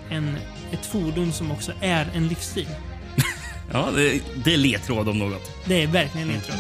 en, 0.10 0.38
ett 0.72 0.86
fordon 0.86 1.34
som 1.34 1.52
också 1.52 1.72
är 1.82 2.08
en 2.14 2.28
livsstil. 2.28 2.68
Ja, 3.74 3.92
det, 3.96 4.22
det 4.46 4.54
är 4.54 4.58
ledtråd 4.58 5.10
om 5.10 5.20
något. 5.20 5.52
Det 5.66 5.84
är 5.84 5.88
verkligen 5.88 6.28
en 6.30 6.34
ledtråd. 6.34 6.58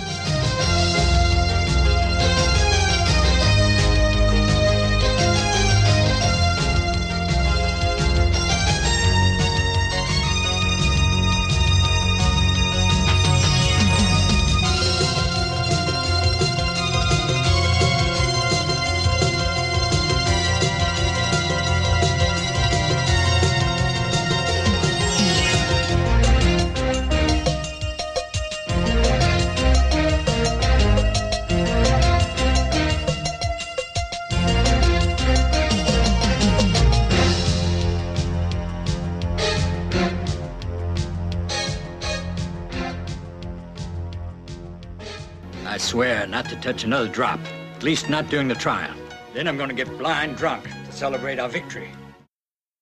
Touch 46.63 46.85
another 46.85 47.09
drop. 47.09 47.41
At 47.75 47.83
least 47.83 48.09
not 48.09 48.29
during 48.29 48.47
the 48.47 48.55
trial. 48.55 48.95
Then 49.33 49.49
I'm 49.49 49.57
going 49.57 49.67
to 49.67 49.75
get 49.75 49.97
blind 49.97 50.37
drunk 50.37 50.63
to 50.63 50.91
celebrate 50.93 51.37
our 51.37 51.49
victory. 51.49 51.91